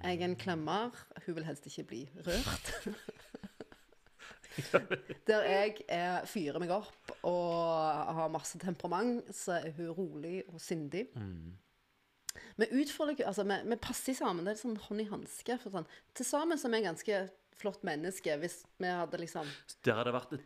[0.03, 0.91] Jeg er en klemmer.
[1.25, 2.71] Hun vil helst ikke bli rørt.
[5.27, 10.61] Der jeg er, fyrer meg opp og har masse temperament, så er hun rolig og
[10.63, 11.09] sindig.
[11.15, 11.57] Mm.
[12.57, 12.67] Vi
[13.27, 14.45] altså vi, vi passer sammen.
[14.47, 15.57] Det er sånn hånd i hanske.
[15.63, 15.87] Sånn.
[16.15, 17.19] Til sammen så er ganske
[17.59, 18.37] flott menneske.
[18.39, 19.47] Hvis vi hadde liksom
[19.83, 20.45] Der hadde vært et,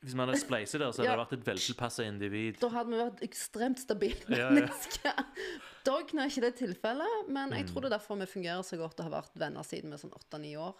[0.00, 1.16] hvis man hadde spleiset der, så hadde Ja.
[1.16, 2.60] det vært et veltilpassa individ.
[2.60, 4.50] Da hadde vi vært ekstremt stabilt Ja, ja.
[4.50, 5.12] menneske.
[5.84, 7.56] Dog er ikke det tilfellet, men Mm.
[7.56, 9.94] jeg tror det er derfor vi fungerer så godt og har vært venner siden vi
[9.98, 10.74] er sånn åtte-ni år.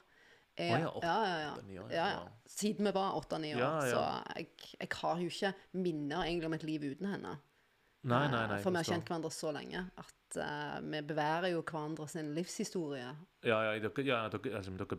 [0.58, 1.54] Jeg, oh, ja, ja, ja, ja.
[1.72, 2.06] ja, ja.
[2.20, 2.28] ja.
[2.46, 3.58] Siden vi var åtte-ni år.
[3.60, 3.92] Ja, ja.
[3.92, 4.48] Så jeg,
[4.80, 7.38] jeg har jo ikke minner egentlig om et liv uten henne.
[8.02, 8.56] Nei, nei, nei.
[8.56, 12.34] Eh, For vi har kjent hverandre så lenge at uh, vi beværer jo hverandre sin
[12.34, 13.10] livshistorie.
[13.44, 14.98] Ja, ja, dere, ja, dere, altså, dere,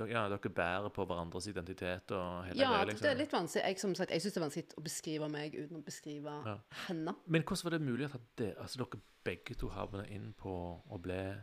[0.00, 3.06] ja, dere bærer på hverandres identitet og hele Ja, det liksom.
[3.10, 3.64] er litt vanskelig.
[3.66, 6.56] Jeg, som sagt, jeg syns det er vanskelig å beskrive meg uten å beskrive Ja.
[6.88, 7.14] henne.
[7.26, 10.98] Men hvordan var det mulig at det, altså, dere begge to havnet inn på å
[11.00, 11.34] bli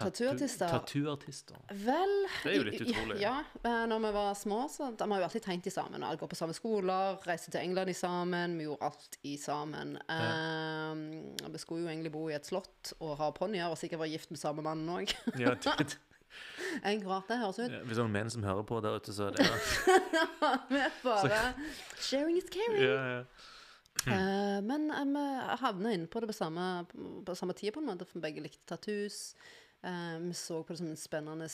[0.00, 0.68] Tattooartister.
[0.70, 1.56] Tattooartister.
[1.84, 2.12] Vel
[2.44, 3.18] Det er jo litt utrolig.
[3.20, 3.86] Ja, ja.
[3.90, 6.02] når vi var små, så de har jo alltid tegnet i sammen.
[6.06, 8.56] Alle går på samme skoler, reiste til England i sammen.
[8.56, 9.98] Vi gjorde alt i sammen.
[10.08, 14.14] Eh, vi skulle jo egentlig bo i et slott og ha ponnier, og sikkert være
[14.14, 15.12] gift med samme mann òg.
[15.42, 15.98] Ja, det,
[16.86, 17.70] En rart det høres ut.
[17.72, 19.46] ja, hvis det er noen menn som hører på der ute, så er det
[20.72, 21.40] Vi er bare
[21.98, 22.84] Sharing is caring.
[22.84, 23.24] ja, ja.
[24.06, 25.16] Uh, men vi um,
[25.60, 26.86] havna inne på det på samme,
[27.26, 29.34] på samme tid, på en måte, for begge likte tattoos.
[29.84, 31.48] Uh, vi så på det som en spennende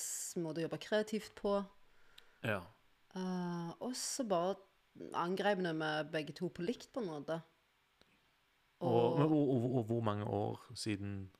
[0.44, 1.58] måte å jobbe kreativt på.
[2.46, 2.62] ja.
[3.16, 4.58] Uh, og så bare
[5.16, 7.38] angrep vi med begge to på likt, på en måte.
[8.84, 11.30] Og, og, og, og hvor mange år siden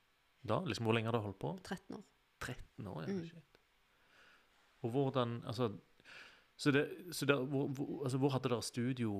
[0.41, 0.63] da?
[0.65, 1.53] Liksom, hvor lenge har du holdt på?
[1.63, 2.05] 13 år.
[2.39, 3.13] 13 år, ja.
[3.13, 3.25] Mm.
[3.27, 3.61] Shit.
[4.85, 5.71] Og hvordan Altså
[6.57, 9.11] så det, så det, hvor, hvor, altså, hvor hadde dere studio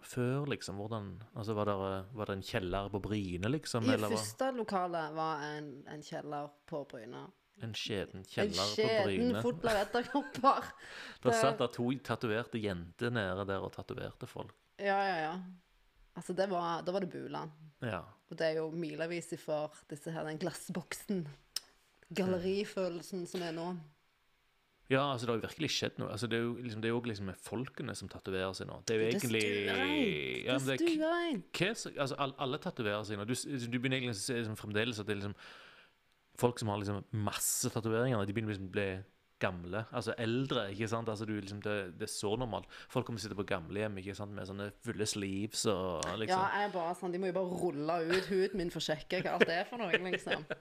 [0.00, 0.78] før, liksom?
[0.80, 3.84] Hvordan, altså, var, dere, var det en kjeller på Bryne, liksom?
[3.84, 7.26] I eller første lokalet var en, en kjeller på Bryne.
[7.62, 9.44] en skjeden En kjeller på skjeden Bryne?
[9.44, 10.72] full av edderkopper.
[11.26, 14.56] Der satt det to tatoverte jenter nede der og tatoverte folk.
[14.80, 15.34] Ja, ja, ja.
[16.16, 17.52] Altså, det var, da var det Buland.
[17.84, 18.06] Ja.
[18.30, 21.26] Og det er jo milevis ifra disse her, den glassboksen.
[22.14, 23.74] Gallerifølelsen som er nå.
[24.86, 26.12] Ja, altså det har jo virkelig skjedd noe.
[26.14, 28.76] Altså, det er jo liksom, det er jo liksom med folkene som tatoverer seg nå.
[28.86, 29.40] Det er jo egentlig
[30.46, 33.26] ja, Det er hva altså, alle, alle tatoverer seg nå.
[33.26, 35.34] Du, du begynner egentlig å se liksom, fremdeles at det er liksom
[36.38, 38.88] folk som har liksom masse tatoveringer, de begynner liksom å bli
[39.42, 39.82] gamle.
[39.90, 41.10] Altså eldre, ikke sant.
[41.12, 42.70] Altså, du, liksom, det, det er så normalt.
[42.92, 44.34] Folk kommer til å sitte på gamlehjem ikke sant?
[44.36, 47.60] med sånne fulle sleeves og Ja, liksom jeg er bare sånn, De må jo bare
[47.64, 50.46] rulle ut huden min for å sjekke hva alt det er for noe, liksom.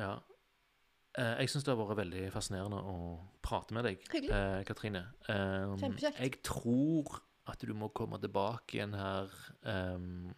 [0.00, 0.14] Ja.
[1.18, 2.96] Eh, jeg syns det har vært veldig fascinerende å
[3.44, 4.32] prate med deg, Hyggelig.
[4.34, 5.04] eh, Katrine.
[5.28, 6.18] Um, Kjempekjekt.
[6.24, 9.30] Jeg tror at du må komme tilbake igjen her
[9.68, 10.32] um,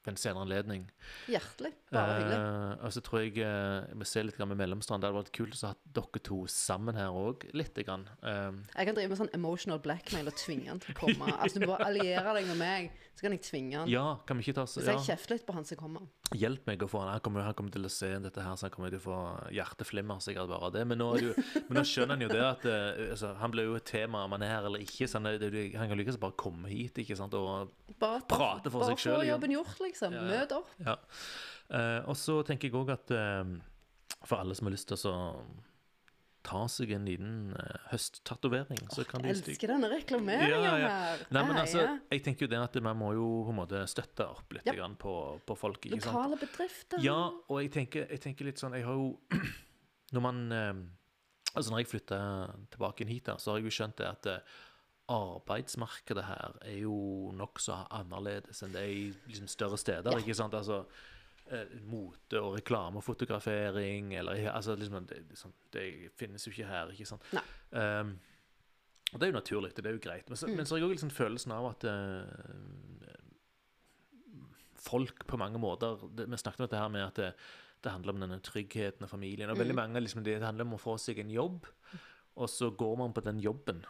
[0.00, 0.86] ved en senere anledning.
[1.28, 1.74] Hjertelig.
[1.92, 2.36] Bare hyggelig.
[2.38, 5.02] Eh, og så tror jeg eh, jeg må se litt grann med Mellomstrand.
[5.04, 8.06] Det hadde vært kult å ha dere to sammen her òg, lite grann.
[8.24, 11.28] Um, Jeg kan drive med sånn emotional blackmail og tvinge han til å komme.
[11.36, 12.88] Altså, Du må bare alliere deg med meg,
[13.20, 13.88] så kan jeg tvinge han.
[13.92, 16.06] ja, kan vi ikke ta så, Hvis ja, jeg kjefter litt på han som kommer.
[16.32, 17.10] Hjelp meg å få han.
[17.12, 19.18] Han kommer, han kommer til å se dette her, så han kommer til å få
[19.52, 20.86] hjerteflimmer sikkert bare av det.
[20.88, 21.34] Men nå, jo,
[21.66, 24.38] men nå skjønner han jo det at eh, altså, han blir jo et tema om
[24.38, 25.04] han er her eller ikke.
[25.04, 27.36] Så han, det, han kan like så bare komme hit ikke sant?
[27.36, 30.16] og Bare, Prate for bare seg selv, få jobben gjort, liksom.
[30.16, 30.40] Ja, ja.
[30.40, 30.72] Møt opp.
[30.80, 30.96] Ja.
[31.68, 33.44] Uh, og så tenker jeg òg at uh,
[34.24, 35.20] for alle som har lyst til å
[36.46, 40.88] ta seg en liten uh, høsttatovering, så kan de elsker denne reklameringen Ja, ja.
[40.94, 41.24] her.
[41.36, 44.24] Nei, men altså, jeg tenker jo det at man må jo på en måte støtte
[44.26, 44.72] opp litt Ja.
[44.78, 45.12] grann på,
[45.46, 45.84] på folk.
[45.84, 46.14] ikke sant?
[46.16, 47.02] Lokale bedrifter.
[47.04, 47.18] Ja,
[47.48, 49.12] og jeg tenker, jeg tenker litt sånn Jeg har jo
[50.16, 50.72] Når man eh,
[51.54, 52.18] Altså, når jeg flytta
[52.70, 54.58] tilbake hit, da, så har jeg jo skjønt det at eh,
[55.10, 56.94] arbeidsmarkedet her er jo
[57.34, 60.18] nokså annerledes enn det er i liksom, større steder.
[60.22, 60.54] Ikke sant?
[60.54, 60.84] Altså
[61.50, 65.84] eh, mote og reklamefotografering eller altså, liksom, det, liksom, det
[66.16, 67.22] finnes jo ikke her, ikke sant.
[67.70, 68.18] Um,
[69.12, 70.28] og det er jo naturlig, det er jo greit.
[70.30, 70.56] Men så, Mm.
[70.56, 73.16] men så har jeg òg liksom følelsen av at eh,
[74.80, 77.32] folk på mange måter det, Vi snakket om dette her med at det,
[77.84, 79.50] det handler om denne tryggheten og familien.
[79.50, 79.82] Og veldig Mm.
[79.82, 81.66] mange liksom, det handler om å få seg en jobb,
[82.36, 83.84] og så går man på den jobben.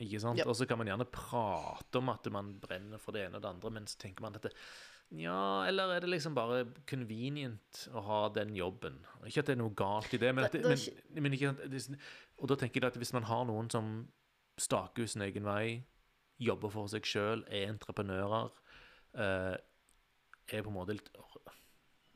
[0.00, 0.38] Ikke sant?
[0.38, 0.46] Yep.
[0.46, 3.48] Og så kan man gjerne prate om at man brenner for det ene og det
[3.48, 4.52] andre, men så tenker man at det,
[5.14, 8.98] ja, eller er det liksom bare convenient å ha den jobben?
[9.26, 10.78] Ikke at det er noe galt i det, men, at men,
[11.22, 11.98] men ikke er-
[12.42, 14.08] Og da tenker jeg at hvis man har noen som
[14.58, 15.84] staker ut sin egen vei,
[16.42, 18.50] jobber for seg sjøl, er entreprenører,
[19.16, 19.56] eh,
[20.52, 21.08] er på en måte litt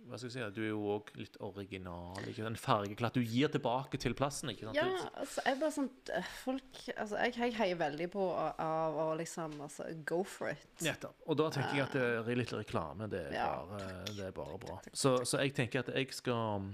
[0.09, 0.45] Hva skal jeg si?
[0.57, 2.17] Du er jo òg litt original.
[2.25, 2.49] ikke sant?
[2.51, 3.15] En fargeklatt.
[3.15, 4.51] Du gir tilbake til plassen.
[4.51, 4.77] ikke sant?
[4.81, 4.87] Ja,
[5.21, 9.55] altså, jeg bare sånn øh, Folk Altså, jeg, jeg heier veldig på av å liksom
[9.63, 10.65] Altså, go for it.
[10.83, 11.15] Nettopp.
[11.31, 11.97] Og da tenker jeg at
[12.27, 13.49] det er litt reklame, det er Ja.
[13.71, 14.81] bare, det er bare bra.
[14.93, 16.71] Så, så jeg tenker at jeg skal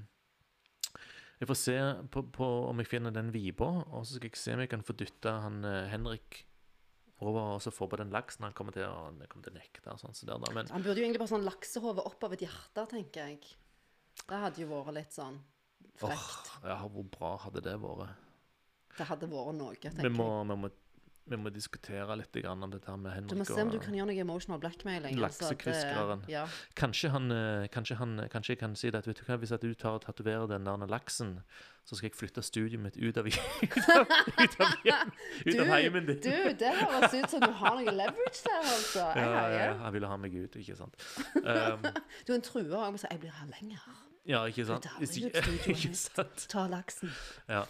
[1.41, 1.79] Jeg får se
[2.15, 4.83] på, på om jeg finner den viba, og så skal jeg se om jeg kan
[4.87, 6.47] få dytta han eh, Henrik
[7.25, 8.45] over og så få på den laksen.
[8.45, 10.17] Han kommer til å, han kommer til å nekte og sånn.
[10.17, 10.53] Så der, da.
[10.57, 13.55] Men Han burde jo egentlig bare sånn laksehode opp av et hjerte, tenker jeg.
[14.27, 15.39] Det hadde jo vært litt sånn
[15.97, 16.51] frekt.
[16.61, 18.25] åh, ja, hvor bra hadde det vært?
[18.97, 20.49] Det hadde vært noe, tenker Vi må, jeg.
[20.51, 20.71] vi må,
[21.27, 24.07] vi må diskutere litt om dette med Henrik Du må se om du kan gjøre
[24.13, 25.17] noe emotional blackmailing.
[25.19, 26.23] altså, det- Laksekviskeren.
[26.31, 26.45] Ja.
[26.77, 27.97] Kanskje eh, kanskje
[28.31, 30.65] Kanskje jeg kan si det at vet du hva, hvis du tar og tatoverer den
[30.65, 31.41] der laksen,
[31.85, 33.37] så skal jeg flytte studioet mitt ut av, ut
[33.95, 34.07] av,
[34.39, 35.11] ut av,
[35.47, 36.21] ut av heimen din.
[36.23, 39.05] Du, det høres ut som du har noe leverage der, altså.
[39.15, 40.95] Jeg ja, ja, jeg han ville ha meg ut, ikke sant.
[41.47, 41.83] Um,
[42.27, 43.83] Du er en truer jeg må si jeg blir her lenger.
[44.27, 44.87] ja, ikke sant.
[45.01, 45.97] Ikke mitt.
[45.97, 46.47] sant.
[46.51, 47.11] Ta laksen.
[47.49, 47.63] Ja.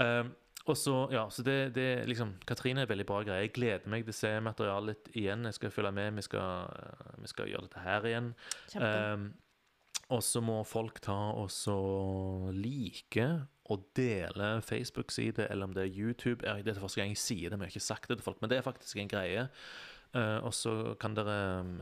[0.00, 0.32] Um,
[0.68, 3.46] og så, ja, så det, det liksom Katrine er veldig bra greie.
[3.46, 5.46] Jeg gleder meg til å se materialet igjen.
[5.48, 6.16] Jeg skal følge med.
[6.18, 6.72] Vi skal,
[7.22, 8.32] vi skal gjøre dette her igjen.
[8.76, 9.28] Um,
[10.14, 11.76] og så må folk ta og så
[12.56, 13.28] like
[13.68, 16.46] og dele Facebook-side, eller om det er YouTube.
[16.46, 18.24] Jeg, det er første gang jeg sier det, men jeg har ikke sagt det til
[18.24, 18.40] folk.
[18.40, 19.48] Men det er faktisk en greie.
[20.16, 21.74] Uh, og så kan dere um,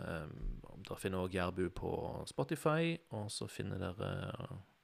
[0.86, 1.90] Dere finner også Jærbu på
[2.26, 4.10] Spotify, og så finner dere,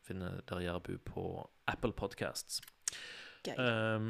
[0.02, 1.26] finner dere Jærbu på
[1.70, 2.62] Apple Podcasts.
[3.42, 3.56] Gøy.
[3.58, 4.08] Um,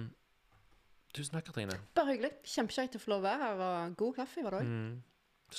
[1.16, 1.78] tusen takk, Katrine.
[1.96, 2.32] Bare hyggelig.
[2.44, 4.70] Kjempekjekt å få lov å være her, og god kaffe var det òg.
[4.72, 4.92] Mm,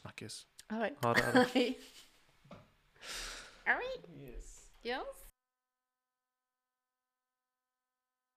[0.02, 0.40] snakkes.
[0.70, 0.94] Ha det.
[1.04, 1.26] Ha det.
[3.68, 3.92] Hei.
[4.84, 5.23] Yes.